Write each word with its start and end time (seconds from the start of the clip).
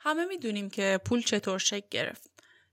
همه 0.00 0.24
می‌دونیم 0.24 0.70
که 0.70 1.00
پول 1.04 1.22
چطور 1.22 1.58
شکل 1.58 1.86
گرفت. 1.90 2.30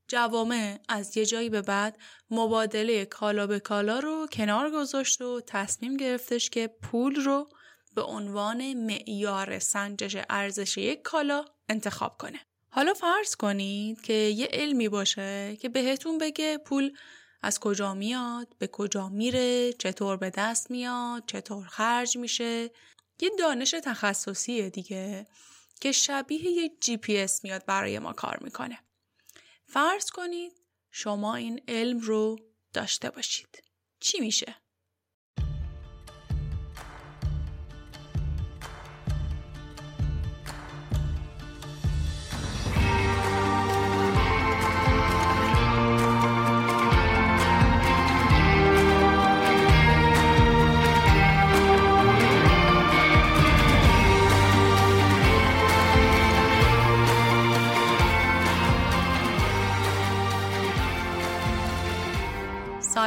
جوامع 0.07 0.79
از 0.89 1.17
یه 1.17 1.25
جایی 1.25 1.49
به 1.49 1.61
بعد 1.61 1.97
مبادله 2.31 3.05
کالا 3.05 3.47
به 3.47 3.59
کالا 3.59 3.99
رو 3.99 4.27
کنار 4.31 4.71
گذاشت 4.71 5.21
و 5.21 5.41
تصمیم 5.41 5.97
گرفتش 5.97 6.49
که 6.49 6.67
پول 6.67 7.15
رو 7.15 7.49
به 7.95 8.01
عنوان 8.01 8.73
معیار 8.73 9.59
سنجش 9.59 10.17
ارزش 10.29 10.77
یک 10.77 11.01
کالا 11.01 11.45
انتخاب 11.69 12.17
کنه. 12.17 12.39
حالا 12.69 12.93
فرض 12.93 13.35
کنید 13.35 14.01
که 14.01 14.13
یه 14.13 14.47
علمی 14.53 14.89
باشه 14.89 15.57
که 15.61 15.69
بهتون 15.69 16.17
بگه 16.17 16.57
پول 16.57 16.97
از 17.41 17.59
کجا 17.59 17.93
میاد، 17.93 18.47
به 18.59 18.67
کجا 18.67 19.09
میره، 19.09 19.73
چطور 19.73 20.17
به 20.17 20.29
دست 20.29 20.71
میاد، 20.71 21.23
چطور 21.27 21.65
خرج 21.65 22.17
میشه. 22.17 22.71
یه 23.21 23.29
دانش 23.39 23.71
تخصصیه 23.71 24.69
دیگه 24.69 25.27
که 25.81 25.91
شبیه 25.91 26.47
یه 26.47 26.77
جی 26.81 26.97
پی 26.97 27.17
اس 27.17 27.43
میاد 27.43 27.65
برای 27.65 27.99
ما 27.99 28.13
کار 28.13 28.37
می‌کنه. 28.41 28.79
فرض 29.65 30.09
کنید 30.09 30.61
شما 30.91 31.35
این 31.35 31.61
علم 31.67 31.99
رو 31.99 32.39
داشته 32.73 33.09
باشید. 33.09 33.63
چی 33.99 34.19
میشه؟ 34.19 34.55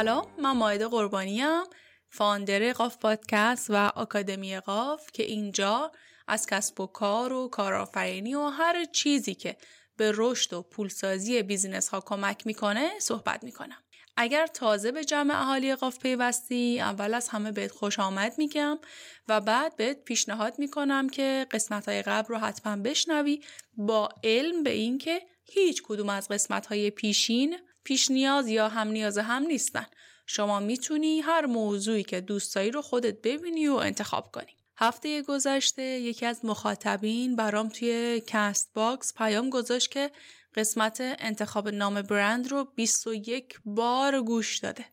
سلام 0.01 0.27
من 0.37 0.51
مایده 0.51 0.87
قربانیم 0.87 1.63
founder 2.09 2.73
قاف 2.73 2.97
پادکست 2.97 3.69
و 3.69 3.75
آکادمی 3.75 4.59
قاف 4.59 5.11
که 5.13 5.23
اینجا 5.23 5.91
از 6.27 6.47
کسب 6.47 6.81
و 6.81 6.87
کار 6.87 7.33
و 7.33 7.47
کارآفرینی 7.47 8.35
و 8.35 8.41
هر 8.41 8.85
چیزی 8.85 9.35
که 9.35 9.57
به 9.97 10.11
رشد 10.15 10.53
و 10.53 10.61
پولسازی 10.61 11.43
business 11.43 11.89
ها 11.89 12.01
کمک 12.01 12.47
می‌کنه 12.47 12.89
صحبت 12.99 13.43
می‌کنم. 13.43 13.77
اگر 14.17 14.47
تازه 14.47 14.91
به 14.91 15.05
جمع 15.05 15.41
اهالی 15.41 15.75
قاف 15.75 15.99
پیوستی 15.99 16.79
اول 16.79 17.13
از 17.13 17.29
همه 17.29 17.51
بهت 17.51 17.71
خوش 17.71 17.99
آمد 17.99 18.33
میگم 18.37 18.79
و 19.27 19.41
بعد 19.41 19.75
بهت 19.75 20.03
پیشنهاد 20.03 20.59
می‌کنم 20.59 21.09
که 21.09 21.47
قسمت 21.51 21.87
های 21.87 22.01
قبل 22.01 22.27
رو 22.27 22.37
حتما 22.37 22.83
بشنوی 22.83 23.43
با 23.77 24.09
علم 24.23 24.63
به 24.63 24.71
اینکه 24.71 25.21
هیچ 25.45 25.83
کدوم 25.85 26.09
از 26.09 26.27
قسمت 26.27 26.65
های 26.65 26.89
پیشین 26.89 27.57
پیش 27.83 28.11
نیاز 28.11 28.47
یا 28.47 28.69
هم 28.69 28.87
نیاز 28.87 29.17
هم 29.17 29.43
نیستن. 29.43 29.85
شما 30.25 30.59
می‌تونی 30.59 31.21
هر 31.21 31.45
موضوعی 31.45 32.03
که 32.03 32.21
دوست 32.21 32.55
داری 32.55 32.71
رو 32.71 32.81
خودت 32.81 33.21
ببینی 33.21 33.67
و 33.67 33.73
انتخاب 33.73 34.31
کنی. 34.31 34.57
هفته 34.77 35.21
گذشته 35.21 35.83
یکی 35.83 36.25
از 36.25 36.45
مخاطبین 36.45 37.35
برام 37.35 37.69
توی 37.69 38.21
کست 38.27 38.73
باکس 38.73 39.13
پیام 39.13 39.49
گذاشت 39.49 39.91
که 39.91 40.11
قسمت 40.55 40.97
انتخاب 41.01 41.69
نام 41.69 42.01
برند 42.01 42.47
رو 42.51 42.63
21 42.75 43.59
بار 43.65 44.21
گوش 44.21 44.57
داده. 44.57 44.85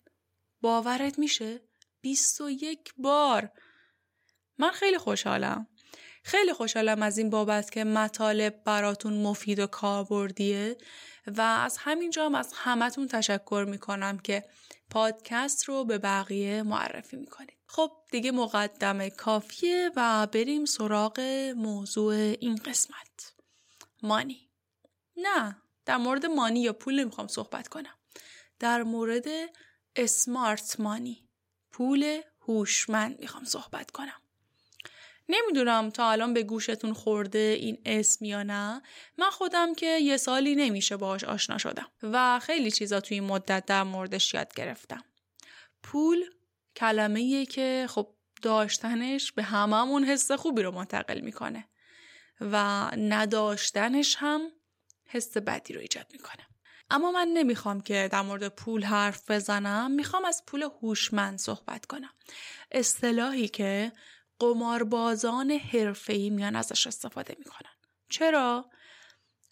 باورت 0.61 1.19
میشه؟ 1.19 1.61
21 2.01 2.95
بار. 2.99 3.51
من 4.59 4.71
خیلی 4.71 4.99
خوشحالم. 4.99 5.67
خیلی 6.23 6.53
خوشحالم 6.53 7.03
از 7.03 7.19
این 7.19 7.31
بابت 7.31 7.71
که 7.71 7.85
مطالب 7.85 8.65
براتون 8.65 9.23
مفید 9.23 9.59
و 9.59 9.67
کاربردیه 9.67 10.77
و 11.37 11.41
از 11.41 11.77
همینجا 11.79 12.27
هم 12.27 12.35
از 12.35 12.53
همتون 12.57 13.09
تشکر 13.09 13.67
می‌کنم 13.69 14.19
که 14.19 14.45
پادکست 14.91 15.65
رو 15.65 15.85
به 15.85 15.99
بقیه 15.99 16.63
معرفی 16.63 17.17
می‌کنید. 17.17 17.59
خب 17.67 17.93
دیگه 18.11 18.33
مقدمه 18.33 19.11
کافیه 19.11 19.91
و 19.97 20.27
بریم 20.27 20.65
سراغ 20.65 21.21
موضوع 21.57 22.15
این 22.15 22.57
قسمت. 22.57 23.35
مانی. 24.03 24.51
نه 25.17 25.63
در 25.85 25.97
مورد 25.97 26.27
مانی 26.27 26.61
یا 26.61 26.73
پول 26.73 27.01
نمی‌خوام 27.01 27.27
صحبت 27.27 27.69
کنم. 27.69 27.95
در 28.59 28.83
مورد 28.83 29.27
اسمارت 29.97 30.81
مانی. 30.81 31.29
پول 31.73 32.21
هوشمند 32.41 33.21
می‌خوام 33.21 33.45
صحبت 33.45 33.91
کنم. 33.91 34.23
نمی‌دونم 35.29 35.91
تا 35.91 36.11
الان 36.11 36.35
به 36.35 36.43
گوشتون 36.43 36.93
خورده 36.93 37.57
این 37.61 37.79
اسم 37.87 38.25
یا 38.25 38.43
نه. 38.43 38.83
من 39.19 39.31
خودم 39.31 39.75
که 39.75 39.87
یه 39.87 40.17
سالی 40.17 40.55
نمیشه 40.55 40.97
باهاش 40.97 41.25
آشنا 41.25 41.59
شدم 41.59 41.89
و 42.03 42.39
خیلی 42.39 42.71
چیزا 42.71 43.01
توی 43.01 43.19
این 43.21 43.29
مدت 43.29 43.67
در 43.67 43.83
موردش 43.83 44.35
یاد 44.35 44.55
گرفتم. 44.55 45.05
پول 45.83 46.25
کلمه 46.77 47.47
که 47.47 47.87
خب 47.89 48.15
داشتنش 48.43 49.33
به 49.33 49.43
هممون 49.43 50.05
حس 50.05 50.33
خوبی 50.33 50.63
رو 50.63 50.71
منتقل 50.71 51.21
می‌کنه 51.21 51.69
و 52.41 52.85
نداشتنش 52.97 54.17
هم 54.19 54.41
حس 55.09 55.37
بدی 55.37 55.75
رو 55.75 55.81
ایجاد 55.81 56.07
می‌کنه. 56.13 56.47
اما 56.91 57.13
من 57.13 57.29
نمی‌خوام 57.29 57.81
که 57.81 58.09
در 58.13 58.23
مورد 58.23 58.49
پول 58.49 58.85
حرف 58.85 59.31
بزنم 59.31 59.91
می‌خوام 59.91 60.25
از 60.25 60.43
پول 60.47 60.63
هوشمند 60.63 61.39
صحبت 61.39 61.87
کنم. 61.87 62.11
اصطلاحی 62.71 63.49
که 63.49 63.93
قماربازان 64.39 65.51
حرفه‌ای 65.51 66.31
میان 66.31 66.57
ازش 66.57 66.87
استفاده 66.87 67.37
می‌کنن. 67.39 67.71
چرا؟ 68.09 68.71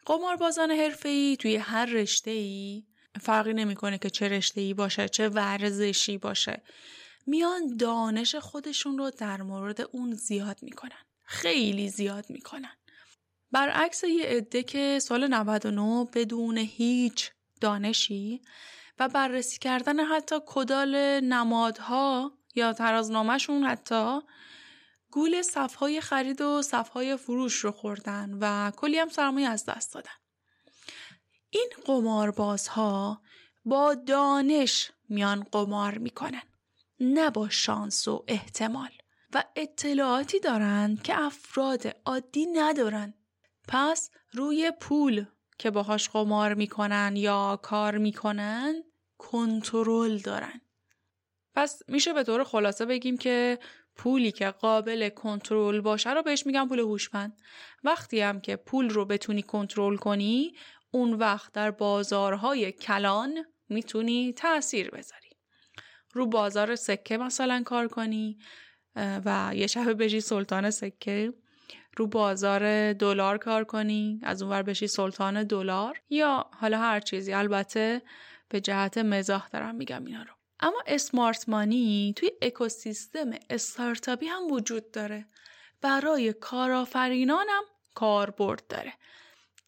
قماربازان 0.06 0.70
حرفه‌ای 0.70 1.36
توی 1.36 1.56
هر 1.56 1.86
رشته 1.86 2.32
فرقی 3.20 3.52
نمی‌کنه 3.54 3.98
که 3.98 4.10
چه 4.10 4.28
رشته 4.28 4.60
ای 4.60 4.74
باشه 4.74 5.08
چه 5.08 5.28
ورزشی 5.28 6.18
باشه. 6.18 6.62
میان 7.26 7.76
دانش 7.76 8.34
خودشون 8.34 8.98
رو 8.98 9.10
در 9.10 9.42
مورد 9.42 9.80
اون 9.80 10.14
زیاد 10.14 10.58
می‌کنن. 10.62 11.02
خیلی 11.24 11.88
زیاد 11.88 12.24
می‌کنن. 12.28 12.76
برعکس 13.52 14.04
یه 14.04 14.24
عده 14.24 14.62
که 14.62 14.98
سال 14.98 15.26
99 15.26 16.04
بدون 16.14 16.58
هیچ 16.58 17.30
دانشی 17.60 18.42
و 18.98 19.08
بررسی 19.08 19.58
کردن 19.58 20.00
حتی 20.00 20.36
کدال 20.46 21.20
نمادها 21.20 22.32
یا 22.54 22.72
ترازنامهشون 22.72 23.64
حتی 23.64 24.20
گول 25.16 25.42
صفهای 25.42 26.00
خرید 26.00 26.40
و 26.40 26.62
صفهای 26.62 27.16
فروش 27.16 27.54
رو 27.54 27.72
خوردن 27.72 28.38
و 28.40 28.70
کلی 28.70 28.98
هم 28.98 29.08
سرمایه 29.08 29.48
از 29.48 29.64
دست 29.64 29.94
دادن. 29.94 30.10
این 31.50 31.68
قماربازها 31.84 33.22
با 33.64 33.94
دانش 33.94 34.90
میان 35.08 35.46
قمار 35.52 35.98
می‌کنن 35.98 36.42
نه 37.00 37.30
با 37.30 37.48
شانس 37.48 38.08
و 38.08 38.24
احتمال. 38.28 38.90
و 39.34 39.44
اطلاعاتی 39.56 40.40
دارن 40.40 40.98
که 41.04 41.20
افراد 41.20 41.96
عادی 42.04 42.46
ندارن. 42.46 43.14
پس 43.68 44.10
روی 44.32 44.72
پول 44.80 45.26
که 45.58 45.70
باهاش 45.70 46.08
قمار 46.08 46.54
می‌کنن 46.54 47.12
یا 47.16 47.60
کار 47.62 47.98
می‌کنن 47.98 48.82
کنترل 49.18 50.18
دارن. 50.18 50.60
پس 51.54 51.82
میشه 51.88 52.12
به 52.12 52.24
طور 52.24 52.44
خلاصه 52.44 52.86
بگیم 52.86 53.18
که 53.18 53.58
پولی 53.96 54.32
که 54.32 54.50
قابل 54.50 55.08
کنترل 55.08 55.80
باشه 55.80 56.14
رو 56.14 56.22
بهش 56.22 56.46
میگم 56.46 56.68
پول 56.68 56.78
هوشمند. 56.78 57.40
وقتی 57.84 58.20
هم 58.20 58.40
که 58.40 58.56
پول 58.56 58.90
رو 58.90 59.04
بتونی 59.04 59.42
کنترل 59.42 59.96
کنی 59.96 60.52
اون 60.90 61.12
وقت 61.12 61.52
در 61.52 61.70
بازارهای 61.70 62.72
کلان 62.72 63.44
می‌تونی 63.68 64.32
تاثیر 64.32 64.90
بذاری. 64.90 65.30
رو 66.12 66.26
بازار 66.26 66.76
سکه 66.76 67.16
مثلا 67.18 67.62
کار 67.66 67.88
کنی 67.88 68.38
و 68.96 69.52
یه 69.54 69.66
شب 69.66 70.02
بشی 70.02 70.20
سلطان 70.20 70.70
سکه 70.70 71.32
رو 71.96 72.06
بازار 72.06 72.92
دلار 72.92 73.38
کار 73.38 73.64
کنی 73.64 74.20
از 74.22 74.42
اونور 74.42 74.62
بشی 74.62 74.86
سلطان 74.86 75.44
دلار 75.44 76.00
یا 76.10 76.50
حالا 76.52 76.78
هر 76.78 77.00
چیزی. 77.00 77.32
البته 77.32 78.02
به 78.48 78.60
جهت 78.60 78.98
مزاح 78.98 79.48
دارم 79.48 79.74
میگم 79.74 80.04
اینا 80.04 80.22
رو. 80.22 80.35
اما 80.60 80.82
اسمارت 80.86 81.48
مانی 81.48 82.14
توی 82.16 82.30
اکوسیستم 82.42 83.30
استارتاپی 83.50 84.26
هم 84.26 84.50
وجود 84.50 84.90
داره. 84.90 85.26
برای 85.80 86.32
کارآفرینانم 86.32 87.62
کاربرد 87.94 88.66
داره. 88.68 88.92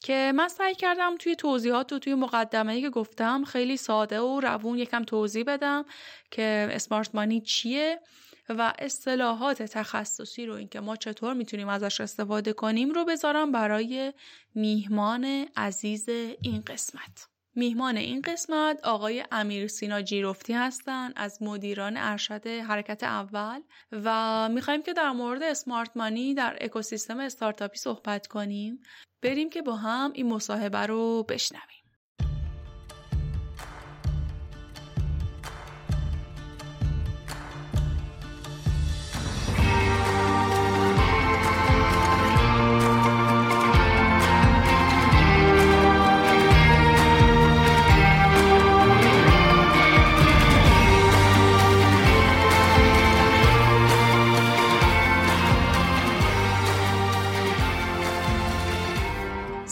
که 0.01 0.33
من 0.35 0.49
سعی 0.49 0.75
کردم 0.75 1.17
توی 1.17 1.37
توضیحات 1.37 1.93
و 1.93 1.99
توی 1.99 2.15
مقدمه 2.15 2.81
که 2.81 2.91
گفتم 2.91 3.45
خیلی 3.45 3.77
ساده 3.77 4.21
و 4.21 4.41
روون 4.41 4.79
یکم 4.79 5.05
توضیح 5.05 5.45
بدم 5.45 5.85
که 6.31 6.69
اسمارت 6.71 7.15
مانی 7.15 7.41
چیه 7.41 8.01
و 8.49 8.75
اصطلاحات 8.79 9.63
تخصصی 9.63 10.47
رو 10.47 10.55
اینکه 10.55 10.81
ما 10.81 10.97
چطور 10.97 11.35
می‌تونیم 11.35 11.69
ازش 11.69 12.01
استفاده 12.01 12.53
کنیم 12.53 12.91
رو 12.91 13.05
بذارم 13.05 13.53
برای 13.53 14.13
میهمان 14.55 15.47
عزیز 15.57 16.09
این 16.43 16.61
قسمت. 16.67 17.29
میهمان 17.59 17.97
این 17.97 18.21
قسمت 18.23 18.81
آقای 18.85 19.25
امیر 19.33 19.69
سینا 19.69 20.03
جیرفتی 20.03 20.53
هستند 20.53 21.13
از 21.17 21.43
مدیران 21.43 21.97
ارشد 21.97 22.47
حرکت 22.47 23.03
اول 23.03 23.61
و 23.93 24.49
می‌خوایم 24.49 24.83
که 24.83 24.93
در 24.93 25.11
مورد 25.11 25.43
اسمارت 25.43 25.97
مانی 25.97 26.35
در 26.35 26.59
اکوسیستم 26.61 27.21
استارتاپی 27.21 27.79
صحبت 27.79 28.27
کنیم. 28.27 28.83
بریم 29.23 29.51
که 29.51 29.63
با 29.63 29.77
هم 29.77 30.13
این 30.15 30.27
مصاحبه 30.29 30.79
رو 30.79 31.23
بشنویم. 31.29 31.78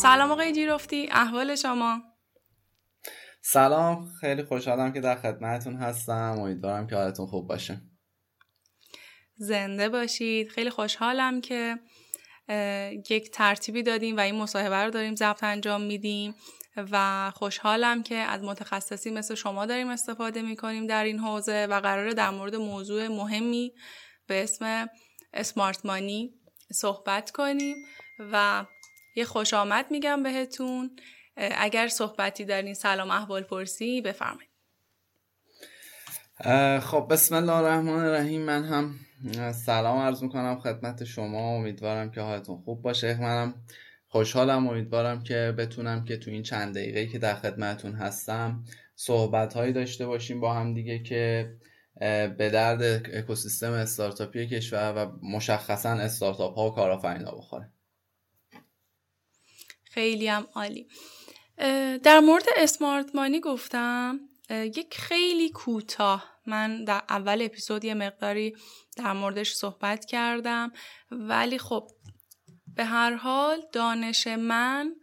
سلام 0.06 0.30
آقای 0.30 0.52
جیرفتی 0.52 1.08
احوال 1.10 1.54
شما؟ 1.54 2.02
سلام 3.42 4.08
خیلی 4.20 4.42
خوشحالم 4.44 4.92
که 4.92 5.00
در 5.00 5.16
خدمتتون 5.16 5.76
هستم. 5.76 6.36
امیدوارم 6.38 6.86
که 6.86 6.96
حالتون 6.96 7.26
خوب 7.26 7.48
باشه. 7.48 7.80
زنده 9.36 9.88
باشید. 9.88 10.48
خیلی 10.48 10.70
خوشحالم 10.70 11.40
که 11.40 11.78
یک 13.10 13.30
ترتیبی 13.30 13.82
دادیم 13.82 14.16
و 14.16 14.20
این 14.20 14.34
مصاحبه 14.34 14.76
رو 14.76 14.90
داریم 14.90 15.14
ضبط 15.14 15.44
انجام 15.44 15.82
میدیم 15.82 16.34
و 16.76 17.30
خوشحالم 17.34 18.02
که 18.02 18.16
از 18.16 18.42
متخصصی 18.42 19.10
مثل 19.10 19.34
شما 19.34 19.66
داریم 19.66 19.88
استفاده 19.88 20.42
می‌کنیم 20.42 20.86
در 20.86 21.04
این 21.04 21.18
حوزه 21.18 21.66
و 21.70 21.80
قراره 21.80 22.14
در 22.14 22.30
مورد 22.30 22.54
موضوع 22.54 23.08
مهمی 23.08 23.72
به 24.26 24.42
اسم 24.42 24.88
اسمارت 25.32 25.86
مانی 25.86 26.34
صحبت 26.72 27.30
کنیم 27.30 27.76
و 28.18 28.64
یه 29.16 29.24
خوش 29.24 29.54
آمد 29.54 29.86
میگم 29.90 30.22
بهتون. 30.22 30.96
اگر 31.36 31.88
صحبتی 31.88 32.44
دارین 32.44 32.74
سلام 32.74 33.10
احوال 33.10 33.42
پرسی 33.42 34.00
بفرمایید. 34.00 34.50
خب 36.80 37.06
بسم 37.10 37.34
الله 37.34 37.52
الرحمن 37.52 38.04
الرحیم. 38.04 38.42
من 38.42 38.64
هم 38.64 38.94
سلام 39.52 39.98
عرض 39.98 40.22
می‌کنم 40.22 40.60
خدمت 40.60 41.04
شما. 41.04 41.56
امیدوارم 41.56 42.10
که 42.10 42.20
حالتون 42.20 42.56
خوب 42.56 42.82
باشه. 42.82 43.20
منم 43.20 43.54
خوشحالم 44.08 44.68
امیدوارم 44.68 45.22
که 45.22 45.54
بتونم 45.58 46.04
که 46.04 46.16
تو 46.16 46.30
این 46.30 46.42
چند 46.42 46.74
دقیقه 46.74 47.06
که 47.06 47.18
در 47.18 47.34
خدمتون 47.34 47.92
هستم 47.92 48.64
صحبت 48.94 49.54
هایی 49.54 49.72
داشته 49.72 50.06
باشیم 50.06 50.40
با 50.40 50.54
هم 50.54 50.74
دیگه 50.74 50.98
که 50.98 51.52
به 52.38 52.50
درد 52.52 52.82
اکوسیستم 53.14 53.72
استارتاپی 53.72 54.46
کشور 54.46 54.92
و 54.96 55.26
مشخصا 55.26 55.90
استارتاپ 55.90 56.54
ها 56.54 56.70
و 56.70 56.74
کارآفرین 56.74 57.24
ها 57.24 57.36
بخوره. 57.36 57.70
خیلی 59.96 60.28
هم 60.28 60.46
عالی. 60.54 60.88
در 62.02 62.20
مورد 62.20 62.44
اسمارت 62.56 63.14
مانی 63.14 63.40
گفتم 63.40 64.20
یک 64.50 64.98
خیلی 64.98 65.48
کوتاه 65.50 66.24
من 66.46 66.84
در 66.84 67.02
اول 67.08 67.42
اپیزود 67.42 67.84
یه 67.84 67.94
مقداری 67.94 68.56
در 68.96 69.12
موردش 69.12 69.52
صحبت 69.52 70.04
کردم 70.04 70.72
ولی 71.10 71.58
خب 71.58 71.88
به 72.76 72.84
هر 72.84 73.14
حال 73.14 73.62
دانش 73.72 74.26
من 74.26 74.94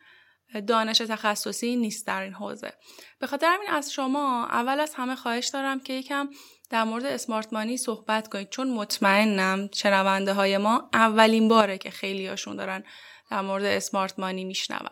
دانش 0.67 0.97
تخصصی 0.97 1.75
نیست 1.75 2.07
در 2.07 2.21
این 2.21 2.33
حوزه. 2.33 2.73
به 3.19 3.27
خاطر 3.27 3.47
همین 3.47 3.69
از 3.69 3.93
شما 3.93 4.45
اول 4.45 4.79
از 4.79 4.93
همه 4.95 5.15
خواهش 5.15 5.47
دارم 5.47 5.79
که 5.79 5.93
یکم 5.93 6.29
در 6.69 6.83
مورد 6.83 7.05
اسمارت 7.05 7.53
مانی 7.53 7.77
صحبت 7.77 8.27
کنید 8.27 8.49
چون 8.49 8.69
مطمئنم 8.69 9.69
شنونده 9.73 10.33
های 10.33 10.57
ما 10.57 10.89
اولین 10.93 11.47
باره 11.47 11.77
که 11.77 11.91
خیلی 11.91 12.27
هاشون 12.27 12.55
دارن 12.55 12.83
در 13.33 13.41
مورد 13.41 13.65
اسمارت 13.65 14.19
مانی 14.19 14.43
میشنون 14.43 14.89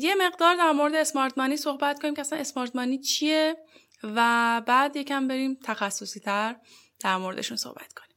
یه 0.00 0.14
مقدار 0.20 0.56
در 0.56 0.72
مورد 0.72 0.94
اسمارت 0.94 1.38
مانی 1.38 1.56
صحبت 1.56 2.02
کنیم 2.02 2.14
که 2.14 2.20
اصلا 2.20 2.38
اسمارت 2.38 2.76
مانی 2.76 2.98
چیه 2.98 3.56
و 4.02 4.62
بعد 4.66 4.96
یکم 4.96 5.28
بریم 5.28 5.58
تخصصی 5.64 6.20
تر 6.20 6.56
در 7.00 7.16
موردشون 7.16 7.56
صحبت 7.56 7.92
کنیم. 7.92 8.16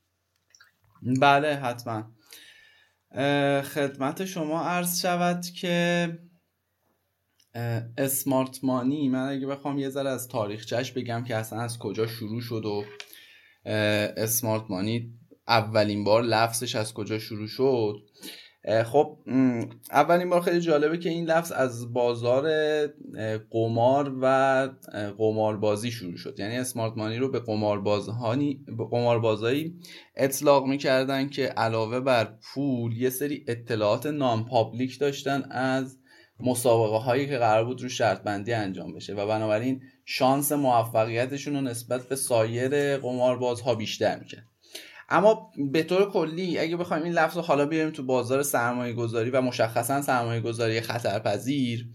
بله 1.19 1.55
حتما. 1.55 2.11
خدمت 3.61 4.25
شما 4.25 4.63
عرض 4.63 5.01
شود 5.01 5.45
که 5.45 6.19
اسمارت 7.97 8.63
مانی 8.63 9.09
من 9.09 9.29
اگه 9.29 9.47
بخوام 9.47 9.79
یه 9.79 9.89
ذره 9.89 10.09
از 10.09 10.27
تاریخچش 10.27 10.91
بگم 10.91 11.23
که 11.23 11.35
اصلا 11.35 11.61
از 11.61 11.79
کجا 11.79 12.07
شروع 12.07 12.41
شد 12.41 12.65
و 12.65 12.85
اسمارت 14.17 14.63
مانی 14.69 15.13
اولین 15.47 16.03
بار 16.03 16.23
لفظش 16.23 16.75
از 16.75 16.93
کجا 16.93 17.19
شروع 17.19 17.47
شد. 17.47 17.95
خب 18.85 19.17
اولین 19.91 20.29
بار 20.29 20.41
خیلی 20.41 20.59
جالبه 20.59 20.97
که 20.97 21.09
این 21.09 21.25
لفظ 21.25 21.51
از 21.51 21.93
بازار 21.93 22.47
قمار 23.51 24.17
و 24.21 24.69
قماربازی 25.17 25.91
شروع 25.91 26.17
شد. 26.17 26.35
یعنی 26.39 26.57
اسمارت 26.57 26.97
مانی 26.97 27.17
رو 27.17 27.31
به 27.31 27.39
قماربازهانی 27.39 28.65
به 28.77 28.85
قماربازایی 28.91 29.79
اطلاق 30.15 30.65
می‌کردن 30.65 31.29
که 31.29 31.45
علاوه 31.45 31.99
بر 31.99 32.33
پول 32.41 32.97
یه 32.97 33.09
سری 33.09 33.45
اطلاعات 33.47 34.05
نام 34.05 34.45
پابلیک 34.45 34.99
داشتن 34.99 35.43
از 35.51 35.97
مسابقه 36.39 36.97
هایی 36.97 37.27
که 37.27 37.37
قرار 37.37 37.65
بود 37.65 37.81
رو 37.81 37.89
شرط 37.89 38.21
بندی 38.23 38.53
انجام 38.53 38.93
بشه 38.93 39.13
و 39.13 39.27
بنابراین 39.27 39.81
شانس 40.05 40.51
موفقیتشون 40.51 41.53
رو 41.53 41.61
نسبت 41.61 42.01
به 42.09 42.15
سایر 42.15 42.97
قماربازها 42.97 43.75
بیشتر 43.75 44.19
می‌کرد. 44.19 44.50
اما 45.11 45.51
به 45.71 45.83
طور 45.83 46.11
کلی 46.11 46.57
اگه 46.57 46.77
بخوایم 46.77 47.03
این 47.03 47.13
لفظ 47.13 47.35
رو 47.35 47.41
حالا 47.41 47.65
بیاریم 47.65 47.91
تو 47.91 48.03
بازار 48.03 48.43
سرمایه 48.43 48.93
گذاری 48.93 49.29
و 49.29 49.41
مشخصا 49.41 50.01
سرمایه 50.01 50.41
گذاری 50.41 50.81
خطرپذیر 50.81 51.89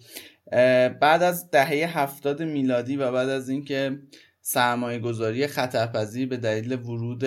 بعد 1.01 1.23
از 1.23 1.51
دهه 1.51 1.99
هفتاد 1.99 2.43
میلادی 2.43 2.97
و 2.97 3.13
بعد 3.13 3.29
از 3.29 3.49
اینکه 3.49 3.99
سرمایه 4.41 4.99
گذاری 4.99 5.47
خطرپذیر 5.47 6.29
به 6.29 6.37
دلیل 6.37 6.73
ورود 6.73 7.25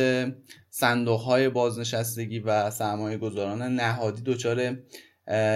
صندوق 0.69 1.19
های 1.19 1.49
بازنشستگی 1.49 2.39
و 2.39 2.69
سرمایه 2.71 3.17
گذاران 3.17 3.61
نهادی 3.61 4.21
دچار 4.21 4.77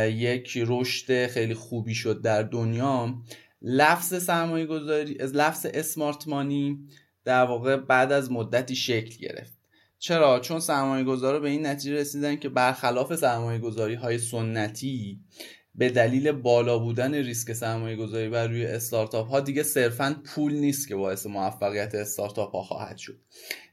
یک 0.08 0.64
رشد 0.68 1.28
خیلی 1.28 1.54
خوبی 1.54 1.96
شد 1.96 2.22
در 2.22 2.44
دنیا 2.44 3.14
لفظ 3.62 4.24
سرمایه 4.24 4.66
گذاری 4.66 5.14
لفظ 5.14 5.66
اسمارت 5.74 6.28
مانی 6.28 6.88
در 7.26 7.44
واقع 7.46 7.78
بعد 7.78 8.12
از 8.12 8.32
مدتی 8.32 8.76
شکل 8.76 9.18
گرفت. 9.28 9.63
چرا؟ 10.04 10.40
چون 10.40 10.60
سرمایه 10.60 11.04
گذارا 11.04 11.40
به 11.40 11.50
این 11.50 11.66
نتیجه 11.66 11.96
رسیدن 11.96 12.36
که 12.36 12.50
برخلاف 12.50 13.16
سرمایه 13.16 13.60
گذاری 13.60 13.96
های 13.96 14.18
سنتی 14.18 15.20
به 15.76 15.90
دلیل 15.90 16.32
بالا 16.32 16.80
بودن 16.80 17.14
ریسک 17.14 17.54
سرمایه 17.54 17.96
گذاری 17.96 18.30
بر 18.30 18.48
روی 18.48 18.66
استارتاپ 18.66 19.30
ها 19.30 19.40
دیگه 19.40 19.64
صرفا 19.64 20.22
پول 20.26 20.54
نیست 20.54 20.88
که 20.88 20.96
باعث 20.96 21.26
موفقیت 21.26 21.96
استارتاپ 21.96 22.56
ها 22.56 22.62
خواهد 22.62 22.98
شد. 22.98 23.20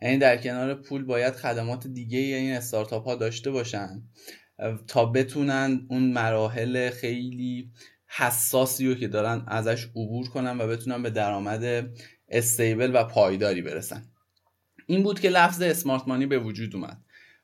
یعنی 0.03 0.19
در 0.19 0.37
کنار 0.37 0.75
پول 0.75 1.05
باید 1.05 1.35
خدمات 1.35 1.87
دیگه 1.87 2.19
این 2.19 2.53
استارتاپ 2.53 3.05
ها 3.05 3.15
داشته 3.15 3.51
باشن 3.51 4.03
تا 4.87 5.07
بتونن 5.07 5.87
اون 5.89 6.13
مراحل 6.13 6.91
خیلی 6.91 7.71
حساسی 8.07 8.89
رو 8.89 8.95
که 8.95 9.09
دارن 9.09 9.45
ازش 9.47 9.85
عبور 9.85 10.29
کنن 10.29 10.61
و 10.61 10.67
بتونن 10.67 11.03
به 11.03 11.11
درآمد 11.11 11.91
استیبل 12.29 12.91
و 12.95 13.05
پایداری 13.05 13.63
برسن. 13.63 14.03
این 14.91 15.03
بود 15.03 15.21
که 15.21 15.31
لفظ 15.31 15.63
اسمارت 15.63 16.09
مانی 16.09 16.27
به 16.27 16.39
وجود 16.39 16.77
اومد. 16.77 16.99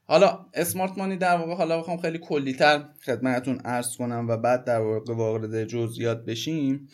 حالا 0.05 0.47
اسمارت 0.55 0.99
مانی 0.99 1.17
در 1.17 1.37
واقع 1.37 1.55
حالا 1.55 1.79
بخوام 1.79 1.97
خیلی 1.97 2.19
کلیتر 2.19 2.89
خدمتتون 3.05 3.59
عرض 3.59 3.97
کنم 3.97 4.27
و 4.29 4.37
بعد 4.37 4.65
در 4.65 4.81
واقع 4.81 5.15
وارد 5.15 5.65
جزئیات 5.65 6.25
بشیم. 6.25 6.89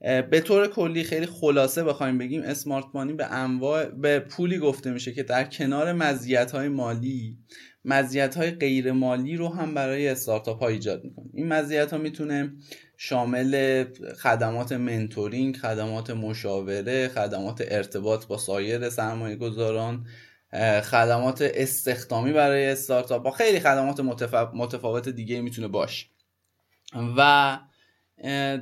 به 0.00 0.40
طور 0.40 0.66
کلی 0.66 1.04
خیلی 1.04 1.26
خلاصه 1.26 1.84
بخوایم 1.84 2.18
بگیم 2.18 2.42
اسمارت 2.42 2.84
مانی 2.94 3.12
به 3.12 3.26
انواع 3.26 3.84
به 3.84 4.18
پولی 4.18 4.58
گفته 4.58 4.90
میشه 4.90 5.12
که 5.12 5.22
در 5.22 5.44
کنار 5.44 5.92
مزیت 5.92 6.50
های 6.50 6.68
مالی 6.68 7.38
مزیت 7.84 8.34
های 8.36 8.50
غیر 8.50 8.92
مالی 8.92 9.36
رو 9.36 9.48
هم 9.48 9.74
برای 9.74 10.08
استارتاپ 10.08 10.60
ها 10.60 10.68
ایجاد 10.68 11.04
می‌کنه. 11.04 11.26
این 11.34 11.48
مزیت 11.48 11.92
ها 11.92 11.98
می‌تونه 11.98 12.52
شامل 12.96 13.84
خدمات 14.22 14.72
منتورینگ 14.72 15.56
خدمات 15.56 16.10
مشاوره 16.10 17.08
خدمات 17.08 17.64
ارتباط 17.68 18.26
با 18.26 18.38
سایر 18.38 18.90
سرمایه 18.90 19.36
گذاران 19.36 20.06
خدمات 20.82 21.42
استخدامی 21.42 22.32
برای 22.32 22.66
استارتاپ 22.66 23.22
با 23.22 23.30
خیلی 23.30 23.60
خدمات 23.60 24.00
متفاوت 24.54 25.08
دیگه 25.08 25.40
می‌تونه 25.40 25.68
باشه. 25.68 26.06
و 27.16 27.58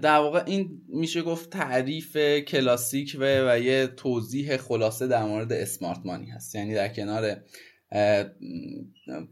در 0.03 0.19
واقع 0.19 0.43
این 0.47 0.83
میشه 0.88 1.23
گفت 1.23 1.50
تعریف 1.50 2.17
کلاسیک 2.47 3.17
و, 3.21 3.50
و 3.50 3.59
یه 3.59 3.87
توضیح 3.87 4.57
خلاصه 4.57 5.07
در 5.07 5.25
مورد 5.25 5.53
اسمارت 5.53 6.00
مانی 6.05 6.31
هست. 6.31 6.55
یعنی 6.55 6.75
در 6.75 6.88
کنار 6.88 7.37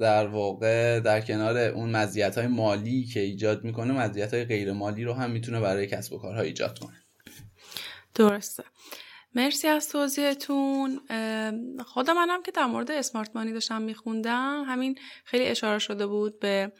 در 0.01 0.27
واقع 0.27 1.01
در 1.01 1.21
کنار 1.21 1.59
اون 1.59 1.97
مزیت 1.97 2.39
های 2.39 2.47
مالی 2.47 3.05
که 3.05 3.21
ایجاد 3.21 3.65
می‌کنه 3.65 3.93
مزیت 3.93 4.35
های 4.35 4.45
غیر 4.45 4.73
مالی 4.73 5.05
رو 5.05 5.13
هم 5.13 5.31
می‌تونه 5.31 5.61
برای 5.61 5.87
کسب 5.87 6.13
و 6.13 6.19
کارها 6.19 6.41
ایجاد 6.41 6.79
کنه. 6.79 6.97
درسته. 8.15 8.65
مرسی 9.35 9.69
از 9.69 9.89
توضیحتون. 9.89 11.01
خود 11.87 12.11
منم 12.11 12.43
که 12.43 12.51
در 12.51 12.67
مورد 12.67 12.91
اسمارت 12.91 13.31
مانی 13.35 13.53
داشتم 13.53 13.83
میخوندم. 13.83 14.65
همین 14.67 14.99
خیلی 15.25 15.45
اشاره 15.45 15.79
شده 15.79 16.07
بود 16.07 16.41
به 16.41 16.73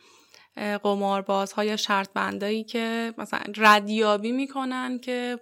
قماربازها 0.83 1.65
یا 1.65 1.77
شرط 1.77 2.13
بندایی 2.13 2.65
که 2.65 3.15
مثلا 3.19 3.53
ردیابی 3.57 4.33
می‌کنن 4.33 4.99
که 4.99 5.39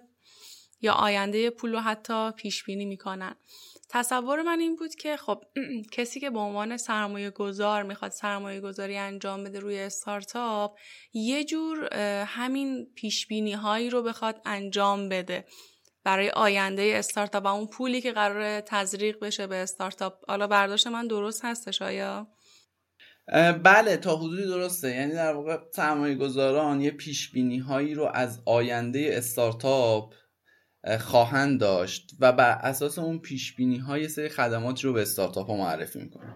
یا 0.81 0.93
آینده 0.93 1.49
پول 1.49 1.71
رو 1.71 1.79
حتی 1.79 2.31
پیش 2.31 2.63
بینی 2.63 2.85
می‌کنن. 2.85 3.35
تصور 3.89 4.41
من 4.41 4.59
این 4.59 4.75
بود 4.75 4.95
که 4.95 5.17
خب 5.17 5.43
کسی 5.95 6.19
که 6.19 6.29
به 6.29 6.39
عنوان 6.39 6.77
سرمایه 6.77 7.29
گذار 7.29 7.83
می‌خواد 7.83 8.11
سرمایه 8.11 8.61
گذاری 8.61 8.97
انجام 8.97 9.43
بده 9.43 9.59
روی 9.59 9.79
استارتاپ 9.79 10.77
یه 11.13 11.43
جور 11.43 11.93
همین 12.27 12.87
پیش 12.95 13.27
بینی 13.27 13.53
هایی 13.53 13.89
رو 13.89 14.03
بخواد 14.03 14.41
انجام 14.45 15.09
بده 15.09 15.45
برای 16.03 16.29
آینده 16.29 16.93
استارتاپ 16.95 17.45
و 17.45 17.47
اون 17.47 17.67
پولی 17.67 18.01
که 18.01 18.11
قرار 18.11 18.61
تزریق 18.61 19.19
بشه 19.19 19.47
به 19.47 19.55
استارتاپ. 19.55 20.13
حالا 20.27 20.47
برداشت 20.47 20.87
من 20.87 21.07
درست 21.07 21.45
هستش 21.45 21.81
آیا؟ 21.81 22.27
بله 23.63 23.97
تا 23.97 24.15
حدودی 24.15 24.45
درسته. 24.45 24.89
یعنی 24.89 25.13
در 25.13 25.33
واقع 25.33 25.57
سرمایه 25.75 26.15
گذاران 26.15 26.81
یه 26.81 26.91
پیش 26.91 27.31
بینی 27.31 27.57
هایی 27.57 27.93
رو 27.93 28.09
از 28.13 28.39
آینده 28.45 29.09
استارتاپ 29.13 30.13
خواهند 30.99 31.59
داشت 31.59 32.11
و 32.19 32.31
بر 32.31 32.51
اساس 32.51 32.99
اون 32.99 33.19
پیش 33.19 33.55
بینی 33.55 33.77
های 33.77 34.07
سری 34.07 34.29
خدماتی 34.29 34.87
رو 34.87 34.93
به 34.93 35.01
استارتاپ 35.01 35.47
ها 35.47 35.57
معرفی 35.57 35.99
می‌کنه 35.99 36.35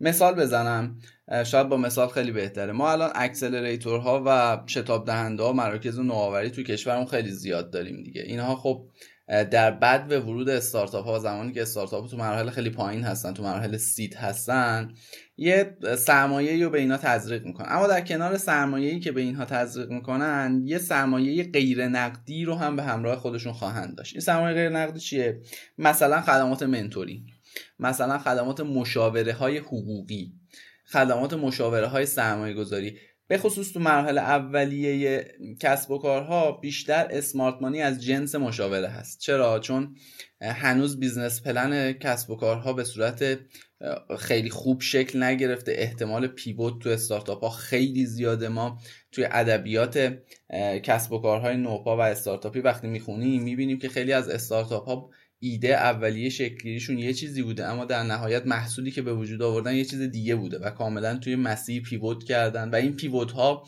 مثال 0.00 0.34
بزنم. 0.34 0.98
شاید 1.44 1.68
با 1.68 1.76
مثال 1.76 2.08
خیلی 2.08 2.32
بهتره. 2.32 2.72
ما 2.72 2.92
الان 2.92 3.10
ها 3.84 4.22
و 4.26 4.62
شتاب 4.66 5.06
دهنده 5.06 5.42
ها 5.42 5.52
مراکز 5.52 5.98
نوآوری 5.98 6.50
تو 6.50 6.62
کشورمون 6.62 7.06
خیلی 7.06 7.30
زیاد 7.30 7.70
داریم 7.70 8.02
دیگه. 8.02 8.22
اینها 8.22 8.56
خب 8.56 8.88
در 9.30 9.70
بد 9.70 10.08
به 10.08 10.20
ورود 10.20 10.48
استارتاپ 10.48 11.04
ها 11.04 11.18
زمانی 11.18 11.52
که 11.52 11.62
استارتاپ 11.62 12.10
تو 12.10 12.16
مراحل 12.16 12.50
خیلی 12.50 12.70
پایین 12.70 13.04
هستن 13.04 13.34
تو 13.34 13.42
مراحل 13.42 13.76
سید 13.76 14.14
هستن 14.14 14.92
یه 15.36 15.76
سرمایه 15.98 16.64
رو 16.64 16.70
به 16.70 16.78
اینا 16.78 16.96
تزریق 16.96 17.44
می‌کنن. 17.44 17.66
اما 17.68 17.86
در 17.86 18.00
کنار 18.00 18.36
سرمایه‌ای 18.36 19.00
که 19.00 19.12
به 19.12 19.20
اینها 19.20 19.44
تزریق 19.44 19.90
می‌کنن 19.90 20.62
یه 20.64 20.78
سرمایه 20.78 21.44
غیر 21.44 21.88
نقدی 21.88 22.44
رو 22.44 22.54
هم 22.54 22.76
به 22.76 22.82
همراه 22.82 23.16
خودشون 23.16 23.52
خواهند 23.52 23.96
داشت. 23.96 24.14
این 24.14 24.20
سرمایه 24.20 24.54
غیر 24.54 24.68
نقدی 24.68 25.00
چیه؟ 25.00 25.40
مثلا 25.78 26.20
خدمات 26.20 26.62
mentoring 26.62 27.24
مثلا 27.78 28.18
خدمات 28.18 28.60
مشاوره 28.60 29.32
های 29.32 29.58
حقوقی 29.58 30.32
خدمات 30.92 31.34
مشاوره 31.34 31.86
های 31.86 32.06
سرمایه 32.06 32.54
گذاری 32.54 32.96
به 33.30 33.38
خصوص 33.38 33.72
تو 33.72 33.80
مراحل 33.80 34.18
اولیه 34.18 35.24
کسب 35.60 35.90
و 35.90 35.98
کارها 35.98 36.52
بیشتر 36.52 37.08
smart 37.10 37.54
money 37.60 37.82
از 37.82 38.04
جنس 38.04 38.34
مشاوره 38.34 38.88
هست. 38.88 39.20
چرا؟ 39.20 39.58
چون 39.58 39.96
هنوز 40.40 41.00
business 41.00 41.42
plan 41.42 41.92
کسب 41.92 42.30
و 42.30 42.36
کارها 42.36 42.72
به 42.72 42.84
صورت 42.84 43.38
خیلی 44.18 44.50
خوب 44.50 44.80
شکل 44.80 45.22
نگرفته. 45.22 45.72
احتمال 45.76 46.26
pivot 46.26 46.78
تو 46.82 46.88
استارتاپ 46.88 47.44
ها 47.44 47.50
خیلی 47.50 48.06
زیاده. 48.06 48.48
ما 48.48 48.78
توی 49.12 49.28
ادبیات 49.30 50.18
کسب 50.82 51.12
و 51.12 51.18
کارهای 51.18 51.56
نوپا 51.56 51.96
و 51.96 52.00
استارتاپی 52.00 52.60
وقتی 52.60 52.88
می‌خونیم 52.88 53.42
می‌بینیم 53.42 53.78
که 53.78 53.88
خیلی 53.88 54.12
از 54.12 54.28
استارتاپ 54.28 54.84
ها 54.88 55.10
ایده 55.42 55.68
اولیه 55.68 56.28
شکلیشون 56.28 56.98
یه 56.98 57.12
چیزی 57.12 57.42
بوده 57.42 57.66
اما 57.66 57.84
در 57.84 58.02
نهایت 58.02 58.46
محصولی 58.46 58.90
که 58.90 59.02
به 59.02 59.14
وجود 59.14 59.42
آوردن 59.42 59.74
یه 59.74 59.84
چیز 59.84 60.00
دیگه 60.00 60.36
بوده 60.36 60.58
و 60.58 60.70
کاملا 60.70 61.16
توی 61.16 61.36
مسیر 61.36 61.82
pivot 61.82 62.24
کردن 62.24 62.70
و 62.70 62.74
این 62.74 62.96
pivot 62.96 63.32
ها 63.32 63.66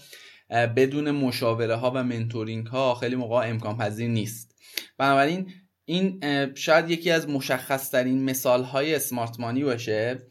بدون 0.50 1.10
مشاوره 1.10 1.76
ها 1.76 1.92
و 1.94 2.04
mentoring 2.04 2.66
ها 2.66 2.94
خیلی 2.94 3.16
موقع 3.16 3.48
امکان 3.48 3.78
پذیر 3.78 4.08
نیست. 4.08 4.54
بنابراین 4.98 5.50
این 5.84 6.20
شاید 6.54 6.90
یکی 6.90 7.10
از 7.10 7.28
مشخص 7.28 7.90
ترین 7.90 8.24
مثال 8.24 8.62
های 8.62 8.94
smart 8.94 9.40
money 9.40 9.64
باشه. 9.64 10.22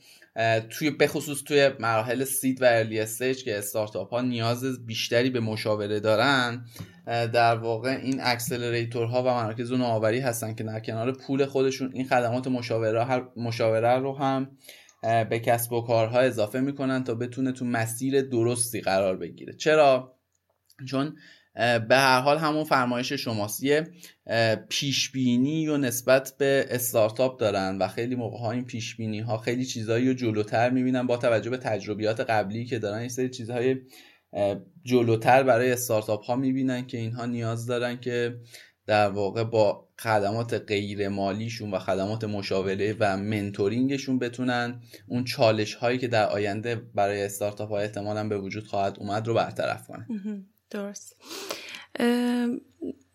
توی 0.69 0.91
بخصوص 0.91 1.43
توی 1.43 1.71
مراحل 1.79 2.23
seed 2.23 2.61
و 2.61 2.65
early 2.65 2.99
stage 2.99 3.43
که 3.43 3.57
استارتاپ 3.57 4.09
ها 4.09 4.21
نیاز 4.21 4.85
بیشتری 4.85 5.29
به 5.29 5.39
مشاوره 5.39 5.99
دارن 5.99 6.65
در 7.05 7.55
واقع 7.55 7.89
این 7.89 8.19
ها 8.93 9.23
و 9.23 9.25
مراکز 9.25 9.71
نوآوری 9.71 10.19
هستن 10.19 10.53
که 10.55 10.63
در 10.63 10.79
کنار 10.79 11.11
پول 11.11 11.45
خودشون 11.45 11.91
این 11.93 12.07
خدمات 12.07 12.47
مشاوره, 12.47 13.23
مشاوره 13.37 13.97
رو 13.97 14.17
هم 14.17 14.57
به 15.29 15.39
کسب 15.39 15.73
و 15.73 15.81
کارها 15.81 16.19
اضافه 16.19 16.59
می‌کنن 16.59 17.03
تا 17.03 17.15
بتونه 17.15 17.51
تو 17.51 17.65
مسیر 17.65 18.21
درستی 18.21 18.81
قرار 18.81 19.17
بگیره. 19.17 19.53
چرا؟ 19.53 20.17
چون 20.87 21.15
به 21.55 21.97
هر 21.97 22.19
حال 22.19 22.37
همون 22.37 22.63
فرمایش 22.63 23.13
شماست 23.13 23.63
یه 23.63 23.87
پیش 24.69 25.11
بینی 25.11 25.67
و 25.67 25.77
نسبت 25.77 26.33
به 26.37 26.65
استارتاپ 26.69 27.39
دارن 27.39 27.77
و 27.77 27.87
خیلی 27.87 28.15
موقع 28.15 28.37
ها 28.37 28.51
این 28.51 28.65
پیش 28.65 28.95
بینی 28.95 29.19
ها 29.19 29.37
خیلی 29.37 29.65
چیزهایی 29.65 30.07
رو 30.07 30.13
جلوتر 30.13 30.69
می‌بینن 30.69 31.07
با 31.07 31.17
توجه 31.17 31.49
به 31.49 31.57
تجربیات 31.57 32.19
قبلی 32.19 32.65
که 32.65 32.79
دارن 32.79 32.97
این 32.97 33.09
سری 33.09 33.29
چیزهای 33.29 33.75
جلوتر 34.83 35.43
برای 35.43 35.71
استارتاپ 35.71 36.23
ها 36.23 36.35
می‌بینن 36.35 36.87
که 36.87 36.97
اینها 36.97 37.25
نیاز 37.25 37.65
دارن 37.65 37.99
که 37.99 38.39
در 38.85 39.09
واقع 39.09 39.43
با 39.43 39.87
خدمات 39.99 40.53
غیر 40.53 41.09
مالیشون 41.09 41.71
و 41.71 41.79
خدمات 41.79 42.23
مشاوره 42.23 42.95
و 42.99 43.17
منتورینگشون 43.17 44.19
بتونن 44.19 44.81
اون 45.07 45.23
چالش 45.23 45.73
هایی 45.73 45.97
که 45.97 46.07
در 46.07 46.29
آینده 46.29 46.75
برای 46.75 47.23
استارتاپ 47.23 47.69
ها 47.69 47.79
احتمالا 47.79 48.27
به 48.27 48.37
وجود 48.37 48.67
خواهد 48.67 48.97
اومد 48.99 49.27
رو 49.27 49.33
برطرف 49.33 49.87
کنن. 49.87 50.07
درست. 50.71 51.15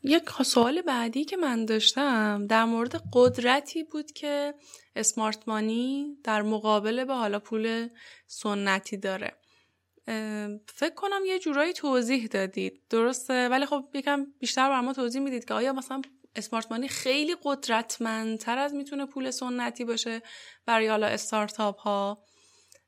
یک 0.02 0.30
سوال 0.42 0.82
بعدی 0.82 1.24
که 1.24 1.36
من 1.36 1.64
داشتم 1.64 2.46
در 2.46 2.64
مورد 2.64 3.02
قدرتی 3.12 3.84
بود 3.84 4.12
که 4.12 4.54
اسمارت 4.96 5.48
مانی 5.48 6.18
در 6.24 6.42
مقابل 6.42 7.04
به 7.04 7.14
حالا 7.14 7.38
پول 7.38 7.88
سنتی 8.26 8.96
داره. 8.96 9.36
فکر 10.74 10.94
کنم 10.96 11.20
یه 11.26 11.38
جورایی 11.38 11.72
توضیح 11.72 12.26
دادید. 12.26 12.82
درسته؟ 12.90 13.48
ولی 13.48 13.66
خب 13.66 13.84
یکم 13.94 14.26
بیشتر 14.38 14.68
بر 14.68 14.80
ما 14.80 14.92
توضیح 14.92 15.20
می‌دید 15.20 15.44
که 15.44 15.54
آیا 15.54 15.72
مثلا 15.72 16.02
اسمارت 16.36 16.72
مانی 16.72 16.88
خیلی 16.88 17.36
قدرتمندتر 17.42 18.58
از 18.58 18.74
می‌تونه 18.74 19.06
پول 19.06 19.30
سنتی 19.30 19.84
باشه 19.84 20.22
برای 20.66 20.86
حالا 20.86 21.06
استارتاپ 21.06 21.78
ها 21.78 22.24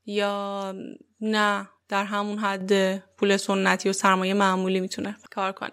یا 0.07 0.75
نه؟ 1.21 1.69
در 1.89 2.05
همون 2.05 2.39
حد 2.39 2.99
پول 2.99 3.37
سنتی 3.37 3.89
و 3.89 3.93
سرمایه 3.93 4.35
معمولی 4.35 4.81
می‌تونه 4.81 5.17
کار 5.31 5.53
کنه. 5.53 5.71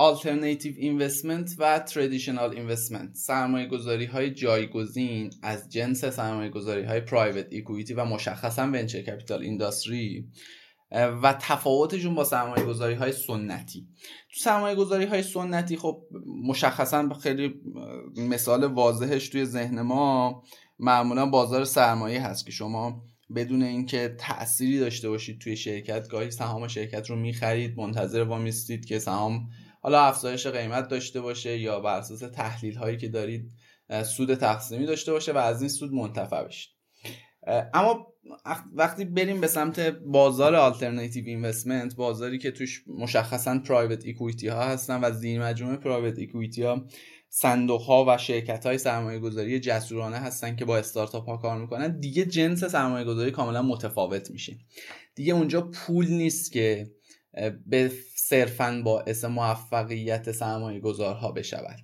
Alternative 0.00 0.76
Investment 0.90 1.54
و 1.58 1.84
Traditional 1.88 2.54
Investment. 2.56 3.14
سرمایه 3.14 3.66
گذاری 3.66 4.04
های 4.04 4.30
جایگزین 4.30 5.30
از 5.42 5.68
جنس 5.68 6.04
سرمایه 6.04 6.50
گذاری 6.50 6.84
های 6.84 7.06
Private 7.06 7.52
Equity 7.52 7.92
و 7.96 8.04
مشخصا 8.04 8.72
Venture 8.72 9.06
Capital 9.06 9.42
Industry 9.42 10.24
و 10.92 11.32
تفاوتشون 11.40 12.14
با 12.14 12.24
سرمایه 12.24 12.64
گذاری 12.64 12.94
های 12.94 13.12
سنتی. 13.12 13.88
تو 14.32 14.40
سرمایه 14.40 14.74
گذاری 14.74 15.04
های 15.04 15.22
سنتی 15.22 15.76
خب 15.76 16.02
مشخصا 16.48 17.08
خیلی 17.22 17.54
مثال 18.16 18.64
واضحش 18.64 19.28
توی 19.28 19.44
ذهن 19.44 19.82
ما 19.82 20.42
معمولا 20.78 21.26
بازار 21.26 21.64
سرمایه 21.64 22.22
هست 22.22 22.46
که 22.46 22.52
شما 22.52 23.02
بدون 23.34 23.62
اینکه 23.62 24.14
تأثیری 24.18 24.80
داشته 24.80 25.08
باشید 25.08 25.40
توی 25.40 25.56
شرکت 25.56 26.08
گاهی 26.08 26.30
سهام 26.30 26.68
شرکت 26.68 27.10
رو 27.10 27.16
می‌خرید 27.16 27.78
منتظر 27.78 28.22
وامیستید 28.22 28.84
که 28.84 28.98
سهام 28.98 29.48
حالا 29.82 30.00
افزایش 30.00 30.46
قیمت 30.46 30.88
داشته 30.88 31.20
باشه 31.20 31.58
یا 31.58 31.80
بر 31.80 31.98
اساس 31.98 32.18
تحلیل 32.18 32.76
هایی 32.76 32.96
که 32.96 33.08
دارید 33.08 33.52
سود 34.04 34.34
تقسیمی 34.34 34.86
داشته 34.86 35.12
باشه 35.12 35.32
و 35.32 35.36
از 35.36 35.60
این 35.60 35.68
سود 35.68 35.92
منتفع 35.92 36.44
بشید. 36.44 36.70
اما 37.74 38.06
وقتی 38.74 39.04
بریم 39.04 39.40
به 39.40 39.46
سمت 39.46 39.80
بازار 40.06 40.54
alternative 40.54 41.26
investment 41.26 41.96
بازاری 41.96 42.38
که 42.38 42.50
توش 42.50 42.84
مشخصا 42.86 43.58
private 43.58 44.04
equity 44.04 44.48
ها 44.48 44.62
هستن 44.62 45.00
و 45.04 45.12
زیر 45.12 45.42
مجموعه 45.42 45.76
private 45.76 46.18
equity 46.18 46.62
ها 46.62 46.86
صندوق 47.32 47.82
ها 47.82 48.04
و 48.08 48.18
شرکت 48.18 48.66
های 48.66 48.78
سرمایه 48.78 49.18
گذاری 49.18 49.60
جسورانه 49.60 50.16
هستن 50.16 50.56
که 50.56 50.64
با 50.64 50.78
استارتاپ 50.78 51.28
ها 51.28 51.36
کار 51.36 51.58
می‌کنن. 51.58 52.00
دیگه 52.00 52.24
جنس 52.24 52.64
سرمایه 52.64 53.04
گذاری 53.04 53.30
کاملا 53.30 53.62
متفاوت 53.62 54.30
میشه. 54.30 54.58
دیگه 55.14 55.34
اونجا 55.34 55.60
پول 55.60 56.08
نیست 56.08 56.52
که 56.52 56.90
صرفا 57.66 58.82
باعث 58.84 59.24
موفقیت 59.24 60.32
سرمایه 60.32 60.80
گذارها 60.80 61.32
بشود. 61.32 61.80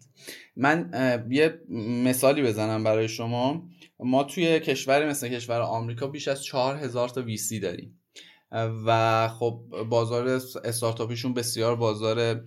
من 0.56 0.90
یه 1.30 1.60
مثالی 2.04 2.42
بزنم 2.42 2.84
برای 2.84 3.08
شما. 3.08 3.68
ما 4.00 4.24
توی 4.24 4.60
کشور 4.60 5.08
مثل 5.08 5.28
کشور 5.28 5.60
آمریکا 5.60 6.06
بیش 6.06 6.28
از 6.28 6.44
چهار 6.44 6.76
هزار 6.76 7.08
تا 7.08 7.22
ویسی 7.22 7.60
داریم. 7.60 8.00
و 8.86 9.28
خب 9.28 9.60
بازار 9.88 10.28
استارتاپیشون 10.64 11.34
بسیار 11.34 11.76
بازار 11.76 12.44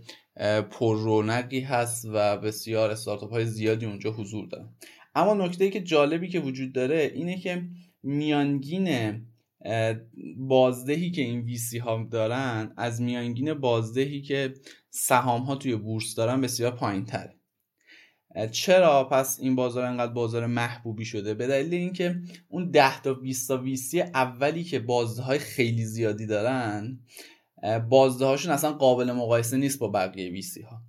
پر 0.72 0.98
رونقی 0.98 1.60
هست 1.60 2.06
و 2.14 2.38
بسیار 2.38 2.92
استارتاپ 2.92 3.32
های 3.32 3.46
زیادی 3.46 3.86
اونجا 3.86 4.12
حضور 4.12 4.48
دارن. 4.48 4.70
اما 5.16 5.34
نکته 5.34 5.70
که 5.70 5.82
جالبی 5.82 6.30
که 6.30 6.40
وجود 6.40 6.74
داره 6.74 7.12
اینه 7.16 7.40
که 7.40 7.64
میانگین 8.04 9.22
بازدهی 10.38 11.12
که 11.12 11.22
این 11.22 11.42
ویسی 11.42 11.78
ها 11.78 12.08
دارن 12.12 12.74
از 12.78 13.02
میانگین 13.02 13.54
بازدهی 13.54 14.22
که 14.22 14.54
سهام 14.90 15.42
ها 15.42 15.56
توی 15.56 15.76
بورس 15.76 16.16
دارن 16.16 16.42
بسیار 16.42 16.72
پایین 16.72 17.06
تره 17.06 17.40
چرا؟ 18.52 19.04
پس 19.04 19.40
این 19.42 19.56
بازار 19.56 19.86
انقدر 19.86 20.14
بازار 20.14 20.46
محبوبی 20.46 21.06
شده. 21.06 21.34
به 21.34 21.48
دلیل 21.48 21.74
اینکه 21.74 22.22
اون 22.48 22.72
10 22.72 23.02
تا 23.02 23.14
20 23.14 23.48
تا 23.48 23.58
VC 23.58 24.02
اولی 24.02 24.64
که 24.64 24.80
بازده 24.80 25.22
های 25.22 25.40
خیلی 25.40 25.86
زیادی 25.86 26.26
دارن 26.26 27.00
بازده 27.90 28.26
هاشون 28.26 28.52
اصلا 28.52 28.72
قابل 28.72 29.12
مقایسه 29.12 29.58
نیست 29.58 29.80
با 29.80 29.88
بقیه 29.88 30.30
VC 30.30 30.62
ها 30.62 30.82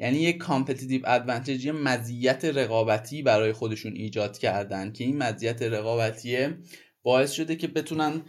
یعنی 0.00 0.18
یک 0.18 0.36
competitive 0.38 1.02
advantage 1.06 1.64
یه 1.64 1.72
مزیت 1.72 2.44
رقابتی 2.44 3.22
برای 3.22 3.52
خودشون 3.52 3.92
ایجاد 3.92 4.38
کردن 4.38 4.92
که 4.92 5.04
این 5.04 5.18
مزیت 5.22 5.62
رقابتی 5.62 6.48
باعث 7.02 7.32
شده 7.32 7.56
که 7.56 7.66
بتونن 7.66 8.22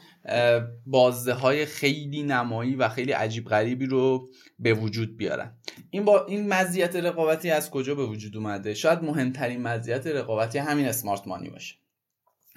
بازده 0.86 1.34
های 1.34 1.66
خیلی 1.66 2.24
نمایی 2.24 2.76
و 2.76 2.90
خیلی 2.90 3.12
عجیب 3.12 3.46
غریبی 3.46 3.86
رو 3.86 4.30
به 4.60 4.74
وجود 4.74 5.18
بیارن. 5.18 5.58
این 5.90 6.06
با 6.06 6.26
این 6.26 6.54
مزیت 6.54 6.96
رقابتی 6.96 7.52
از 7.52 7.70
کجا 7.70 7.96
به 7.96 8.06
وجود 8.06 8.38
اومده؟ 8.38 8.74
شاید 8.74 9.04
مهمترین 9.04 9.62
مزیت 9.62 10.08
رقابتی 10.08 10.58
همین 10.58 10.86
اسمارت 10.86 11.28
مانی 11.28 11.50
باشه. 11.50 11.76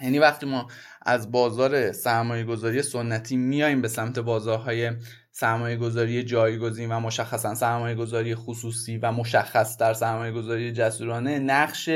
یعنی 0.02 0.18
وقتی 0.18 0.46
ما 0.46 0.68
از 1.02 1.32
بازار 1.32 1.92
سرمایه 1.92 2.44
گذاری 2.44 2.82
سنتی 2.82 3.37
میایم 3.37 3.82
به 3.82 3.88
سمت 3.88 4.18
بازارهای 4.18 4.90
سرمایه 5.34 5.76
گذاری 5.76 6.22
جایگزین 6.22 6.92
و 6.92 7.00
مشخصا 7.00 7.54
سرمایه 7.54 7.94
گذاری 7.94 8.34
خصوصی 8.34 8.98
و 8.98 9.12
مشخص 9.12 9.76
در 9.76 9.94
سرمایه 9.94 10.32
گذاری 10.32 10.72
جسورانه 10.72 11.38
نقش 11.38 11.90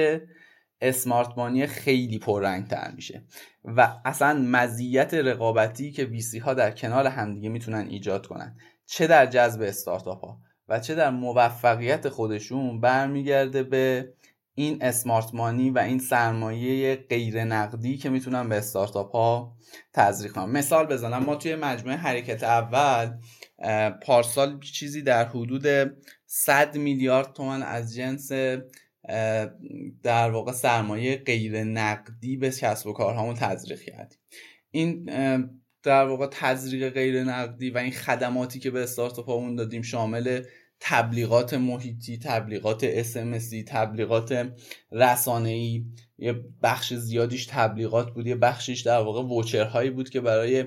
اسمارت 0.81 1.29
مانی 1.37 1.67
خیلی 1.67 2.19
پررنگ 2.19 2.67
تر 2.67 2.93
میشه. 2.97 3.25
و 3.65 4.01
اصلا 4.05 4.39
مزیت 4.39 5.15
رقابتی 5.15 5.93
که 5.93 6.05
ویسی 6.05 6.39
ها 6.39 6.55
در 6.55 6.71
کنار 6.71 7.07
همدیگه 7.07 7.49
می‌تونن 7.49 7.87
ایجاد 7.89 8.27
کنن. 8.27 8.57
چه 8.87 9.07
در 9.07 9.27
جذب 9.27 9.63
استارتاپ 9.63 10.25
ها 10.25 10.41
و 10.69 10.81
چه 10.81 10.95
در 10.95 11.11
موفقیت 11.11 12.09
خودشون 12.09 12.81
برمیگرده 12.81 13.63
به 13.63 14.13
این 14.59 14.83
اسمارت 14.83 15.35
مانی 15.35 15.71
و 15.71 15.79
این 15.79 15.99
سرمایه 15.99 16.97
غیر 16.97 17.45
نقدی 17.45 17.97
که 17.97 18.11
می‌تونن 18.11 18.49
به 18.49 18.55
استارتاپ 18.55 19.13
ها 19.13 19.57
تزریق 19.93 20.33
کنن 20.33 20.51
مثال 20.51 20.87
بزنم. 20.87 21.25
ما 21.25 21.37
توی 21.37 21.55
مجموعه 21.55 21.97
حرکت 21.97 22.43
اول 22.43 23.11
پارسال 24.03 24.61
چیزی 24.61 25.03
در 25.03 25.25
حدود 25.25 25.93
100 26.27 26.77
میلیارد 26.77 27.33
تومن 27.33 27.63
از 27.63 27.95
جنس 27.95 28.33
در 30.03 30.31
واقع 30.31 30.53
سرمایه 30.53 31.17
غیر 31.17 31.65
نقدی 31.65 32.37
به 32.37 32.51
کسب 32.51 32.87
و 32.87 32.93
کارهامون 32.93 33.35
تزریق 33.35 33.81
کردیم. 33.81 34.19
این 34.71 35.05
در 35.83 36.07
واقع 36.07 36.27
تزریق 36.31 36.91
غیر 36.91 37.25
نقدی 37.25 37.71
و 37.71 37.79
این 37.79 37.93
خدماتی 37.93 38.59
که 38.59 38.71
به 38.71 38.83
استارتاپ 38.83 39.27
هامون 39.27 39.55
دادیم 39.55 39.83
شامل 39.83 40.43
تبلیغات 40.81 41.55
محیطی 41.55 42.19
تبلیغات 42.19 42.85
اسمسی 42.85 43.65
تبلیغات 43.65 44.49
رسانه‌ای. 44.93 45.85
یه 46.19 46.45
بخش 46.63 46.95
زیادیش 46.95 47.47
تبلیغات 47.47 48.15
بود 48.15 48.27
یه 48.27 48.37
بخشش 48.37 48.81
در 48.81 48.99
واقع 49.01 49.23
ووچرهایی 49.23 49.91
بود 49.91 50.11
که 50.11 50.21
برای 50.21 50.65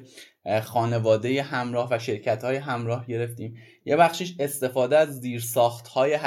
خانواده 0.63 1.41
همراه 1.41 1.87
و 1.91 1.99
شرکت 1.99 2.43
های 2.43 2.55
همراه 2.55 3.07
گرفتیم. 3.07 3.55
یه 3.85 3.95
بخشش 3.95 4.35
استفاده 4.39 4.97
از 4.97 5.19
زیرساخت 5.19 5.87
های 5.87 6.19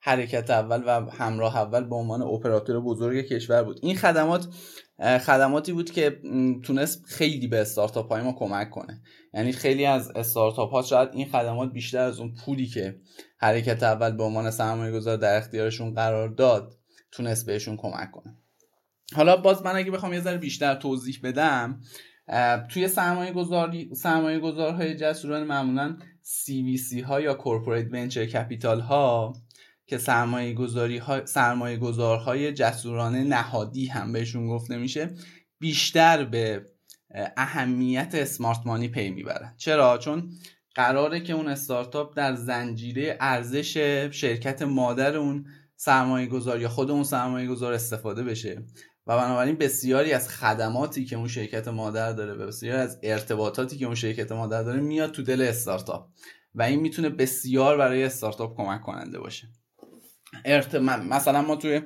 حرکت 0.00 0.50
اول 0.50 0.82
و 0.86 1.10
همراه 1.10 1.56
اول 1.56 1.84
به 1.84 1.94
عنوان 1.94 2.22
اپراتور 2.22 2.80
بزرگ 2.80 3.26
کشور 3.26 3.62
بود. 3.62 3.78
این 3.82 3.96
خدمات 3.96 4.46
خدماتی 5.00 5.72
بود 5.72 5.90
که 5.90 6.20
تونست 6.62 7.04
خیلی 7.06 7.46
به 7.46 7.60
استارتاپ 7.60 8.12
های 8.12 8.22
ما 8.22 8.32
کمک 8.32 8.70
کنه. 8.70 9.02
یعنی 9.34 9.52
خیلی 9.52 9.84
از 9.84 10.10
استارتاپ 10.10 10.70
ها 10.70 10.82
شاید 10.82 11.08
این 11.12 11.28
خدمات 11.28 11.72
بیشتر 11.72 11.98
از 11.98 12.20
اون 12.20 12.34
پولی 12.34 12.66
که 12.66 13.00
حرکت 13.38 13.82
اول 13.82 14.10
به 14.10 14.22
عنوان 14.22 14.50
سرمایه 14.50 14.92
گذار 14.92 15.16
در 15.16 15.36
اختیارشون 15.36 15.94
قرار 15.94 16.28
داد 16.28 16.78
تونست 17.12 17.46
بهشون 17.46 17.76
کمک 17.76 18.10
کنه. 18.10 18.36
حالا 19.14 19.36
باز 19.36 19.62
من 19.62 19.76
اگه 19.76 19.90
بخوام 19.90 20.12
یه 20.12 20.20
ذره 20.20 20.38
بیشتر 20.38 20.74
توضیح 20.74 21.20
بدم 21.22 21.80
توی 22.70 22.88
سرمایه 22.88 23.32
گذاری 23.32 23.94
سرمایه 23.94 24.38
گذارهای 24.38 24.96
جسورانه 24.96 25.44
معمولا 25.44 25.96
CVC 26.24 27.02
ها 27.02 27.20
یا 27.20 27.34
corporate 27.34 27.86
venture 27.92 28.26
capital 28.26 28.80
ها 28.80 29.32
که 29.86 29.98
سرمایه 29.98 30.54
گذاری 30.54 30.98
ها 30.98 31.26
سرمایه 31.26 31.76
گذارهای 31.76 32.52
جسورانه 32.52 33.24
نهادی 33.24 33.86
هم 33.86 34.12
بهشون 34.12 34.48
گفته 34.48 34.76
میشه 34.76 35.14
بیشتر 35.58 36.24
به 36.24 36.66
اهمیت 37.36 38.14
smart 38.14 38.60
money 38.66 38.88
پی 38.88 39.10
می‌برن 39.10 39.54
چرا؟ 39.56 39.98
چون 39.98 40.30
قراره 40.74 41.20
که 41.20 41.32
اون 41.32 41.48
استارتاپ 41.48 42.16
در 42.16 42.34
زنجیره 42.34 43.16
ارزش 43.20 43.76
شرکت 44.10 44.62
مادر 44.62 45.16
اون 45.16 45.46
سرمایه 45.76 46.26
گذار 46.26 46.60
یا 46.60 46.68
خود 46.68 46.90
اون 46.90 47.04
سرمایه 47.04 47.48
گذار 47.48 47.72
استفاده 47.72 48.22
بشه 48.22 48.62
و 49.06 49.16
بنابراین 49.16 49.56
بسیاری 49.56 50.12
از 50.12 50.28
خدماتی 50.28 51.04
که 51.04 51.16
اون 51.16 51.28
شرکت 51.28 51.68
مادر 51.68 52.12
داره 52.12 52.34
و 52.34 52.46
بسیاری 52.46 52.80
از 52.80 52.98
ارتباطاتی 53.02 53.78
که 53.78 53.86
اون 53.86 53.94
شرکت 53.94 54.32
مادر 54.32 54.62
داره 54.62 54.80
میاد 54.80 55.10
تو 55.10 55.22
دل 55.22 55.42
استارتاپ 55.42 56.08
و 56.54 56.62
این 56.62 56.80
می‌تونه 56.80 57.08
بسیار 57.08 57.76
برای 57.76 58.04
استارتاپ 58.04 58.56
کمک 58.56 58.80
کننده 58.80 59.18
باشه. 59.18 59.48
ارت... 60.44 60.74
مثلا 60.74 61.42
ما 61.42 61.56
توی 61.56 61.80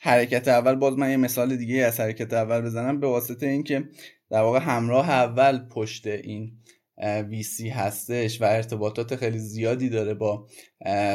حرکت 0.00 0.48
اول 0.48 0.74
باز 0.74 0.98
من 0.98 1.10
یه 1.10 1.16
مثال 1.16 1.56
دیگه 1.56 1.84
از 1.84 2.00
حرکت 2.00 2.32
اول 2.32 2.60
بزنم 2.60 3.00
به 3.00 3.06
واسطه 3.06 3.46
اینکه 3.46 3.88
در 4.30 4.42
واقع 4.42 4.58
همراه 4.58 5.10
اول 5.10 5.68
پشت 5.68 6.06
این 6.06 6.52
ویسی 7.28 7.68
هستش 7.68 8.42
و 8.42 8.44
ارتباطات 8.44 9.16
خیلی 9.16 9.38
زیادی 9.38 9.88
داره 9.88 10.14
با 10.14 10.46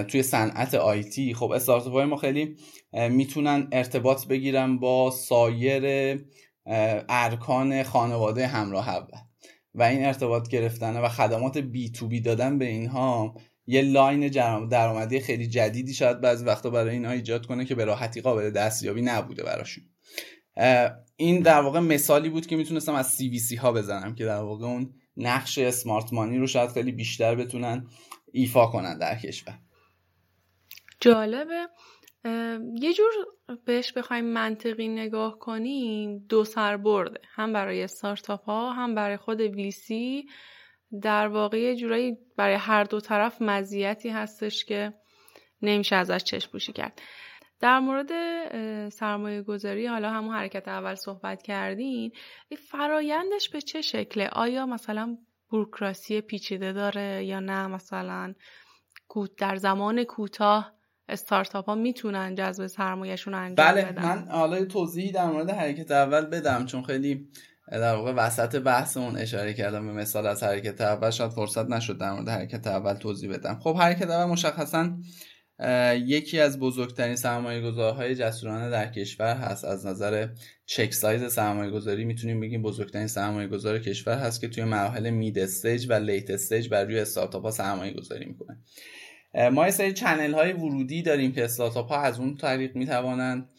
توی 0.07 0.23
صنعت 0.23 0.75
آیتی 0.75 1.33
خب 1.33 1.51
استارتاپ 1.51 1.93
های 1.93 2.05
ما 2.05 2.17
خیلی 2.17 2.55
می‌تونن 2.93 3.67
ارتباط 3.71 4.27
بگیرن 4.27 4.77
با 4.77 5.11
سایر 5.11 6.17
ارکان 7.09 7.83
خانواده 7.83 8.47
همراه 8.47 8.89
اول 8.89 9.19
و 9.75 9.83
این 9.83 10.05
ارتباط 10.05 10.47
گرفتن 10.47 10.97
و 10.97 11.07
خدمات 11.07 11.57
B2B 11.57 12.21
دادن 12.21 12.57
به 12.57 12.65
اینها 12.65 13.35
یه 13.67 13.81
line 13.81 14.27
درآمدی 14.67 15.19
خیلی 15.19 15.47
جدیدی 15.47 15.93
شاید 15.93 16.21
بعضی 16.21 16.45
وقتا 16.45 16.69
برای 16.69 16.93
اینها 16.93 17.11
ایجاد 17.11 17.45
کنه 17.45 17.65
که 17.65 17.75
به 17.75 17.85
راحتی 17.85 18.21
قابل 18.21 18.49
دستیابی 18.49 19.01
نبوده 19.01 19.43
براشون. 19.43 19.83
این 21.21 21.41
در 21.41 21.61
واقع 21.61 21.79
مثالی 21.79 22.29
بود 22.29 22.47
که 22.47 22.55
می‌تونستم 22.55 22.93
از 22.93 23.17
CVC 23.17 23.57
ها 23.57 23.71
بزنم 23.71 24.15
که 24.15 24.25
در 24.25 24.41
واقع 24.41 24.65
اون 24.65 24.93
نقش 25.17 25.57
smart 25.57 26.13
money 26.13 26.37
رو 26.37 26.47
شاید 26.47 26.69
خیلی 26.69 26.91
بیشتر 26.91 27.35
بتونن 27.35 27.87
ایفا 28.31 28.65
کنن 28.65 28.97
در 28.97 29.15
کشور. 29.15 29.59
جالبه. 30.99 31.67
یه 32.81 32.93
جور 32.93 33.11
بهش 33.65 33.93
بخوایم 33.93 34.25
منطقی 34.25 34.87
نگاه 34.87 35.39
کنیم 35.39 36.19
دو 36.29 36.43
سر 36.43 36.77
برده، 36.77 37.21
هم 37.33 37.53
برای 37.53 37.83
استارتاپ 37.83 38.43
ها 38.43 38.73
هم 38.73 38.95
برای 38.95 39.17
خود 39.17 39.41
VC 39.41 40.25
در 41.01 41.27
واقع 41.27 41.59
یه 41.59 41.75
جورایی 41.75 42.17
برای 42.37 42.55
هر 42.55 42.83
دو 42.83 42.99
طرف 42.99 43.41
مزیتی 43.41 44.09
هستش 44.09 44.65
که 44.65 44.93
نمیشه 45.61 45.95
ازش 45.95 46.23
چشم 46.23 46.51
پوشی 46.51 46.73
کرد. 46.73 47.01
در 47.61 47.79
مورد 47.79 48.09
سرمایه 48.89 49.41
گذاری 49.41 49.87
حالا 49.87 50.11
همون 50.11 50.35
حرکت 50.35 50.67
اول 50.67 50.95
صحبت 50.95 51.41
کردین 51.41 52.11
فرایندش 52.69 53.49
به 53.49 53.61
چه 53.61 53.81
شکله؟ 53.81 54.27
آیا 54.27 54.65
مثلا 54.65 55.17
بروکراسی 55.51 56.21
پیچیده 56.21 56.73
داره 56.73 57.25
یا 57.25 57.39
نه؟ 57.39 57.67
مثلا 57.67 58.33
در 59.37 59.55
زمان 59.55 60.03
کوتاه 60.03 60.73
استارتاپ 61.09 61.65
ها 61.65 61.75
می‌تونن 61.75 62.35
جذب 62.35 62.67
سرمایهشون 62.67 63.33
انجام 63.33 63.67
بله 63.67 63.85
بدن. 63.85 64.03
من 64.03 64.27
حالا 64.27 64.65
توضیحی 64.65 65.11
در 65.11 65.25
مورد 65.25 65.49
حرکت 65.49 65.91
اول 65.91 66.25
بدم 66.25 66.65
چون 66.65 66.83
خیلی 66.83 67.27
در 67.71 67.95
واقع 67.95 68.11
وسط 68.11 68.55
بحثمون 68.55 69.17
اشاره 69.17 69.53
کردم 69.53 69.87
به 69.87 69.93
مثال 69.93 70.27
از 70.27 70.43
حرکت 70.43 70.81
اول 70.81 71.09
شاید 71.09 71.31
فرصت 71.31 71.69
نشد 71.69 71.97
در 71.97 72.11
مورد 72.13 72.29
حرکت 72.29 72.67
اول 72.67 72.93
توضیح 72.93 73.33
بدم. 73.33 73.59
خب 73.63 73.75
حرکت 73.75 74.09
اول 74.09 74.31
مشخصا 74.31 74.89
یکی 76.05 76.39
از 76.39 76.59
بزرگترین 76.59 77.15
سرمایه 77.15 77.61
گذارهای 77.61 78.15
جسورانه 78.15 78.69
در 78.69 78.91
کشور 78.91 79.35
هست. 79.35 79.65
از 79.65 79.85
نظر 79.85 80.27
check 80.65 80.93
size 80.93 81.33
سرمایه 81.33 81.71
گذاری 81.71 82.05
می‌تونیم 82.05 82.39
بگیم 82.39 82.61
بزرگترین 82.61 83.07
سرمایه 83.07 83.47
گذار 83.47 83.79
کشور 83.79 84.17
هست 84.17 84.41
که 84.41 84.47
توی 84.47 84.63
مراحل 84.63 85.09
mid 85.09 85.39
stage 85.39 85.85
و 85.89 85.93
late 85.93 86.29
stage 86.29 86.69
بر 86.69 86.83
روی 86.83 86.99
استارتاپ 86.99 87.43
ها 87.43 87.51
سرمایه 87.51 87.93
گذاری 87.93 88.25
می‌کنه 88.25 88.57
ما 89.51 89.65
یه 89.65 89.71
سری 89.71 89.93
channel 89.93 90.33
های 90.33 90.53
ورودی 90.53 91.01
داریم 91.01 91.31
که 91.31 91.43
استارتاپ 91.43 91.89
ها 91.89 92.01
از 92.01 92.19
اون 92.19 92.37
طریق 92.37 92.75
می‌توانند 92.75 93.49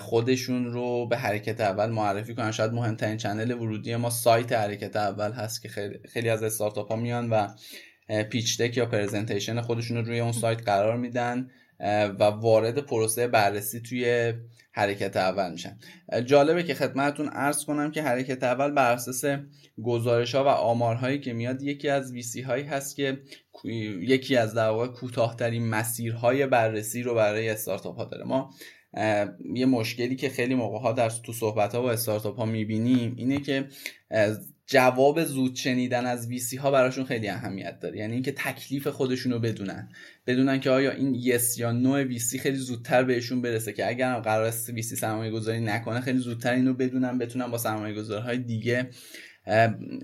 خودشون 0.00 0.64
رو 0.64 1.08
به 1.08 1.16
حرکت 1.16 1.60
اول 1.60 1.90
معرفی 1.90 2.34
کنن. 2.34 2.50
شاید 2.50 2.72
مهمترین 2.72 3.16
channel 3.16 3.50
ورودی 3.50 3.96
ما 3.96 4.10
سایت 4.10 4.52
حرکت 4.52 4.96
اول 4.96 5.32
هست 5.32 5.62
که 5.62 5.68
خیلی, 5.68 5.98
خیلی 6.12 6.28
از 6.28 6.42
استارتاپ 6.42 6.88
ها 6.88 6.96
میان 6.96 7.30
و 7.30 7.48
pitch 8.30 8.60
deck 8.60 8.76
یا 8.76 8.86
presentation 8.86 9.60
خودشون 9.60 9.96
رو 9.96 10.04
روی 10.04 10.20
اون 10.20 10.32
سایت 10.32 10.62
قرار 10.62 10.96
میدن 10.96 11.50
و 12.18 12.24
وارد 12.24 12.78
پروسه 12.78 13.26
بررسی 13.26 13.80
توی 13.80 14.32
حرکت 14.72 15.16
اول 15.16 15.52
میشن. 15.52 15.78
جالبه 16.26 16.62
که 16.62 16.74
خدمتتون 16.74 17.30
عرض 17.32 17.64
کنم 17.64 17.90
که 17.90 18.02
حرکت 18.02 18.44
اول 18.44 18.70
بر 18.70 18.92
اساس 18.92 19.24
گزارش 19.84 20.34
ها 20.34 20.44
و 20.44 20.48
آمارهایی 20.48 21.20
که 21.20 21.32
میاد 21.32 21.62
یکی 21.62 21.88
از 21.88 22.12
VC 22.12 22.42
هایی 22.42 22.64
هست 22.64 22.96
که 22.96 23.18
یکی 24.00 24.36
از 24.36 24.54
در 24.54 24.68
واقع 24.68 24.86
کوتاهترین 24.86 25.68
مسیرهای 25.68 26.46
بررسی 26.46 27.02
رو 27.02 27.14
برای 27.14 27.48
استارتاپ 27.48 27.96
ها 27.96 28.04
داره. 28.04 28.24
ما 28.24 28.50
یه 29.54 29.66
مشکلی 29.66 30.16
که 30.16 30.28
خیلی 30.28 30.54
موقع 30.54 30.78
ها 30.78 30.92
در 30.92 31.10
تو 31.10 31.32
صحبت 31.32 31.74
ها 31.74 31.82
با 31.82 31.92
استارتاپ 31.92 32.36
ها 32.36 32.44
می‌بینیم 32.44 33.14
اینه 33.16 33.40
که 33.40 33.68
جواب 34.66 35.24
زود 35.24 35.54
شنیدن 35.54 36.06
از 36.06 36.28
ویسی 36.28 36.56
ها 36.56 36.70
براشون 36.70 37.04
خیلی 37.04 37.28
اهمیت 37.28 37.80
داره. 37.80 37.98
یعنی 37.98 38.12
اینکه 38.12 38.32
تکلیف 38.32 38.86
خودشون 38.86 39.32
رو 39.32 39.38
بدونن. 39.38 39.88
بدونن 40.26 40.60
که 40.60 40.70
آیا 40.70 40.90
این 40.90 41.14
یس 41.14 41.58
یا 41.58 41.72
نو 41.72 41.96
ویسی 41.96 42.38
خیلی 42.38 42.56
زودتر 42.56 43.02
بهشون 43.04 43.42
برسه 43.42 43.72
که 43.72 43.88
اگر 43.88 44.20
قرار 44.20 44.44
است 44.44 44.70
ویسی 44.70 44.96
سرمایه 44.96 45.30
گذاری 45.30 45.60
نکنه 45.60 46.00
خیلی 46.00 46.18
زودتر 46.18 46.52
اینو 46.52 46.74
بدونن 46.74 47.18
بتونن 47.18 47.50
با 47.50 47.58
سرمایه 47.58 47.94
گذارهای 47.94 48.38
دیگه 48.38 48.90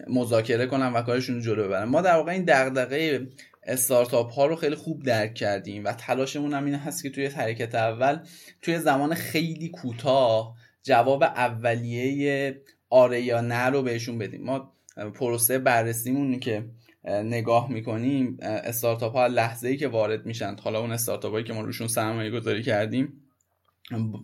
مذاکره 0.08 0.66
کنن 0.66 0.92
و 0.92 1.02
کارشون 1.02 1.36
رو 1.36 1.42
جلو 1.42 1.64
ببرن. 1.64 1.88
ما 1.88 2.00
در 2.00 2.16
واقع 2.16 2.32
این 2.32 2.44
دغدغه 2.44 3.28
استارتاپ 3.62 4.32
ها 4.32 4.46
رو 4.46 4.56
خیلی 4.56 4.74
خوب 4.74 5.02
درک 5.02 5.34
کردیم 5.34 5.84
و 5.84 5.92
تلاشمون 5.92 6.54
هم 6.54 6.64
این 6.64 6.74
هست 6.74 7.02
که 7.02 7.10
توی 7.10 7.26
حرکت 7.26 7.74
اول 7.74 8.18
توی 8.62 8.78
زمان 8.78 9.14
خیلی 9.14 9.68
کوتاه 9.68 10.56
جواب 10.82 11.22
اولیه 11.22 12.56
آره 12.90 13.20
یا 13.20 13.40
نه 13.40 13.66
رو 13.66 13.82
بهشون 13.82 14.18
بدیم. 14.18 14.44
ما 14.44 14.72
پروسه 15.14 15.58
بررسیمون 15.58 16.40
که 16.40 16.64
نگاه 17.04 17.70
می‌کنیم 17.72 18.36
استارتاپ 18.40 19.12
ها 19.12 19.26
لحظه 19.26 19.68
ای 19.68 19.76
که 19.76 19.88
وارد 19.88 20.26
میشن. 20.26 20.56
حالا 20.56 20.80
اون 20.80 20.92
استارتاپ 20.92 21.32
هایی 21.32 21.44
که 21.44 21.52
ما 21.52 21.60
روشون 21.60 21.88
سرمایه 21.88 22.30
گذاری 22.30 22.62
کردیم 22.62 23.12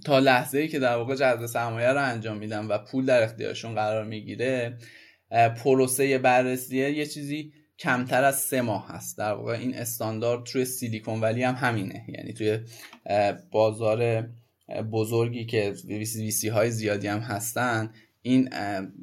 تا 0.04 0.18
لحظه 0.18 0.58
ای 0.58 0.68
که 0.68 0.78
در 0.78 0.96
واقع 0.96 1.14
جذب 1.14 1.46
سرمایه 1.46 1.88
رو 1.88 2.04
انجام 2.04 2.36
میدن 2.36 2.66
و 2.66 2.78
پول 2.78 3.06
در 3.06 3.22
اختیارشون 3.22 3.74
قرار 3.74 4.04
می‌گیره 4.04 4.78
پروسه 5.56 6.18
بررسیه 6.18 6.90
یه 6.90 7.06
چیزی 7.06 7.52
کمتر 7.78 8.24
از 8.24 8.40
سه 8.40 8.60
ماه 8.60 8.88
هست. 8.88 9.18
در 9.18 9.32
واقع 9.32 9.52
این 9.52 9.74
استاندارد 9.74 10.44
توی 10.44 10.64
سیلیکون 10.64 11.20
ولی 11.20 11.42
هم 11.42 11.54
همینه. 11.54 12.04
یعنی 12.08 12.32
توی 12.32 12.58
بازار 13.50 14.28
بزرگی 14.92 15.46
که 15.46 15.74
VC 15.88 16.48
های 16.48 16.70
زیادی 16.70 17.06
هم 17.06 17.18
هستن 17.18 17.90
این 18.28 18.48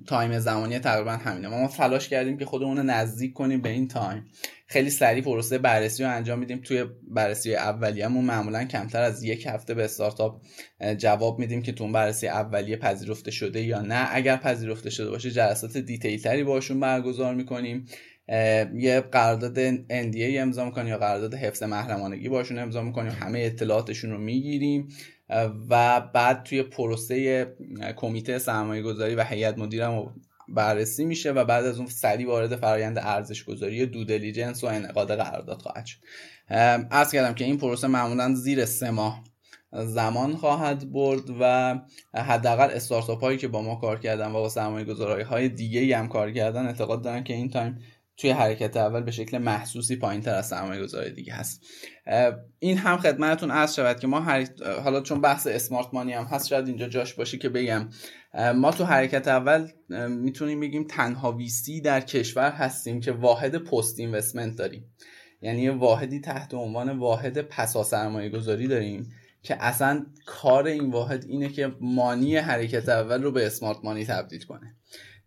time 0.08 0.40
زمانی 0.40 0.80
تقریبا 0.80 1.12
همینه. 1.12 1.48
ما, 1.48 1.68
تلاش 1.68 2.10
کردیم 2.10 2.38
که 2.38 2.46
خودمون 2.46 2.78
رو 2.78 2.84
نزدیک 2.84 3.34
کنیم 3.34 3.62
به 3.62 3.70
این 3.70 3.88
time. 3.88 4.26
خیلی 4.68 4.90
سریع 4.90 5.24
پروسه 5.24 5.58
بررسی 5.58 6.04
رو 6.04 6.10
انجام 6.10 6.40
میدیم. 6.40 6.58
توی 6.58 6.86
بررسی 7.08 7.56
اولیه‌مون 7.56 8.26
معمولا 8.26 8.64
کمتر 8.64 9.02
از 9.02 9.24
یک 9.24 9.46
هفته 9.46 9.74
به 9.74 9.84
استارتاپ 9.84 10.42
جواب 10.98 11.40
میدیم 11.40 11.62
که 11.62 11.72
تو 11.72 11.92
بررسی 11.92 12.28
اولیه 12.28 12.78
پذیرفته 12.78 13.32
شده 13.32 13.62
یا 13.62 13.82
نه. 13.82 14.08
اگر 14.12 14.38
پذیرفته 14.38 14.90
شده 14.90 15.10
باشه 15.10 15.32
جلسات 15.32 15.78
detail 15.78 16.22
تری 16.22 16.44
باشون 16.44 16.80
برگزار 16.80 17.36
می‌کنیم. 17.36 17.86
یه 18.76 19.04
قرارداد 19.12 19.76
NDA 19.76 20.38
امضا 20.38 20.66
می‌کنیم 20.66 20.88
یا 20.88 20.98
قرارداد 20.98 21.34
حفظ 21.34 21.64
محرمانگی 21.64 22.30
باشون 22.30 22.60
امضا 22.60 22.82
می‌کنیم. 22.82 23.12
همه 23.12 23.40
اطلاعاتشون 23.40 24.12
رو 24.12 24.18
می‌گیریم. 24.18 24.88
و 25.70 26.02
بعد 26.02 26.44
توی 26.44 26.64
پروسه 26.64 27.48
کمیته 27.96 28.40
سرمایه 28.40 28.82
گذاری 28.82 29.16
و 29.16 29.24
هیئت 29.24 29.58
مدیرم 29.58 30.16
بررسی 30.48 31.06
میشه 31.06 31.32
و 31.32 31.46
بعد 31.46 31.66
از 31.66 31.78
اون 31.78 31.88
سریع 31.88 32.28
وارد 32.28 32.56
فرایند 32.56 32.98
ارزش 32.98 33.44
گذاری 33.44 33.86
due 33.86 34.04
diligence 34.04 34.64
و 34.64 34.68
انعقاد 34.68 35.16
قرارداد 35.16 35.62
خواهد 35.62 35.86
شد. 35.86 35.98
عرض 36.92 37.12
کردم 37.12 37.34
که 37.34 37.46
این 37.46 37.58
پروسه 37.58 37.88
معمولا 37.88 38.34
زیر 38.34 38.66
سه 38.66 38.92
ماه 38.92 39.24
زمان 39.74 40.36
خواهد 40.36 40.92
برد 40.92 41.24
و 41.40 41.76
حداقل 42.14 42.70
استارتاپ 42.72 43.22
هایی 43.24 43.38
که 43.38 43.48
با 43.48 43.62
ما 43.62 43.76
کار 43.76 44.00
کردن 44.00 44.28
و 44.28 44.34
با 44.34 44.50
سرمایه 44.50 44.86
گذاری 44.86 45.24
های 45.24 45.50
دیگه 45.50 45.98
هم 45.98 46.08
کار 46.08 46.32
کردن 46.32 46.66
اعتقاد 46.66 47.02
دارن 47.02 47.24
که 47.24 47.34
این 47.34 47.50
time 47.50 47.80
توی 48.18 48.30
حرکت 48.30 48.78
اول 48.78 49.02
به 49.02 49.12
شکل 49.12 49.38
محسوسی 49.38 49.96
پایین 49.96 50.22
تر 50.22 50.36
از 50.36 50.48
سرمایه 50.48 50.82
گذاری 50.84 51.14
دیگه 51.14 51.34
هست. 51.34 51.66
این 52.60 52.78
هم 52.78 52.98
خدمتتون 52.98 53.52
عرض 53.52 53.76
شود 53.76 54.00
که 54.00 54.08
ما 54.08 54.22
حالا 54.84 55.02
چون 55.02 55.22
بحث 55.22 55.48
اسمارت 55.48 55.88
مانی 55.94 56.14
هم 56.14 56.24
هست 56.24 56.48
شاید 56.48 56.68
اینجا 56.68 56.88
جاش 56.88 57.14
باشه 57.14 57.38
که 57.38 57.50
بگم. 57.50 57.90
ما 58.56 58.72
تو 58.72 58.86
حرکت 58.86 59.28
اول 59.28 59.68
می‌تونیم 60.10 60.60
بگیم 60.60 60.84
تنها 60.84 61.32
ویسی 61.32 61.82
در 61.82 62.02
کشور 62.02 62.52
هستیم 62.52 63.00
که 63.00 63.12
واحد 63.12 63.58
پست 63.58 64.00
اینوستمنت 64.00 64.58
داریم. 64.58 64.96
یعنی 65.42 65.62
یه 65.62 65.72
واحدی 65.72 66.20
تحت 66.20 66.54
عنوان 66.54 66.98
واحد 66.98 67.42
پسا 67.42 67.84
سرمایه 67.84 68.30
گذاری 68.30 68.68
داریم 68.68 69.10
که 69.42 69.64
اصلا 69.64 70.06
کار 70.26 70.68
این 70.68 70.92
واحد 70.92 71.26
اینه 71.28 71.50
که 71.50 71.76
مانی 71.82 72.38
حرکت 72.38 72.90
اول 72.90 73.24
رو 73.24 73.32
به 73.32 73.46
اسمارت 73.46 73.78
مانی 73.84 74.06
تبدیل 74.06 74.44
کنه. 74.44 74.76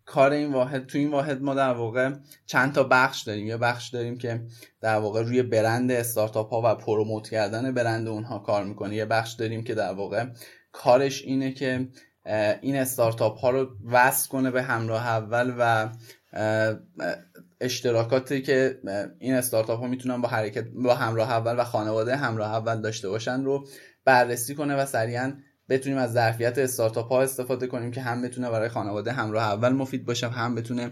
کار 0.07 0.31
این 0.31 0.53
واحد 0.53 0.85
تو 0.85 0.97
این 0.97 1.11
واحد 1.11 1.41
ما 1.41 1.53
در 1.53 1.73
واقع 1.73 2.11
چند 2.45 2.73
تا 2.73 2.83
بخش 2.83 3.23
داریم. 3.23 3.47
یه 3.47 3.57
بخش 3.57 3.89
داریم 3.89 4.17
که 4.17 4.41
در 4.81 4.95
واقع 4.95 5.21
روی 5.21 5.43
برند 5.43 5.91
استارتاپ 5.91 6.49
ها 6.49 6.61
و 6.65 6.75
پروموت 6.75 7.29
کردن 7.29 7.73
برند 7.73 8.07
اونها 8.07 8.39
کار 8.39 8.63
می‌کنه. 8.63 8.95
یه 8.95 9.05
بخش 9.05 9.33
داریم 9.33 9.63
که 9.63 9.75
در 9.75 9.93
واقع 9.93 10.25
کارش 10.71 11.21
اینه 11.21 11.51
که 11.51 11.87
این 12.61 12.75
استارتاپ 12.75 13.37
ها 13.37 13.49
رو 13.49 13.67
وصل 13.91 14.29
کنه 14.29 14.51
به 14.51 14.63
همراه 14.63 15.07
اول 15.07 15.53
و 15.59 15.89
اشتراکاتی 17.61 18.41
که 18.41 18.79
این 19.19 19.33
استارتاپ 19.33 19.79
ها 19.79 19.87
می‌تونن 19.87 20.21
با 20.21 20.29
حرکت 20.29 20.67
با 20.67 20.95
همراه 20.95 21.31
اول 21.31 21.59
و 21.59 21.63
خانواده 21.63 22.15
همراه 22.15 22.53
اول 22.53 22.81
داشته 22.81 23.09
باشن 23.09 23.43
رو 23.43 23.67
بررسی 24.05 24.55
کنه 24.55 24.75
و 24.75 24.85
سریعا 24.85 25.33
بتونیم 25.69 25.97
از 25.97 26.13
ظرفیت 26.13 26.57
استارتاپ 26.57 27.07
ها 27.07 27.21
استفاده 27.21 27.67
کنیم 27.67 27.91
که 27.91 28.01
هم 28.01 28.21
بتونه 28.21 28.49
برای 28.49 28.69
خانواده 28.69 29.11
همراه 29.11 29.43
اول 29.43 29.69
مفید 29.69 30.05
باشه 30.05 30.29
هم 30.29 30.55
بتونه 30.55 30.91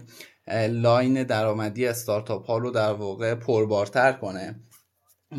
line 0.68 1.22
درآمدی 1.22 1.86
استارتاپ 1.86 2.46
ها 2.46 2.58
رو 2.58 2.70
در 2.70 2.92
واقع 2.92 3.34
پربارتر 3.34 4.12
کنه. 4.12 4.60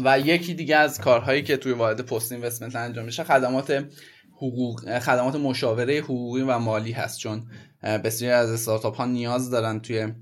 و 0.05 0.19
یکی 0.19 0.53
دیگه 0.53 0.75
از 0.75 1.01
کارهایی 1.01 1.43
که 1.43 1.57
توی 1.57 1.71
واحد 1.71 2.01
post 2.01 2.31
investment 2.31 2.75
انجام 2.75 3.05
میشه 3.05 3.23
خدمات 3.23 3.85
حقوق 4.31 4.99
خدمات 4.99 5.35
مشاوره 5.35 5.97
حقوقی 5.97 6.41
و 6.41 6.57
مالی 6.57 6.91
هست. 6.91 7.19
چون 7.19 7.47
بسیاری 7.83 8.33
از 8.33 8.51
استارتاپ 8.51 8.95
ها 8.95 9.05
نیاز 9.05 9.49
دارن 9.49 9.79
توی 9.79 10.13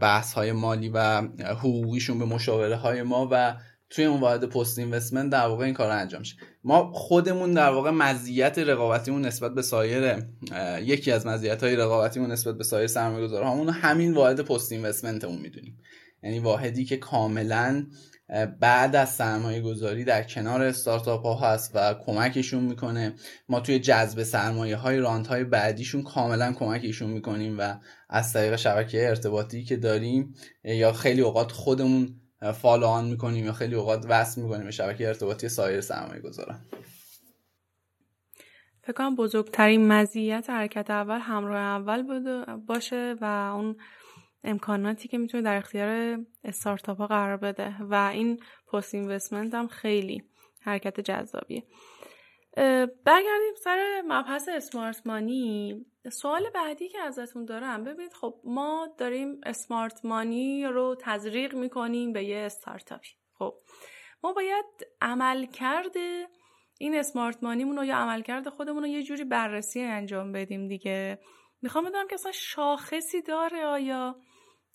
بحث 0.00 0.32
های 0.32 0.52
مالی 0.52 0.88
و 0.88 1.22
حقوقیشون 1.38 2.18
به 2.18 2.24
مشاوره 2.24 2.76
های 2.76 3.02
ما 3.02 3.28
و 3.32 3.56
توی 3.92 4.04
اون 4.04 4.20
واحد 4.20 4.44
post 4.44 4.78
investment 4.78 5.32
در 5.32 5.46
واقع 5.46 5.64
این 5.64 5.74
کار 5.74 5.90
انجام 5.90 6.20
میشه. 6.20 6.36
ما 6.64 6.92
خودمون 6.92 7.54
در 7.54 7.70
واقع 7.70 7.90
مزیت 7.90 8.58
رقابتیمون 8.58 9.26
نسبت 9.26 9.54
به 9.54 9.62
سایر 9.62 10.16
یکی 10.82 11.12
از 11.12 11.26
مزیت 11.26 11.62
های 11.62 11.76
رقابتیمون 11.76 12.30
نسبت 12.30 12.58
به 12.58 12.64
سایر 12.64 12.86
سرمایه‌گذارها 12.86 13.70
همین 13.70 14.14
واحد 14.14 14.40
پست 14.40 14.72
اینوستمنتمون 14.72 15.38
می‌دونیم. 15.38 15.78
یعنی 16.22 16.38
واحدی 16.38 16.84
که 16.84 16.96
کاملا 16.96 17.86
بعد 18.60 18.96
از 18.96 19.08
سرمایه 19.08 19.60
گذاری 19.60 20.04
در 20.04 20.22
کنار 20.22 20.62
استارتاپ 20.62 21.26
ها 21.26 21.34
هست 21.34 21.70
و 21.74 21.94
کمکشون 22.06 22.62
می‌کنه. 22.62 23.14
ما 23.48 23.60
توی 23.60 23.78
جذب 23.78 24.22
سرمایه 24.22 24.76
های 24.76 24.98
رانت 24.98 25.26
های 25.26 25.44
بعدیشون 25.44 26.02
کاملا 26.02 26.52
کمکشون 26.52 27.10
می‌کنیم 27.10 27.58
و 27.58 27.74
از 28.10 28.32
طریق 28.32 28.56
شبکه 28.56 29.08
ارتباطی 29.08 29.64
که 29.64 29.76
داریم 29.76 30.34
یا 30.64 30.92
خیلی 30.92 31.20
اوقات 31.20 31.52
خودمون 31.52 32.21
فالو 32.42 32.86
آن 32.86 33.04
می‌کنیم 33.04 33.44
یا 33.44 33.52
خیلی 33.52 33.74
اوقات 33.74 34.06
وصل 34.08 34.42
می‌کنیم 34.42 34.64
به 34.64 34.70
شبکه 34.70 35.08
ارتباطی 35.08 35.48
سایر 35.48 35.80
سرمایه 35.80 36.20
گذارن 36.20 36.60
فکر 38.82 38.92
کنم 38.92 39.16
بزرگترین 39.16 39.88
مزیت 39.88 40.50
حرکت 40.50 40.90
اول 40.90 41.18
همراه 41.18 41.60
اول 41.60 42.02
باشه 42.56 43.14
و 43.20 43.24
اون 43.56 43.76
امکاناتی 44.44 45.08
که 45.08 45.18
می‌تونه 45.18 45.42
در 45.42 45.56
اختیار 45.56 46.18
استارتاپ 46.44 46.98
ها 46.98 47.06
قرار 47.06 47.36
بده 47.36 47.76
و 47.80 47.94
این 47.94 48.40
پست 48.72 48.94
اینوستمنت 48.94 49.54
هم 49.54 49.68
خیلی 49.68 50.22
حرکت 50.60 51.00
جذابیه. 51.00 51.62
برگردیم 53.04 53.54
سر 53.64 54.02
مبحث 54.06 54.48
اسمارت 54.48 55.06
مانی 55.06 55.84
سوال 56.10 56.50
بعدی 56.54 56.88
که 56.88 56.98
ازتون 56.98 57.44
دارم 57.44 57.84
ببینید 57.84 58.12
خب 58.12 58.40
ما 58.44 58.88
داریم 58.98 59.40
اسمارت 59.46 60.04
مانی 60.04 60.64
رو 60.64 60.96
تزریق 61.00 61.54
می‌کنیم 61.54 62.12
به 62.12 62.24
یه 62.24 62.36
استارتاپی. 62.36 63.10
خب 63.38 63.54
ما 64.22 64.32
باید 64.32 64.64
عمل 65.00 65.46
کرده 65.46 66.28
این 66.78 66.94
اسمارت 66.94 67.42
مانیمون 67.42 67.76
رو 67.76 67.84
یا 67.84 67.96
عمل 67.96 68.22
کرده 68.22 68.50
خودمون 68.50 68.82
رو 68.82 68.88
یه 68.88 69.02
جوری 69.02 69.24
بررسی 69.24 69.80
انجام 69.80 70.32
بدیم 70.32 70.68
دیگه. 70.68 71.18
می‌خوام 71.62 71.84
بدونم 71.84 72.08
که 72.08 72.14
اصلا 72.14 72.32
شاخصی 72.32 73.22
داره 73.22 73.64
آیا 73.64 74.16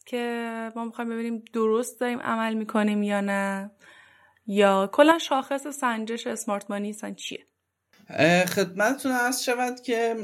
که 0.06 0.72
ما 0.76 0.86
می‌خوایم 0.86 1.10
ببینیم 1.10 1.44
درست 1.54 2.00
داریم 2.00 2.20
عمل 2.20 2.54
می‌کنیم 2.54 3.04
یا 3.04 3.22
نه؟ 3.22 3.72
یا 4.46 4.90
کلا 4.94 5.18
شاخص 5.18 5.68
سنجش 5.68 6.28
اسمارت 6.28 6.72
مانی 6.72 6.94
چیه؟ 7.16 7.46
خدمتتون 8.48 9.12
عرض 9.12 9.42
شود 9.42 9.82
که 9.82 10.16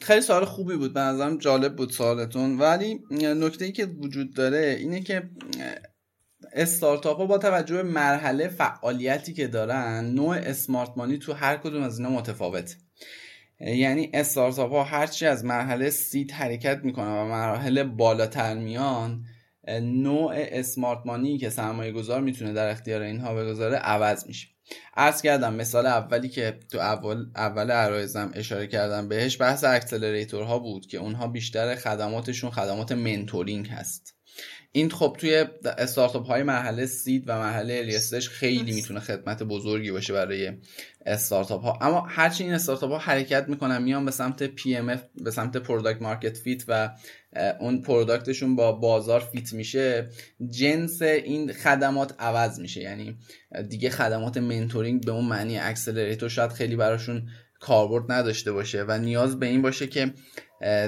خیلی 0.00 0.20
سوال 0.20 0.44
خوبی 0.44 0.76
بود. 0.76 0.94
به 0.94 1.00
نظرم 1.00 1.38
جالب 1.38 1.76
بود 1.76 1.90
سوالتون. 1.90 2.58
ولی 2.58 3.00
نکته 3.10 3.64
ای 3.64 3.72
که 3.72 3.86
وجود 3.86 4.34
داره 4.34 4.76
اینه 4.80 5.00
که 5.00 5.30
استارتاپ 6.52 7.18
ها 7.18 7.26
با 7.26 7.38
توجه 7.38 7.76
به 7.76 7.82
مرحله 7.82 8.48
فعالیتی 8.48 9.32
که 9.32 9.46
دارن 9.46 10.04
نوع 10.04 10.36
اسمارت 10.36 10.90
مانی 10.96 11.18
تو 11.18 11.32
هر 11.32 11.56
کدوم 11.56 11.82
از 11.82 11.98
اینا 11.98 12.10
متفاوت 12.10 12.76
یعنی 13.60 14.10
استارتاپ 14.14 14.72
ها 14.72 14.84
هرچی 14.84 15.26
از 15.26 15.44
مرحله 15.44 15.90
سید 15.90 16.30
حرکت 16.30 16.80
می‌کنن 16.84 17.12
و 17.12 17.24
مرحله 17.24 17.84
بالاتر 17.84 18.54
میان 18.54 19.24
نوع 19.82 20.32
اسمارت 20.34 20.98
مانی 21.06 21.38
که 21.38 21.50
سرمایه 21.50 21.92
گذار 21.92 22.20
می‌تونه 22.20 22.52
در 22.52 22.68
اختیار 22.68 23.02
اینها 23.02 23.34
بگذاره 23.34 23.76
عوض 23.76 24.26
میشه. 24.26 24.48
عرض 24.96 25.22
کردم 25.22 25.54
مثال 25.54 25.86
اولی 25.86 26.28
که 26.28 26.58
تو 26.72 26.78
اول 26.78 27.26
اول 27.36 27.70
عرایزم 27.70 28.30
اشاره 28.34 28.66
کردم 28.66 29.08
بهش 29.08 29.40
بحث 29.40 29.64
اکسلراتورها 29.64 30.58
بود 30.58 30.86
که 30.86 30.98
اونها 30.98 31.26
بیشتر 31.26 31.74
خدماتشون 31.74 32.50
خدمات 32.50 32.92
منتورینگ 32.92 33.68
هست. 33.68 34.14
این 34.72 34.90
خب 34.90 35.16
توی 35.18 35.44
استارتاپ 35.64 36.26
های 36.26 36.42
مرحله 36.42 36.86
seed 36.86 37.24
و 37.26 37.38
مرحله 37.38 37.74
early 37.74 37.97
stage 37.97 38.19
ش 38.19 38.28
خیلی 38.28 38.72
می‌تونه 38.72 39.00
خدمت 39.00 39.42
بزرگی 39.42 39.90
باشه 39.90 40.12
برای 40.12 40.52
استارتاپ 41.06 41.62
ها 41.62 41.78
اما 41.80 42.00
هرچی 42.00 42.44
این 42.44 42.52
استارتاپ 42.52 42.90
ها 42.90 42.98
حرکت 42.98 43.48
می‌کنن 43.48 43.82
میان 43.82 44.04
به 44.04 44.10
سمت 44.10 44.42
PM 44.42 45.02
به 45.14 45.30
سمت 45.30 45.56
product 45.56 46.02
market 46.02 46.36
fit 46.36 46.64
و 46.68 46.90
اون 47.60 47.82
product 47.82 48.29
شون 48.29 48.56
با 48.56 48.72
بازار 48.72 49.20
fit 49.20 49.52
میشه. 49.52 50.08
جنس 50.50 51.02
این 51.02 51.52
خدمات 51.52 52.14
عوض 52.18 52.60
میشه. 52.60 52.80
یعنی 52.80 53.18
دیگه 53.68 53.90
خدمات 53.90 54.36
mentoring 54.36 55.04
به 55.04 55.12
اون 55.12 55.24
معنی 55.24 55.58
accelerator 55.58 56.28
شاید 56.28 56.50
خیلی 56.52 56.76
براشون 56.76 57.28
کاربرد 57.60 58.12
نداشته 58.12 58.52
باشه 58.52 58.84
و 58.88 58.98
نیاز 58.98 59.38
به 59.38 59.46
این 59.46 59.62
باشه 59.62 59.86
که 59.86 60.14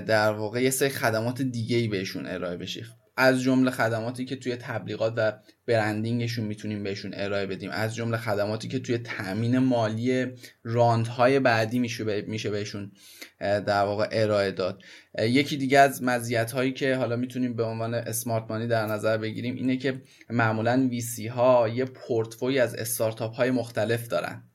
در 0.06 0.32
واقع 0.32 0.62
یه 0.62 0.70
سری 0.70 0.88
خدمات 0.88 1.42
دیگه 1.42 1.76
ای 1.76 1.88
بهشون 1.88 2.26
ارائه 2.26 2.56
بشه. 2.56 2.86
از 3.16 3.42
جمله 3.42 3.70
خدماتی 3.70 4.24
که 4.24 4.36
توی 4.36 4.56
تبلیغات 4.56 5.14
و 5.16 5.32
برندینگشون 5.66 6.44
می‌تونیم 6.44 6.82
بهشون 6.82 7.10
ارائه 7.14 7.46
بدیم. 7.46 7.70
از 7.70 7.94
جمله 7.94 8.16
خدماتی 8.16 8.68
که 8.68 8.78
توی 8.78 8.98
تامین 8.98 9.58
مالی 9.58 10.26
راندهای 10.62 11.40
بعدی 11.40 11.78
میشه 11.78 12.50
بهشون 12.50 12.92
در 13.40 13.82
واقع 13.84 14.08
ارائه 14.12 14.50
داد. 14.50 14.82
یکی 15.18 15.56
دیگه 15.56 15.78
از 15.78 16.02
مزیت 16.02 16.52
هایی 16.52 16.72
که 16.72 16.96
حالا 16.96 17.16
می‌تونیم 17.16 17.56
به 17.56 17.64
عنوان 17.64 17.94
اسمارت 17.94 18.50
مانی 18.50 18.66
در 18.66 18.86
نظر 18.86 19.18
بگیریم 19.18 19.54
اینه 19.54 19.76
که 19.76 20.02
معمولا 20.30 20.88
ویسی 20.90 21.26
ها 21.26 21.68
یه 21.68 21.84
پورتفوی 21.84 22.58
از 22.58 22.74
استارتاپ 22.74 23.34
های 23.34 23.50
مختلف 23.50 24.08
دارن 24.08 24.50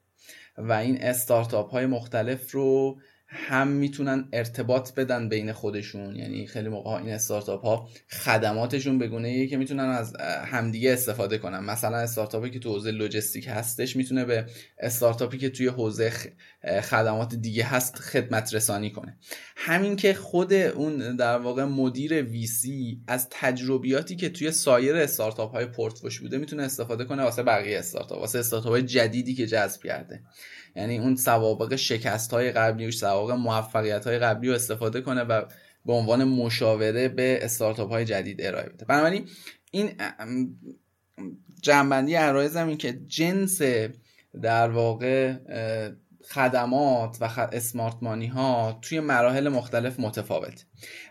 و 0.57 0.73
این 0.73 1.01
استارتاپ 1.01 1.71
های 1.71 1.85
مختلف 1.85 2.51
رو 2.51 2.99
هم 3.27 3.67
می‌تونن 3.67 4.29
ارتباط 4.33 4.93
بدن 4.93 5.29
بین 5.29 5.51
خودشون. 5.51 6.15
یعنی 6.15 6.47
خیلی 6.47 6.69
موقع 6.69 6.89
این 6.89 7.09
استارتاپ 7.09 7.65
ها 7.65 7.89
خدماتشون 8.09 8.99
به 8.99 9.07
گونه 9.07 9.47
که 9.47 9.57
می‌تونن 9.57 9.83
از 9.83 10.15
همدیگه 10.45 10.93
استفاده 10.93 11.38
کنن. 11.38 11.59
مثلا 11.59 11.97
استارتاپی 11.97 12.49
که 12.49 12.59
تو 12.59 12.73
حوزه 12.73 12.91
لوجستیک 12.91 13.47
هستش 13.47 13.95
می‌تونه 13.95 14.25
به 14.25 14.45
استارتاپی 14.79 15.38
که 15.38 15.49
توی 15.49 15.67
حوزه 15.67 16.13
خدمات 16.83 17.35
دیگه 17.35 17.63
هست 17.63 17.95
خدمت 17.95 18.53
رسانی 18.53 18.91
کنه. 18.91 19.17
همین 19.55 19.95
که 19.95 20.13
خود 20.13 20.53
اون 20.53 21.15
در 21.15 21.38
واقع 21.38 21.63
مدیر 21.63 22.23
ویسی 22.23 23.01
از 23.07 23.27
تجربیاتی 23.31 24.15
که 24.15 24.29
توی 24.29 24.51
سایر 24.51 24.95
استارتاپ 24.95 25.51
های 25.51 25.65
پورتفوش 25.65 26.19
بوده 26.19 26.38
می‌تونه 26.38 26.63
استفاده 26.63 27.05
کنه 27.05 27.23
واسه 27.23 27.43
بقیه 27.43 27.79
استارتاپ 27.79 28.19
واسه 28.19 28.39
استارتاپ 28.39 28.71
های 28.71 28.81
جدیدی 28.81 29.35
که 29.35 29.47
جذب 29.47 29.83
کرده. 29.83 30.21
یعنی 30.75 30.97
اون 30.97 31.15
سوابق 31.15 31.75
شکست 31.75 32.31
های 32.31 32.51
قبلی 32.51 32.88
و 32.88 32.91
سوابق 32.91 33.31
موفقیت 33.31 34.07
های 34.07 34.19
قبلی 34.19 34.49
رو 34.49 34.55
استفاده 34.55 35.01
کنه 35.01 35.21
و 35.21 35.41
به 35.85 35.93
عنوان 35.93 36.23
مشاوره 36.23 37.07
به 37.07 37.39
استارتاپ 37.41 37.89
های 37.89 38.05
جدید 38.05 38.41
ارائه 38.41 38.69
بده. 38.69 38.85
بنابراین 38.85 39.29
این 39.71 39.91
جنبندی 41.61 42.15
عرایزم 42.15 42.67
این 42.67 42.77
که 42.77 42.93
جنس 43.07 43.61
در 44.41 44.69
واقع 44.69 45.33
خدمات 46.29 47.17
و 47.21 47.49
اسمارت 47.51 47.95
مانی 48.01 48.27
ها 48.27 48.79
توی 48.81 48.99
مراحل 48.99 49.49
مختلف 49.49 49.99
متفاوت 49.99 50.65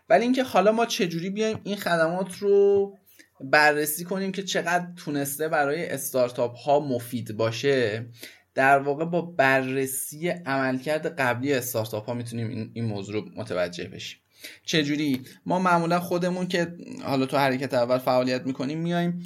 ولی 0.08 0.22
اینکه 0.22 0.42
حالا 0.42 0.72
ما 0.72 0.86
چجوری 0.86 1.30
بیایم 1.30 1.60
این 1.64 1.76
خدمات 1.76 2.38
رو 2.38 2.96
بررسی 3.40 4.04
کنیم 4.04 4.32
که 4.32 4.42
چقدر 4.42 4.86
تونسته 4.96 5.48
برای 5.48 5.90
استارتاپ 5.90 6.56
ها 6.56 6.80
مفید 6.80 7.36
باشه 7.36 8.06
در 8.54 8.78
واقع 8.78 9.04
با 9.04 9.22
بررسی 9.22 10.28
عملکرد 10.28 11.06
قبلی 11.20 11.52
استارتاپ 11.52 12.06
ها 12.06 12.14
می‌تونیم 12.14 12.70
این, 12.74 12.84
موضوع 12.84 13.14
رو 13.14 13.24
متوجه 13.36 13.88
بشیم. 13.88 14.18
چجوری؟ 14.64 15.22
ما 15.46 15.58
معمولا 15.58 16.00
خودمون 16.00 16.46
که 16.46 16.76
حالا 17.02 17.26
تو 17.26 17.36
حرکت 17.36 17.74
اول 17.74 17.98
فعالیت 17.98 18.46
می‌کنیم 18.46 18.78
میایم 18.78 19.18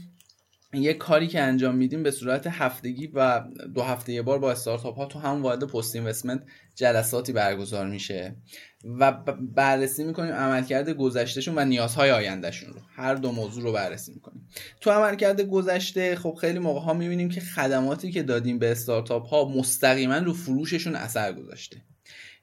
یه 0.73 0.95
کاری 0.95 1.27
که 1.27 1.41
انجام 1.41 1.75
میدیم 1.75 2.03
به 2.03 2.11
صورت 2.11 2.47
هفتگی 2.47 3.07
و 3.07 3.45
دو 3.75 3.83
هفته 3.83 4.13
یه 4.13 4.23
بار 4.23 4.39
با 4.39 4.53
استارتاپ 4.53 4.97
ها 4.97 5.07
تو 5.07 5.19
هم 5.19 5.43
واحد 5.43 5.65
پست 5.65 5.95
اینوستمنت 5.95 6.43
جلساتی 6.75 7.33
برگزار 7.33 7.87
میشه 7.87 8.37
و 8.85 9.13
بررسی 9.55 10.05
می‌کنیم 10.05 10.33
عملکرد 10.33 10.91
گذشتهشون 10.91 11.59
و 11.59 11.65
نیازهای 11.65 12.11
آیندهشون 12.11 12.73
رو. 12.73 12.81
هر 12.97 13.15
دو 13.15 13.33
موضوع 13.33 13.63
رو 13.63 13.73
بررسی 13.73 14.13
می‌کنیم. 14.13 14.38
تو 14.81 14.91
عملکرد 14.91 15.41
گذشته 15.41 16.17
خب 16.17 16.39
خیلی 16.41 16.59
موقع 16.59 16.81
ها 16.81 16.95
می‌بینیم 16.95 17.29
که 17.29 17.41
خدماتی 17.41 18.13
که 18.13 18.23
دادیم 18.23 18.59
به 18.59 18.71
استارتاپ 18.71 19.27
ها 19.27 19.49
مستقیما 19.49 20.17
رو 20.17 20.35
فروششون 20.35 20.95
اثر 20.95 21.33
گذاشته. 21.33 21.77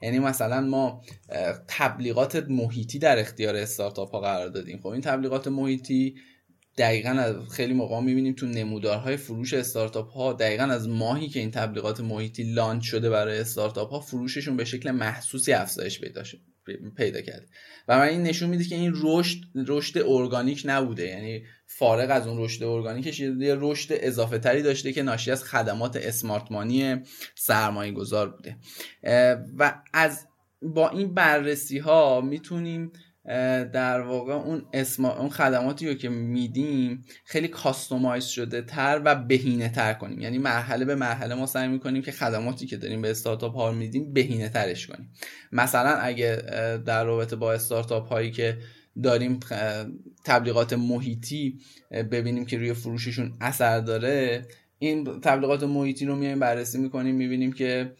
یعنی 0.01 0.19
مثلا 0.19 0.61
ما 0.61 1.01
تبلیغات 1.67 2.35
محیطی 2.35 2.99
در 2.99 3.19
اختیار 3.19 3.55
استارتاپ 3.55 4.11
ها 4.11 4.19
قرار 4.19 4.47
دادیم. 4.47 4.79
خب 4.79 4.87
این 4.87 5.01
تبلیغات 5.01 5.47
محیطی 5.47 6.15
دقیقا 6.77 7.09
از 7.09 7.35
خیلی 7.51 7.73
موقع 7.73 7.99
می‌بینیم 7.99 8.33
تو 8.33 8.45
نمودارهای 8.45 9.17
فروش 9.17 9.53
استارتاپ 9.53 10.11
ها 10.11 10.33
دقیقا 10.33 10.63
از 10.63 10.87
ماهی 10.87 11.29
که 11.29 11.39
این 11.39 11.51
تبلیغات 11.51 11.99
محیطی 11.99 12.43
لانچ 12.43 12.85
شده 12.85 13.09
برای 13.09 13.39
استارتاپ 13.39 13.89
ها 13.89 13.99
فروششون 13.99 14.57
به 14.57 14.65
شکل 14.65 14.91
محسوسی 14.91 15.53
افزایش 15.53 15.99
پیدا 15.99 16.23
شد. 16.23 16.39
پیدا 16.97 17.21
کرده 17.21 17.47
و 17.87 17.97
من 17.97 18.07
این 18.07 18.23
نشون 18.23 18.49
میده 18.49 18.63
که 18.63 18.75
این 18.75 18.93
رشد 18.95 19.37
رشد 19.55 20.03
ارگانیک 20.05 20.61
نبوده. 20.65 21.07
یعنی 21.07 21.45
فارغ 21.67 22.11
از 22.11 22.27
اون 22.27 22.43
رشد 22.43 22.63
ارگانیکش 22.63 23.19
یه 23.19 23.55
رشد 23.59 23.87
اضافه 23.91 24.37
تری 24.37 24.61
داشته 24.61 24.93
که 24.93 25.03
ناشی 25.03 25.31
از 25.31 25.43
خدمات 25.43 25.95
اسمارت 25.95 26.51
مانی 26.51 26.95
سرمایه 27.35 27.91
گذار 27.91 28.29
بوده 28.29 28.57
و 29.57 29.81
از 29.93 30.27
با 30.61 30.89
این 30.89 31.13
بررسی 31.13 31.77
ها 31.77 32.21
می‌تونیم 32.21 32.91
در 33.73 34.01
واقع 34.01 34.33
اون 34.33 34.65
اسم 34.73 35.05
اون 35.05 35.29
خدماتی 35.29 35.87
رو 35.87 35.93
که 35.93 36.09
میدیم 36.09 37.05
خیلی 37.25 37.47
کاستومایز 37.47 38.25
شده 38.25 38.61
تر 38.61 39.01
و 39.05 39.15
بهینه 39.15 39.69
تر 39.69 39.93
کنیم. 39.93 40.21
یعنی 40.21 40.37
مرحله 40.37 40.85
به 40.85 40.95
مرحله 40.95 41.35
ما 41.35 41.45
سعی 41.45 41.67
می‌کنیم 41.67 42.01
که 42.01 42.11
خدماتی 42.11 42.65
که 42.65 42.77
داریم 42.77 43.01
به 43.01 43.11
استارتاپ 43.11 43.55
ها 43.55 43.71
میدیم 43.71 44.13
بهینه 44.13 44.49
ترش 44.49 44.87
کنیم. 44.87 45.11
مثلا 45.51 45.89
اگه 45.89 46.35
در 46.85 47.03
رابطه 47.03 47.35
با 47.35 47.53
استارتاپ 47.53 48.09
هایی 48.09 48.31
که 48.31 48.57
داریم 49.03 49.39
تبلیغات 50.25 50.73
محیطی 50.73 51.59
ببینیم 51.91 52.45
که 52.45 52.57
روی 52.57 52.73
فروششون 52.73 53.33
اثر 53.41 53.79
داره 53.79 54.45
این 54.79 55.19
تبلیغات 55.19 55.63
محیطی 55.63 56.05
رو 56.05 56.15
میایم 56.15 56.39
بررسی 56.39 56.77
می‌کنیم 56.77 57.15
می‌بینیم 57.15 57.53
که 57.53 57.93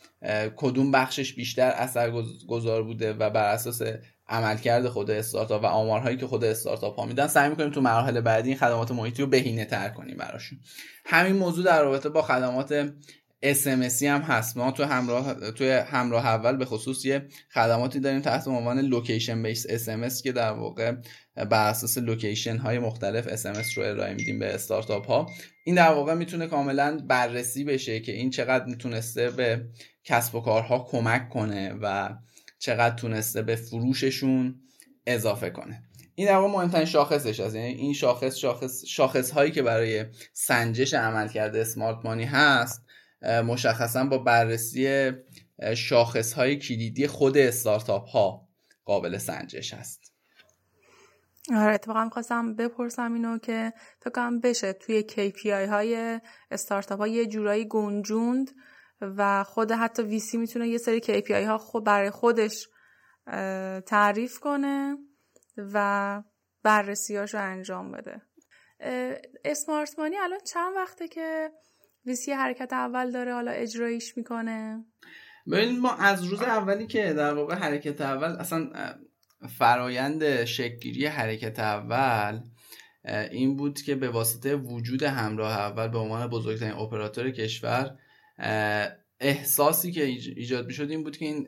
کدوم 0.55 0.91
بخشش 0.91 1.33
بیشتر 1.33 1.69
اثر 1.69 2.11
گذار 2.47 2.83
بوده 2.83 3.13
و 3.13 3.29
بر 3.29 3.53
اساس 3.53 3.81
عملکرد 4.27 4.87
خود 4.87 5.11
استارتاپ 5.11 5.63
و 5.63 5.65
آمارهایی 5.65 6.17
که 6.17 6.27
خود 6.27 6.43
استارتاپ 6.43 6.99
ها 6.99 7.05
میدن 7.05 7.27
سعی 7.27 7.49
می‌کنیم 7.49 7.69
تو 7.71 7.81
مراحل 7.81 8.21
بعدی 8.21 8.49
این 8.49 8.57
خدمات 8.57 8.91
محیطی 8.91 9.21
رو 9.21 9.27
بهینه 9.27 9.65
تر 9.65 9.89
کنیم 9.89 10.17
براشون. 10.17 10.59
همین 11.05 11.35
موضوع 11.35 11.65
در 11.65 11.83
رابطه 11.83 12.09
با 12.09 12.21
خدمات 12.21 12.89
SMS 13.43 14.03
هم 14.03 14.21
هست. 14.21 14.57
ما 14.57 14.71
تو 14.71 14.83
همراه 14.83 15.51
توی 15.51 15.71
همراه 15.71 16.25
اول 16.25 16.57
به 16.57 16.65
خصوص 16.65 17.05
یه 17.05 17.27
خدماتی 17.53 17.99
داریم 17.99 18.21
تحت 18.21 18.47
عنوان 18.47 18.79
location 18.79 19.43
based 19.43 19.67
SMS 19.67 20.21
که 20.21 20.31
در 20.31 20.51
واقع 20.51 20.95
بر 21.35 21.69
اساس 21.69 21.97
location 21.97 22.57
های 22.57 22.79
مختلف 22.79 23.35
SMS 23.35 23.73
رو 23.73 23.83
ارائه 23.83 24.13
میدیم 24.13 24.39
به 24.39 24.53
استارتاپ 24.53 25.07
ها. 25.07 25.29
این 25.63 25.75
در 25.75 25.89
واقع 25.89 26.13
می‌تونه 26.13 26.47
کاملا 26.47 26.99
بررسی 27.07 27.63
بشه 27.63 27.99
که 27.99 28.11
این 28.11 28.29
چقدر 28.29 28.65
می‌تونسته 28.65 29.29
به 29.29 29.65
کسب 30.03 30.35
و 30.35 30.41
کارها 30.41 30.87
کمک 30.89 31.29
کنه 31.29 31.73
و 31.81 32.09
چقدر 32.57 32.95
تونسته 32.95 33.41
به 33.41 33.55
فروششون 33.55 34.61
اضافه 35.07 35.49
کنه. 35.49 35.83
این 36.15 36.27
در 36.27 36.37
واقع 36.37 36.53
مهمترین 36.53 36.85
شاخصش 36.85 37.39
هست. 37.39 37.55
یعنی 37.55 37.73
این 37.73 37.93
شاخص 37.93 38.35
شاخص 38.35 38.85
شاخص 38.85 39.31
هایی 39.31 39.51
که 39.51 39.61
برای 39.63 40.05
سنجش 40.33 40.93
عملکرد 40.93 41.55
اسمارت 41.55 41.97
مانی 42.05 42.25
هست 42.25 42.85
مشخصا 43.21 44.03
با 44.03 44.17
بررسی 44.17 45.11
شاخص 45.75 46.33
های 46.33 46.55
کلیدی 46.55 47.07
خود 47.07 47.37
استارتاپ 47.37 48.07
ها 48.07 48.47
قابل 48.85 49.17
سنجش 49.17 49.73
هست. 49.73 50.11
آره 51.53 51.73
اتفاقا 51.73 52.09
خواستم 52.09 52.55
بپرسم 52.55 53.13
اینو 53.13 53.37
که 53.37 53.73
فکر 53.99 54.39
بشه 54.43 54.73
توی 54.73 55.03
KPI 55.09 55.69
های 55.69 56.21
استارتاپ 56.51 56.99
ها 56.99 57.07
یه 57.07 57.25
جورایی 57.25 57.67
گنجوند. 57.67 58.51
و 59.01 59.43
خود 59.43 59.71
حتی 59.71 60.03
ویسی 60.03 60.37
می‌تونه 60.37 60.67
یه 60.67 60.77
سری 60.77 61.01
KPI 61.01 61.31
ها 61.31 61.57
خود 61.57 61.83
برای 61.83 62.09
خودش 62.09 62.67
تعریف 63.85 64.39
کنه 64.39 64.97
و 65.57 66.23
بررسیاش 66.63 67.33
رو 67.33 67.41
انجام 67.41 67.91
بده. 67.91 68.21
اسمارت 69.45 69.99
مانی 69.99 70.17
الان 70.17 70.39
چند 70.39 70.75
وقته 70.75 71.07
که 71.07 71.51
ویسی 72.05 72.31
حرکت 72.31 72.73
اول 72.73 73.11
داره 73.11 73.33
حالا 73.33 73.51
اجرایش 73.51 74.17
می‌کنه؟ 74.17 74.85
ببینید 75.51 75.79
ما 75.79 75.95
از 75.95 76.23
روز 76.23 76.41
اولی 76.41 76.87
که 76.87 77.13
در 77.13 77.33
واقع 77.33 77.55
حرکت 77.55 78.01
اول 78.01 78.27
اصلا 78.27 78.69
فرایند 79.57 80.45
شکلگیری 80.45 81.05
حرکت 81.05 81.59
اول 81.59 82.41
این 83.31 83.55
بود 83.55 83.81
که 83.81 83.95
به 83.95 84.09
واسطه 84.09 84.55
وجود 84.55 85.03
همراه 85.03 85.51
اول 85.51 85.87
به 85.87 85.97
عنوان 85.97 86.27
بزرگترین 86.27 86.73
اپراتور 86.73 87.31
کشور 87.31 87.97
احساسی 89.19 89.91
که 89.91 90.03
ایجاد 90.03 90.65
می‌شد 90.65 90.89
این 90.89 91.03
بود 91.03 91.17
که 91.17 91.25
این 91.25 91.47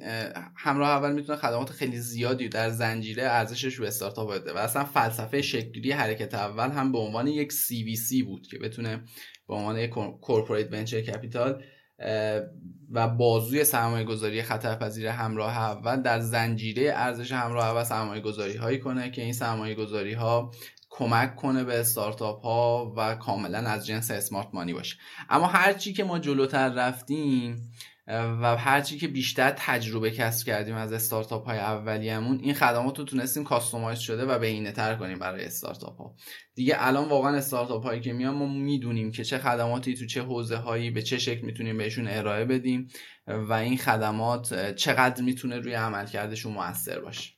همراه 0.56 0.90
اول 0.90 1.14
می‌تونه 1.14 1.38
خدمات 1.38 1.70
خیلی 1.70 1.98
زیادی 1.98 2.50
در 2.50 2.70
زنجیره 2.70 3.24
ارزشش 3.24 3.74
رو 3.74 3.86
استارتاپ 3.86 4.32
بده 4.32 4.54
و 4.54 4.58
اصلا 4.58 4.84
فلسفه 4.84 5.42
شکل 5.42 5.70
گیری 5.70 5.92
حرکت 5.92 6.34
اول 6.34 6.70
هم 6.70 6.92
به 6.92 6.98
عنوان 6.98 7.28
یک 7.28 7.54
CVC 7.54 8.24
بود 8.26 8.48
که 8.48 8.58
بتونه 8.58 9.04
به 9.48 9.54
عنوان 9.54 9.78
یک 9.78 9.90
corporate 10.22 10.74
venture 10.74 11.02
capital 11.02 11.64
و 12.92 13.08
بازوی 13.08 13.64
سرمایه 13.64 14.06
گذاری 14.06 14.42
خطرپذیر 14.42 15.08
همراه 15.08 15.58
اول 15.58 16.02
در 16.02 16.20
زنجیره 16.20 16.92
ارزش 16.96 17.32
همراه 17.32 17.66
اول 17.66 17.84
سرمایه 17.84 18.22
گذاری 18.22 18.56
هایی 18.56 18.80
کنه 18.80 19.12
که 19.12 19.22
این 19.22 19.34
سرمایه 19.34 19.76
گذاری 19.76 20.14
ها 20.14 20.52
کمک 20.98 21.36
کنه 21.36 21.64
به 21.64 21.80
استارتاپ 21.80 22.42
ها 22.42 22.94
و 22.98 23.16
کاملا 23.16 23.58
از 23.58 23.86
جنس 23.86 24.12
smart 24.12 24.48
money 24.54 24.74
باشه. 24.74 24.98
اما 25.30 25.48
هرچی 25.48 25.94
که 25.94 26.04
ما 26.04 26.20
جلوتر 26.20 26.70
رفتیم 26.70 27.72
و 28.08 28.58
هرچی 28.58 28.98
که 28.98 29.08
بیشتر 29.08 29.54
تجربه 29.58 30.12
کسب 30.12 30.46
کردیم 30.46 30.76
از 30.76 30.94
استارتاپ 30.94 31.46
های 31.46 31.58
اولیمون 31.58 32.40
این 32.40 32.54
خدمات 32.54 33.00
رو 33.00 33.06
تونستیم 33.06 33.44
کاستومایز 33.44 34.00
شده 34.00 34.26
و 34.26 34.40
بهینه 34.40 34.72
تر 34.72 34.96
کنیم 34.96 35.20
برای 35.20 35.46
استارتاپ 35.46 35.98
ها. 35.98 36.16
دیگه 36.56 36.76
الان 36.78 37.10
واقعا 37.10 37.36
استارتاپ 37.36 37.84
هایی 37.84 38.02
که 38.02 38.14
میان 38.14 38.36
ما 38.36 38.46
می‌دونیم 38.48 39.12
که 39.12 39.24
چه 39.24 39.38
خدماتی 39.38 39.96
تو 39.96 40.06
چه 40.06 40.22
حوزه 40.22 40.56
هایی 40.56 40.92
به 40.92 41.02
چه 41.02 41.18
شکل 41.18 41.46
می‌تونیم 41.46 41.78
بهشون 41.78 42.08
ارائه 42.08 42.46
بدیم 42.46 42.88
و 43.28 43.54
این 43.54 43.78
خدمات 43.78 44.76
چقدر 44.76 45.24
می‌تونه 45.24 45.60
روی 45.60 45.74
عملکردشون 45.74 46.54
موثر 46.54 47.00
باشه. 47.00 47.34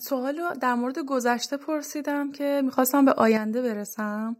سوال 0.00 0.38
رو 0.38 0.54
در 0.60 0.74
مورد 0.74 0.98
گذشته 0.98 1.56
پرسیدم 1.56 2.32
که 2.32 2.62
می‌خواستم 2.64 3.04
به 3.04 3.12
آینده 3.12 3.62
برسم. 3.62 4.36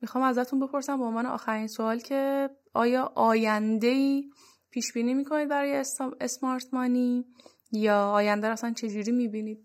می‌خوام 0.00 0.24
ازتون 0.24 0.60
بپرسم 0.60 0.98
به 0.98 1.04
عنوان 1.04 1.26
آخرین 1.26 1.66
سوال 1.66 1.98
که 1.98 2.50
آیا 2.74 3.12
آینده 3.14 3.86
ای 3.86 4.24
پیش 4.70 4.92
بینی 4.92 5.14
می‌کنید 5.14 5.48
برای 5.48 5.82
smart 6.20 6.64
money 6.72 7.24
یا 7.72 8.10
آینده 8.10 8.46
رو 8.46 8.52
اصلا 8.52 8.72
چجوری 8.72 9.12
می‌بینید؟ 9.12 9.58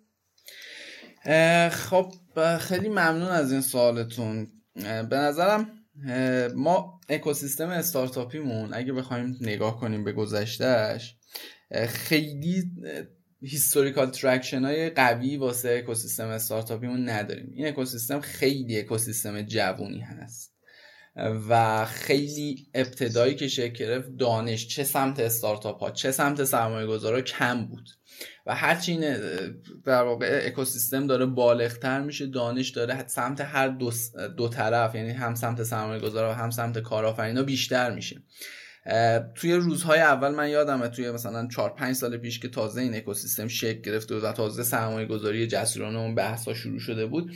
خب 1.71 2.12
خیلی 2.60 2.89
ممنون 2.89 3.29
از 3.29 3.51
این 3.51 3.62
سوالتون. 3.62 4.47
به 5.10 5.17
نظرم 5.17 5.69
ما 6.55 6.99
اکوسیستم 7.10 7.69
استارتاپیمون 7.69 8.73
اگه 8.73 8.93
بخوایم 8.93 9.38
نگاه 9.41 9.79
کنیم 9.79 10.03
به 10.03 10.12
گذشتهش 10.12 11.15
خیلی 11.88 12.63
historical 13.41 14.10
traction 14.10 14.65
های 14.65 14.89
قوی 14.89 15.38
واسه 15.38 15.82
اکوسیستم 15.84 16.28
استارتاپیمون 16.28 17.10
نداریم. 17.10 17.52
این 17.54 17.67
اکوسیستم 17.67 18.19
خیلی 18.19 18.80
اکوسیستم 18.80 19.41
جوونی 19.41 20.00
هست 20.00 20.58
و 21.50 21.86
خیلی 21.86 22.67
ابتدایی 22.73 23.36
که 23.36 23.47
شکل 23.47 23.73
گرفت 23.73 24.10
دانش 24.19 24.67
چه 24.67 24.84
سمت 24.84 25.19
استارتاپ 25.19 25.80
ها 25.80 25.91
چه 25.91 26.12
سمت 26.12 26.43
سرمایه 26.43 26.88
گذارا 26.88 27.21
کم 27.21 27.65
بود 27.65 27.89
و 28.45 28.56
هرچی 28.56 28.91
این 28.91 29.17
در 29.86 30.04
واقع 30.04 30.41
اکوسیستم 30.45 31.08
داره 31.08 31.26
بالغتر 31.26 32.02
میشه 32.02 32.28
دانش 32.28 32.69
داره 32.69 33.08
سمت 33.08 33.41
هر 33.41 33.67
دو, 33.67 33.91
دو 34.38 34.50
طرف 34.50 34.95
یعنی 34.95 35.12
هم 35.12 35.36
سمت 35.36 35.63
سرمایه 35.63 36.02
گذارا 36.02 36.30
و 36.32 36.34
هم 36.34 36.50
سمت 36.50 36.80
کارآفرینا 36.80 37.43
بیشتر 37.43 37.95
میشه. 37.95 38.23
توی 39.36 39.54
روزهای 39.54 40.00
اول 40.00 40.36
من 40.36 40.50
یادمه 40.50 40.88
توی 40.88 41.12
مثلا 41.12 41.47
4 41.47 41.69
5 41.69 41.95
سال 41.95 42.17
پیش 42.17 42.39
که 42.39 42.47
تازه 42.47 42.82
این 42.82 42.95
اکوسیستم 42.95 43.47
شکل 43.47 43.82
گرفته 43.82 44.15
و 44.15 44.32
تازه 44.32 44.63
سرمایه 44.63 45.08
گذاری 45.08 45.47
جسورانه 45.47 46.00
اون 46.00 46.15
بحثا 46.15 46.54
شروع 46.54 46.80
شده 46.80 47.06
بود 47.06 47.32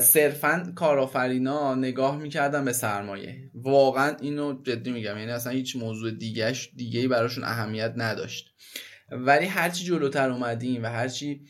صرفا 0.00 0.72
کارآفرینا 0.76 1.74
نگاه 1.74 2.18
می‌کردن 2.18 2.64
به 2.64 2.72
سرمایه. 2.72 3.50
واقعا 3.54 4.16
اینو 4.20 4.62
جدی 4.62 4.92
میگم 4.92 5.18
یعنی 5.18 5.30
اصلا 5.30 5.52
هیچ 5.52 5.76
موضوع 5.76 6.10
دیگهش 6.10 6.70
دیگه 6.76 7.00
ای 7.00 7.08
براشون 7.08 7.44
اهمیت 7.44 7.92
نداشت. 7.96 8.54
ولی 9.10 9.46
هرچی 9.46 9.84
جلوتر 9.84 10.30
اومدیم 10.30 10.82
و 10.82 10.86
هرچی 10.86 11.40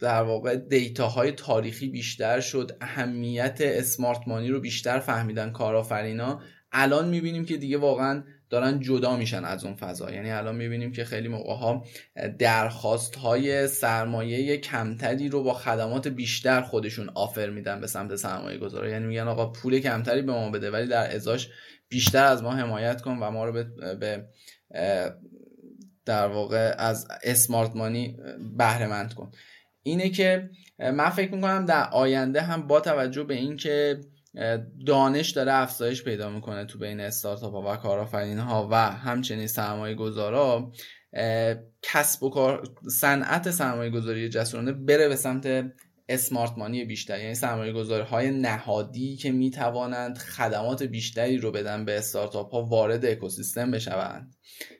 در 0.00 0.22
واقع 0.22 0.56
دیتاهای 0.56 1.32
تاریخی 1.32 1.88
بیشتر 1.88 2.40
شد 2.40 2.76
اهمیت 2.80 3.58
اسمارت 3.60 4.20
مانی 4.26 4.48
رو 4.48 4.60
بیشتر 4.60 4.98
فهمیدن 4.98 5.50
کارآفرینا 5.50 6.40
الان 6.72 7.08
می‌بینیم 7.08 7.44
که 7.44 7.56
دیگه 7.56 7.78
واقعا 7.78 8.22
دارن 8.50 8.80
جدا 8.80 9.16
میشن 9.16 9.44
از 9.44 9.64
اون 9.64 9.74
فضا. 9.74 10.10
یعنی 10.10 10.30
الان 10.30 10.56
می‌بینیم 10.56 10.92
که 10.92 11.04
خیلی 11.04 11.28
موقع 11.28 11.54
ها 11.54 11.84
درخواست 12.38 13.16
های 13.16 13.68
سرمایه 13.68 14.56
کمتری 14.56 15.28
رو 15.28 15.42
با 15.42 15.54
خدمات 15.54 16.08
بیشتر 16.08 16.60
خودشون 16.60 17.10
آفر 17.14 17.50
میدن 17.50 17.80
به 17.80 17.86
سمت 17.86 18.16
سرمایه 18.16 18.58
گذاره 18.58 18.90
یعنی 18.90 19.06
میگن 19.06 19.28
آقا 19.28 19.46
پول 19.46 19.78
کمتری 19.78 20.22
به 20.22 20.32
ما 20.32 20.50
بده 20.50 20.70
ولی 20.70 20.86
در 20.86 21.14
ازاش 21.14 21.48
بیشتر 21.88 22.24
از 22.24 22.42
ما 22.42 22.52
حمایت 22.52 23.02
کن 23.02 23.18
و 23.20 23.30
ما 23.30 23.44
رو 23.44 23.52
به, 23.52 23.64
به 23.94 24.24
در 26.04 26.26
واقع 26.26 26.74
از 26.78 27.08
اسمارت 27.22 27.76
مانی 27.76 28.16
بهره 28.56 29.08
کن. 29.14 29.30
اینه 29.82 30.10
که 30.10 30.50
من 30.78 31.10
فکر 31.10 31.34
می‌کنم 31.34 31.66
در 31.66 31.88
آینده 31.88 32.40
هم 32.40 32.66
با 32.66 32.80
توجه 32.80 33.24
به 33.24 33.34
اینکه 33.34 34.00
دانش 34.86 35.30
داره 35.30 35.52
افزایش 35.52 36.04
پیدا 36.04 36.30
می‌کنه 36.30 36.64
تو 36.64 36.78
بین 36.78 37.00
استارتاپ 37.00 37.52
ها 37.52 37.72
و 37.72 37.76
کارآفرین 37.76 38.38
ها 38.38 38.68
و 38.70 38.74
همچنین 38.74 39.46
سرمایه 39.46 39.94
گذارا 39.94 40.72
کسب 41.82 42.22
و 42.22 42.30
کار 42.30 42.62
صنعت 42.90 43.50
سرمایه 43.50 43.90
گذاری 43.90 44.28
جسورانه 44.28 44.72
بره 44.72 45.08
به 45.08 45.16
سمت 45.16 45.72
اسمارت 46.08 46.58
مانی 46.58 46.84
بیشتر 46.84 47.18
یعنی 47.18 47.34
سرمایه 47.34 47.72
گذاری 47.72 48.04
های 48.04 48.30
نهادی 48.30 49.16
که 49.16 49.32
می‌توانند 49.32 50.18
خدمات 50.18 50.82
بیشتری 50.82 51.38
رو 51.38 51.52
بدن 51.52 51.84
به 51.84 51.98
استارتاپ 51.98 52.52
ها 52.52 52.64
وارد 52.64 53.06
اکوسیستم 53.06 53.70
بشوند. 53.70 54.34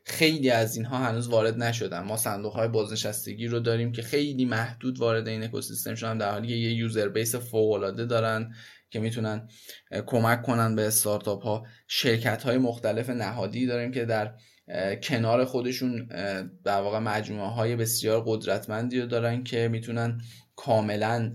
خیلی 0.05 0.51
از 0.51 0.77
اینها 0.77 0.99
هنوز 0.99 1.29
وارد 1.29 1.63
نشدن. 1.63 2.01
ما 2.01 2.17
صندوق 2.17 2.53
های 2.53 2.69
بازنشستگی 2.69 3.47
رو 3.47 3.61
داریم 3.61 3.93
که 3.93 4.03
خیلی 4.03 4.45
محدود 4.45 4.99
وارد 4.99 5.29
این 5.29 5.43
اکوسیستم 5.43 5.95
شدن. 5.95 6.19
در 6.19 6.31
حالی 6.31 6.49
که 6.49 6.55
یه 6.55 6.73
یوزر 6.73 7.09
بیس 7.09 7.35
فوق 7.35 7.73
العاده 7.73 8.05
دارن 8.05 8.53
که 8.91 9.01
می‌تونن 9.01 9.49
کمک 10.07 10.43
کنن 10.43 10.77
به 10.77 10.87
استارتاپ 10.87 11.43
ها 11.43 11.67
شرکت 11.89 12.43
های 12.43 12.59
مختلف 12.59 13.11
نهادی 13.11 13.67
داریم 13.67 13.93
که 13.93 14.05
در 14.05 14.35
کنار 15.03 15.45
خودشون 15.45 16.07
در 16.65 16.81
واقع 16.81 16.99
مجموعه 16.99 17.49
های 17.49 17.77
بسیار 17.77 18.23
قدرتمندی 18.27 19.01
رو 19.01 19.07
دارن 19.07 19.45
که 19.45 19.69
می‌تونن 19.69 20.21
کاملا 20.59 21.33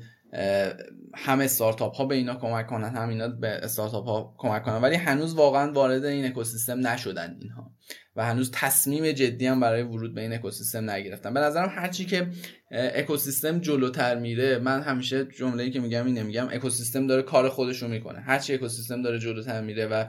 هم 1.15 1.39
استارتاپ 1.39 1.95
ها 1.95 2.05
به 2.05 2.15
اینا 2.15 2.35
کمک 2.35 2.67
کنن 2.67 2.95
هم 2.95 3.09
اینا 3.09 3.27
به 3.27 3.47
استارتاپ 3.47 4.05
ها 4.05 4.35
کمک 4.37 4.63
کنن. 4.63 4.81
ولی 4.81 4.95
هنوز 4.95 5.33
واقعا 5.33 5.71
وارد 5.71 6.05
این 6.05 6.25
اکوسیستم 6.25 6.87
نشدن 6.87 7.37
اینها. 7.41 7.71
و 8.15 8.25
هنوز 8.25 8.51
تصمیم 8.53 9.11
جدی 9.11 9.47
هم 9.47 9.59
برای 9.59 9.83
ورود 9.83 10.15
به 10.15 10.21
این 10.21 10.33
اکوسیستم 10.33 10.89
نگرفتن. 10.89 11.33
به 11.33 11.39
نظرم 11.39 11.69
هرچی 11.69 12.05
که 12.05 12.27
اکوسیستم 12.71 13.59
جلوتر 13.59 14.19
میره 14.19 14.59
من 14.59 14.81
همیشه 14.81 15.25
جمله‌ای 15.25 15.71
که 15.71 15.79
میگم 15.79 16.05
اینه 16.05 16.23
میگم 16.23 16.47
اکوسیستم 16.51 17.07
داره 17.07 17.21
کار 17.21 17.49
خودش 17.49 17.81
رو 17.81 17.87
می‌کنه 17.87 18.19
هرچی 18.19 18.53
اکوسیستم 18.53 19.01
داره 19.01 19.19
جلوتر 19.19 19.61
میره 19.61 19.87
و 19.87 20.05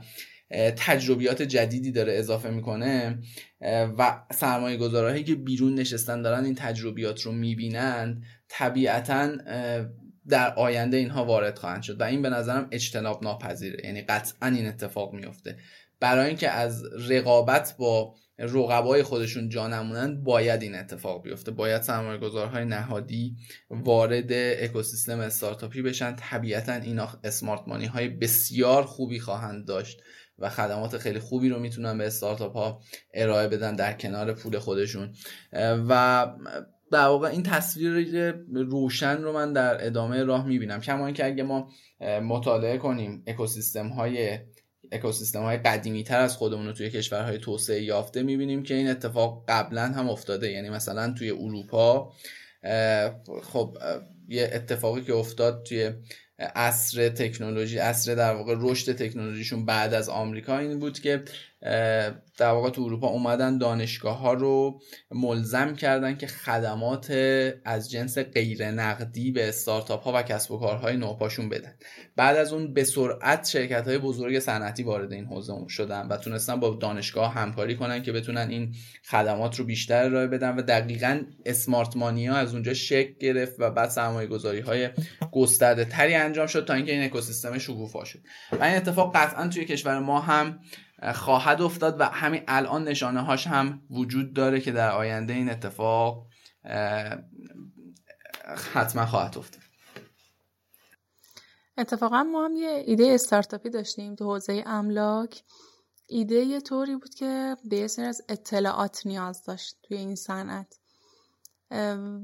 تجربیات 0.77 1.43
جدیدی 1.43 1.93
داره 1.93 2.13
اضافه 2.13 2.51
می‌کنه 2.51 3.19
و 3.99 4.23
سرمایه 4.33 4.77
گذارهایی 4.77 5.25
که 5.25 5.35
بیرون 5.35 5.75
نشستن 5.75 6.23
دارن 6.23 6.45
این 6.45 6.55
تجربیات 6.55 7.21
رو 7.21 7.33
می‌بینند 7.33 8.23
طبیعتا 8.49 9.31
در 10.29 10.55
آینده 10.55 10.97
اینها 10.97 11.25
وارد 11.25 11.59
خواهند 11.59 11.83
شد. 11.83 12.01
و 12.01 12.05
این 12.05 12.23
به 12.23 12.29
نظرم 12.29 12.69
اجتناب 12.71 13.25
ناپذیره 13.25 13.87
یعنی 13.87 14.03
قطعا 14.03 14.49
این 14.49 14.67
اتفاق 14.67 15.13
میفته 15.13 15.57
برای 16.01 16.27
اینکه 16.27 16.51
از 16.51 16.85
رقابت 17.09 17.75
با 17.79 18.15
رقبای 18.39 19.03
خودشون 19.03 19.49
جا 19.49 19.69
نمونند 19.69 20.25
باید 20.25 20.63
این 20.63 20.75
اتفاق 20.75 21.23
بیفته. 21.23 21.51
باید 21.51 21.83
سرمایه 21.83 22.19
گذارهای 22.19 22.65
نهادی 22.65 23.37
وارد 23.71 24.33
اکوسیستم 24.33 25.21
استارتاپی 25.21 25.83
بشن. 25.83 26.17
طبیعتا 26.17 26.73
اینا 26.73 27.09
اسمارت 27.25 27.61
مانی 27.67 27.87
های 27.87 28.09
بسیار 28.09 28.83
خوبی 28.83 29.21
خواهند 29.21 29.67
داشت. 29.67 30.03
و 30.39 30.51
خدمات 30.51 30.99
خیلی 30.99 31.19
خوبی 31.19 31.49
رو 31.49 31.59
می‌تونن 31.59 31.99
به 31.99 32.07
استارتاپ 32.07 32.57
ها 32.57 32.81
ارائه 33.15 33.49
بدن 33.49 33.77
در 33.77 33.93
کنار 33.93 34.33
پول 34.33 34.59
خودشون. 34.59 35.15
و 35.89 36.27
در 36.93 37.07
واقع 37.07 37.29
این 37.29 37.43
تصویر 37.43 38.35
روشن 38.55 39.23
رو 39.23 39.33
من 39.33 39.53
در 39.53 39.87
ادامه 39.87 40.25
راه 40.25 40.47
می‌بینم. 40.47 40.81
کما 40.81 41.07
اینکه 41.07 41.27
اگه 41.27 41.43
ما 41.43 41.71
مطالعه 42.01 42.79
کنیم 42.79 43.23
اکوسیستم 43.27 43.89
های 43.89 44.39
اکوسیستم 44.93 45.43
های 45.43 45.57
قدیمی 45.57 46.05
تر 46.05 46.21
از 46.21 46.37
خودمون 46.37 46.67
رو 46.67 46.73
توی 46.73 46.91
کشورهای 46.91 47.39
توسعه 47.39 47.83
یافته 47.83 48.23
می‌بینیم 48.23 48.63
که 48.63 48.75
این 48.75 48.89
اتفاق 48.89 49.45
قبلا 49.49 49.83
هم 49.83 50.09
افتاده. 50.09 50.51
یعنی 50.51 50.71
مثلا 50.71 51.15
توی 51.19 51.31
اروپا 51.31 52.13
خب 53.43 53.79
یه 54.29 54.51
اتفاقی 54.53 55.03
که 55.03 55.15
افتاد 55.15 55.63
توی 55.63 55.93
اصر 56.39 57.09
تکنولوژی 57.09 57.79
اصر 57.79 58.15
در 58.15 58.35
واقع 58.35 58.55
رشد 58.59 58.93
تکنولوژیشون 58.93 59.65
بعد 59.65 59.95
از 59.95 60.09
آمریکا 60.09 60.59
این 60.59 60.79
بود 60.79 60.99
که 60.99 61.25
در 62.39 62.51
واقع 62.51 62.71
تو 62.71 62.83
اروپا 62.83 63.09
اومدن 63.09 63.59
دانشگاه 63.59 64.19
ها 64.19 64.33
رو 64.33 64.81
ملزم 65.11 65.75
کردن 65.75 66.17
که 66.17 66.27
خدمات 66.27 67.11
از 67.65 67.91
جنس 67.91 68.19
غیر 68.19 68.71
نقدی 68.71 69.31
به 69.31 69.49
استارتاپ 69.49 70.03
ها 70.03 70.13
و 70.15 70.23
کسب 70.23 70.53
و 70.53 70.59
کارهای 70.59 70.97
نوپاشون 70.97 71.49
بدن. 71.49 71.75
بعد 72.17 72.37
از 72.37 72.53
اون 72.53 72.75
به 72.75 72.85
سرعت 72.85 73.49
شرکت 73.49 73.89
های 73.89 73.99
بزرگ 73.99 74.39
صنعتی 74.39 74.83
وارد 74.83 75.13
این 75.13 75.25
حوزه 75.25 75.55
شدن 75.69 76.09
و 76.09 76.17
تونستن 76.17 76.61
با 76.61 76.79
دانشگاه 76.81 77.35
همکاری 77.35 77.77
کنن 77.77 78.03
که 78.03 78.13
بتونن 78.13 78.49
این 78.51 78.75
خدمات 79.11 79.59
رو 79.59 79.65
بیشتر 79.65 80.05
ارائه 80.05 80.27
بدن 80.27 80.57
و 80.57 80.63
دقیقا 80.63 81.21
اسمارت 81.47 81.97
مانیا 81.97 82.35
از 82.35 82.55
اونجا 82.55 82.75
شکل 82.75 83.15
گرفت 83.21 83.55
و 83.59 83.71
بعد 83.71 83.91
سرمایه 83.91 84.29
گذاری 84.29 84.61
های 84.61 84.89
گسترده 85.33 85.85
تری 85.85 86.15
انجام 86.15 86.47
شد 86.47 86.65
تا 86.65 86.75
اینکه 86.75 86.93
این 86.93 87.05
اکوسیستم 87.05 87.59
شکوفا 87.59 88.05
شد. 88.05 88.19
و 88.53 88.65
این 88.65 88.77
اتفاق 88.77 89.17
قطعا 89.17 89.49
توی 89.49 89.65
کشور 89.65 89.99
ما 89.99 90.21
هم 90.21 90.59
خواهد 91.13 91.63
افتاد 91.63 92.01
و 92.01 92.05
همین 92.05 92.45
الان 92.49 92.85
نشانه 92.85 93.21
هاش 93.21 93.47
هم 93.47 93.83
وجود 93.91 94.35
داره 94.35 94.61
که 94.61 94.73
در 94.73 94.91
آینده 94.91 95.33
این 95.33 95.51
اتفاق 95.51 96.27
حتما 98.75 99.07
خواهد 99.07 99.39
افتاد. 99.39 99.63
اتفاقا 101.79 102.23
ما 102.23 102.45
هم 102.45 102.57
یه 102.57 102.85
ایده 102.87 103.07
استارتاپی 103.07 103.71
داشتیم 103.71 104.15
تو 104.15 104.25
حوزه 104.25 104.65
املاک. 104.67 105.43
ایده 106.07 106.35
یه 106.35 106.61
طوری 106.61 106.97
بود 106.97 107.15
که 107.15 107.57
به 107.65 107.89
سری 107.89 108.07
از 108.07 108.23
اطلاعات 108.29 109.07
نیاز 109.07 109.45
داشت 109.45 109.77
توی 109.83 109.97
این 109.97 110.15
صنعت. 110.15 110.79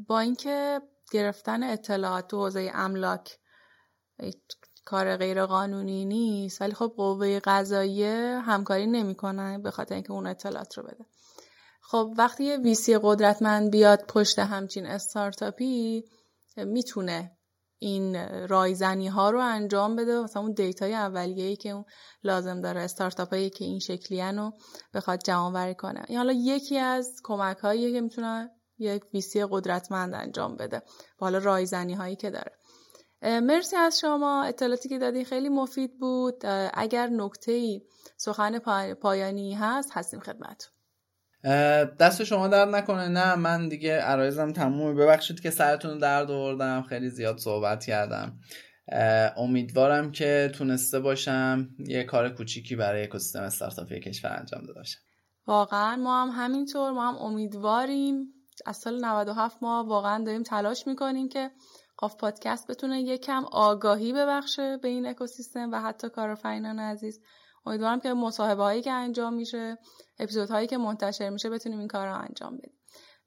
با 0.06 0.20
اینکه 0.20 0.80
گرفتن 1.12 1.62
اطلاعات 1.62 2.28
تو 2.28 2.36
حوزه 2.36 2.70
املاک 2.74 3.38
کار 4.84 5.16
غیر 5.16 5.46
قانونی 5.46 6.04
نیست 6.04 6.60
ولی 6.60 6.72
خب 6.72 6.92
قوه 6.96 7.40
قضاییه 7.44 8.42
همکاری 8.44 8.86
نمی‌کنه 8.86 9.58
به 9.58 9.70
خاطر 9.70 9.94
اینکه 9.94 10.12
اون 10.12 10.26
اطلاعات 10.26 10.78
رو 10.78 10.84
بده. 10.84 11.04
خب 11.82 12.14
وقتی 12.18 12.44
یه 12.44 12.56
VC 12.56 12.98
قدرتمند 13.02 13.70
بیاد 13.70 14.04
پشت 14.08 14.38
همچین 14.38 14.86
استارتاپی 14.86 16.04
می‌تونه 16.56 17.36
این 17.78 18.16
رایزنی 18.46 19.08
ها 19.08 19.30
رو 19.30 19.40
انجام 19.40 19.96
بده. 19.96 20.20
مثلا 20.20 20.42
اون 20.42 20.52
دیتای 20.52 20.94
اولیه 20.94 21.44
ای 21.44 21.56
که 21.56 21.70
اون 21.70 21.84
لازم 22.24 22.60
داره 22.60 22.80
استارتاپ 22.80 23.30
هایی 23.30 23.50
که 23.50 23.64
این 23.64 23.78
شکلی 23.78 24.22
رو 24.22 24.52
بخواد 24.94 25.22
جمع 25.22 25.52
آوری 25.54 25.74
کنه. 25.74 26.04
این 26.08 26.18
حالا 26.18 26.32
یکی 26.32 26.78
از 26.78 27.20
کمک 27.24 27.58
هایی 27.58 27.92
که 27.92 28.00
می‌تونه 28.00 28.50
یک 28.78 29.02
VC 29.14 29.46
قدرتمند 29.50 30.14
انجام 30.14 30.56
بده 30.56 30.78
با 31.18 31.26
حالا 31.26 31.38
رایزنی 31.38 31.94
هایی 31.94 32.16
که 32.16 32.30
داره. 32.30 32.52
مرسی 33.22 33.76
از 33.76 34.00
شما. 34.00 34.44
اطلاعاتی 34.44 34.88
که 34.88 34.98
دادین 34.98 35.24
خیلی 35.24 35.48
مفید 35.48 35.98
بود. 35.98 36.42
اگر 36.74 37.06
نکته 37.06 37.52
ای 37.52 37.82
سخن 38.16 38.58
پایانی 38.94 39.54
هست 39.54 39.90
هستیم 39.92 40.20
خدمت 40.20 40.70
دست 42.00 42.24
شما 42.24 42.48
در 42.48 42.64
نکنه. 42.64 43.08
نه 43.08 43.34
من 43.34 43.68
دیگه 43.68 43.96
عرایزم 43.96 44.52
تموم 44.52 44.96
ببخشید 44.96 45.40
که 45.40 45.50
سرتون 45.50 45.98
درد 45.98 46.30
آوردم. 46.30 46.82
خیلی 46.82 47.10
زیاد 47.10 47.38
صحبت 47.38 47.84
کردم. 47.84 48.38
امیدوارم 49.36 50.12
که 50.12 50.50
تونسته 50.54 51.00
باشم 51.00 51.68
یه 51.78 52.04
کار 52.04 52.28
کوچیکی 52.28 52.76
برای 52.76 53.02
اکوسیستم 53.02 53.42
استارتاپی 53.42 54.00
کشور 54.00 54.36
انجام 54.38 54.60
داده 54.60 54.72
باشم. 54.72 54.98
واقعا 55.46 55.96
ما 55.96 56.22
هم 56.22 56.44
همینطور. 56.44 56.90
ما 56.92 57.08
هم 57.08 57.16
امیدواریم. 57.16 58.34
از 58.66 58.76
سال 58.76 59.04
97 59.04 59.62
ما 59.62 59.84
واقعا 59.88 60.24
داریم 60.24 60.42
تلاش 60.42 60.86
می‌کنیم 60.86 61.28
که 61.28 61.50
قاف 62.00 62.16
پادکست 62.16 62.70
بتونه 62.70 63.02
یکم 63.02 63.44
آگاهی 63.52 64.12
ببخشه 64.12 64.76
به 64.76 64.88
این 64.88 65.06
اکوسیستم 65.06 65.70
و 65.72 65.80
حتی 65.80 66.08
کارآفرینان 66.08 66.78
عزیز. 66.78 67.20
امیدوارم 67.66 68.00
که 68.00 68.14
مصاحبه 68.14 68.62
هایی 68.62 68.82
که 68.82 68.92
انجام 68.92 69.34
میشه 69.34 69.78
اپیزودهایی 70.18 70.66
که 70.66 70.78
منتشر 70.78 71.30
میشه 71.30 71.50
بتونیم 71.50 71.78
این 71.78 71.88
کار 71.88 72.06
رو 72.06 72.14
انجام 72.14 72.56
بدیم. 72.56 72.78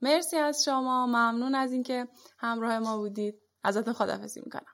مرسی 0.01 0.37
از 0.37 0.63
شما. 0.65 1.05
ممنون 1.05 1.55
از 1.55 1.71
اینکه 1.71 2.07
همراه 2.39 2.79
ما 2.79 2.97
بودید. 2.97 3.35
ازتون 3.63 3.93
خدافزی 3.93 4.41
می‌کنم. 4.45 4.72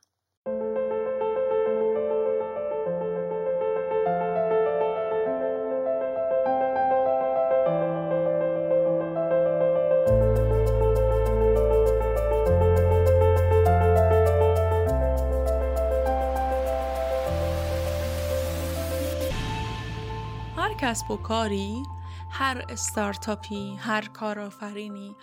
کسب 20.89 21.11
و 21.11 21.17
کاری 21.17 21.83
هر 22.31 22.65
استارتاپی 22.69 23.75
هر 23.79 24.01
کارآفرینی 24.05 25.15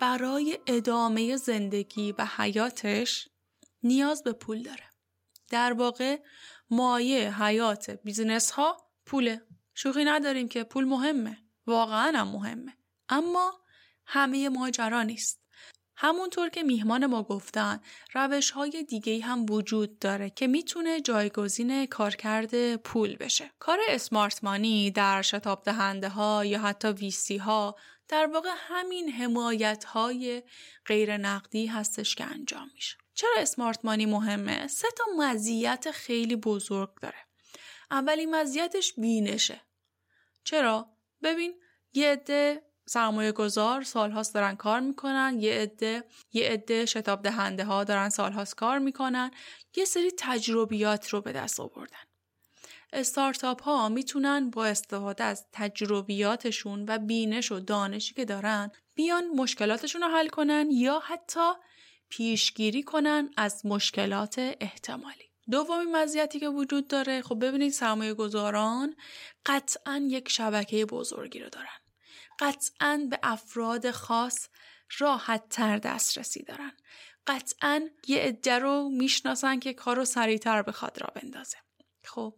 برای 0.00 0.58
ادامه 0.66 1.36
زندگی 1.36 2.12
و 2.12 2.26
حیاتش 2.36 3.28
نیاز 3.82 4.22
به 4.22 4.32
پول 4.32 4.62
داره. 4.62 4.84
در 5.50 5.72
واقع 5.72 6.20
مایه 6.70 7.42
حیات 7.42 7.90
business 7.90 8.50
ها 8.50 8.76
پوله. 9.06 9.42
شوخی 9.74 10.04
نداریم 10.04 10.48
که 10.48 10.64
پول 10.64 10.84
مهمه 10.84 11.38
واقعا 11.66 12.12
هم 12.18 12.28
مهمه. 12.28 12.72
اما 13.08 13.52
همه 14.06 14.48
ماجرا 14.48 15.02
نیست. 15.02 15.41
همونطور 16.04 16.48
که 16.48 16.62
میهمان 16.62 17.06
ما 17.06 17.22
گفتن 17.22 17.80
روش 18.14 18.50
های 18.50 18.84
دیگه 18.88 19.20
هم 19.20 19.46
وجود 19.50 19.98
داره 19.98 20.30
که 20.30 20.46
می‌تونه 20.46 21.00
جایگزین 21.00 21.86
کارکرد 21.86 22.76
پول 22.76 23.16
بشه. 23.16 23.50
کار 23.58 23.78
smart 23.88 24.44
money 24.44 24.90
در 24.90 25.22
شتاب 25.22 25.62
دهنده 25.62 26.08
ها 26.08 26.44
یا 26.44 26.60
حتی 26.60 26.88
VC 26.88 27.36
ها 27.36 27.76
در 28.08 28.26
واقع 28.26 28.50
همین 28.56 29.10
حمایت 29.10 29.84
های 29.84 30.42
غیر 30.86 31.16
نقدی 31.16 31.66
هستش 31.66 32.14
که 32.14 32.24
انجام 32.24 32.70
میشه. 32.74 32.96
چرا 33.14 33.34
اسمارت 33.38 33.84
مانی 33.84 34.06
مهمه؟ 34.06 34.66
سه 34.66 34.88
تا 34.96 35.04
مزیت 35.16 35.90
خیلی 35.90 36.36
بزرگ 36.36 37.00
داره. 37.02 37.26
اولین 37.90 38.34
مزیتش 38.34 38.92
بینشه. 38.92 39.60
چرا؟ 40.44 40.86
ببین 41.22 41.54
یه 41.92 42.12
عده 42.12 42.71
سرمایه 42.86 43.32
گذار 43.32 43.82
سالهاست 43.82 44.34
دارن 44.34 44.56
کار 44.56 44.80
می‌کنن 44.80 45.36
یه 45.40 45.54
عده 45.54 46.04
یه 46.32 46.48
عده 46.48 46.86
شتاب 46.86 47.22
دهنده 47.22 47.64
ها 47.64 47.84
دارن 47.84 48.08
سالهاست 48.08 48.54
کار 48.54 48.78
می‌کنن. 48.78 49.30
یه 49.76 49.84
سری 49.84 50.10
تجربیات 50.18 51.08
رو 51.08 51.20
به 51.20 51.32
دست 51.32 51.60
آوردن. 51.60 51.96
استارتاپ 52.92 53.62
ها 53.62 53.88
می‌تونن 53.88 54.50
با 54.50 54.66
استفاده 54.66 55.24
از 55.24 55.46
تجربیاتشون 55.52 56.84
و 56.88 56.98
بینش 56.98 57.52
و 57.52 57.60
دانشی 57.60 58.14
که 58.14 58.24
دارن 58.24 58.70
بیان 58.94 59.28
مشکلاتشون 59.28 60.02
رو 60.02 60.08
حل 60.08 60.28
کنن 60.28 60.68
یا 60.70 60.98
حتی 60.98 61.50
پیشگیری 62.08 62.82
کنن 62.82 63.30
از 63.36 63.66
مشکلات 63.66 64.38
احتمالی. 64.60 65.30
دومین 65.50 65.96
مزیتی 65.96 66.40
که 66.40 66.48
وجود 66.48 66.88
داره 66.88 67.22
خب 67.22 67.44
ببینید 67.44 67.72
سرمایه 67.72 68.14
گذاران 68.14 68.96
قطعا 69.46 70.06
یک 70.10 70.28
شبکه 70.28 70.86
بزرگی 70.86 71.38
رو 71.38 71.48
دارن. 71.48 71.81
قطعا 72.42 73.06
به 73.10 73.18
افراد 73.22 73.90
خاص 73.90 74.48
راحت 74.98 75.48
تر 75.48 75.78
دسترسی 75.78 76.42
دارن. 76.42 76.72
قطعا 77.26 77.88
یه 78.08 78.18
عده 78.18 78.58
رو 78.58 78.88
می‌شناسن 78.88 79.58
که 79.58 79.72
کارو 79.72 80.04
سریعتر 80.04 80.62
بخواد 80.62 80.98
را 81.00 81.12
بندازه. 81.14 81.56
خب 82.04 82.34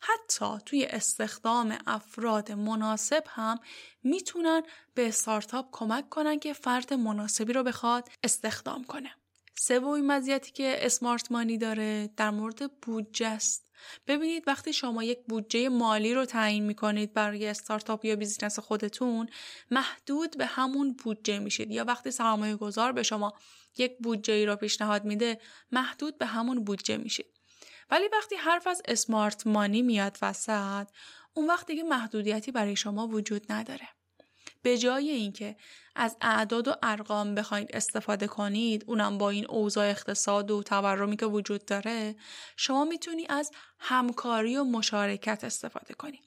حتی 0.00 0.58
توی 0.66 0.84
استخدام 0.84 1.78
افراد 1.86 2.52
مناسب 2.52 3.24
هم 3.28 3.58
می‌تونن 4.02 4.62
به 4.94 5.08
استارتاپ 5.08 5.68
کمک 5.72 6.08
کنن 6.08 6.38
که 6.38 6.52
فرد 6.52 6.94
مناسبی 6.94 7.52
رو 7.52 7.62
بخواد 7.62 8.08
استخدام 8.22 8.84
کنه. 8.84 9.10
سومین 9.58 10.06
مزیتی 10.06 10.52
که 10.52 10.86
اسمارت 10.86 11.32
مانی 11.32 11.58
داره 11.58 12.10
در 12.16 12.30
مورد 12.30 12.80
بودجه 12.80 13.26
است. 13.26 13.67
ببینید 14.06 14.44
وقتی 14.46 14.72
شما 14.72 15.04
یک 15.04 15.18
بودجه 15.28 15.68
مالی 15.68 16.14
رو 16.14 16.24
تعیین 16.24 16.64
می‌کنید 16.64 17.14
برای 17.14 17.46
استارتاپ 17.46 18.04
یا 18.04 18.16
بیزینس 18.16 18.58
خودتون 18.58 19.28
محدود 19.70 20.38
به 20.38 20.46
همون 20.46 20.92
بودجه 20.92 21.38
میشید. 21.38 21.70
یا 21.70 21.84
وقتی 21.84 22.10
سرمایه 22.10 22.56
گذار 22.56 22.92
به 22.92 23.02
شما 23.02 23.32
یک 23.78 23.98
بودجه 23.98 24.32
ای 24.32 24.46
رو 24.46 24.56
پیشنهاد 24.56 25.04
میده 25.04 25.40
محدود 25.72 26.18
به 26.18 26.26
همون 26.26 26.64
بودجه 26.64 26.96
میشید. 26.96 27.26
ولی 27.90 28.04
وقتی 28.12 28.36
حرف 28.36 28.66
از 28.66 28.82
اسمارت 28.84 29.46
مانی 29.46 29.82
میاد 29.82 30.18
وسط 30.22 30.86
اون 31.34 31.46
وقت 31.46 31.66
دیگه 31.66 31.82
محدودیتی 31.82 32.52
برای 32.52 32.76
شما 32.76 33.06
وجود 33.06 33.52
نداره. 33.52 33.88
به 34.62 34.78
جای 34.78 35.10
اینکه 35.10 35.56
از 35.96 36.16
اعداد 36.20 36.68
و 36.68 36.74
ارقام 36.82 37.34
بخواید 37.34 37.70
استفاده 37.72 38.26
کنید 38.26 38.84
اونم 38.86 39.18
با 39.18 39.30
این 39.30 39.46
اوضاع 39.46 39.90
اقتصاد 39.90 40.50
و 40.50 40.62
تورمی 40.62 41.16
که 41.16 41.26
وجود 41.26 41.64
داره 41.64 42.16
شما 42.56 42.84
می‌تونی 42.84 43.26
از 43.28 43.50
همکاری 43.78 44.56
و 44.56 44.64
مشارکت 44.64 45.44
استفاده 45.44 45.94
کنی 45.94 46.20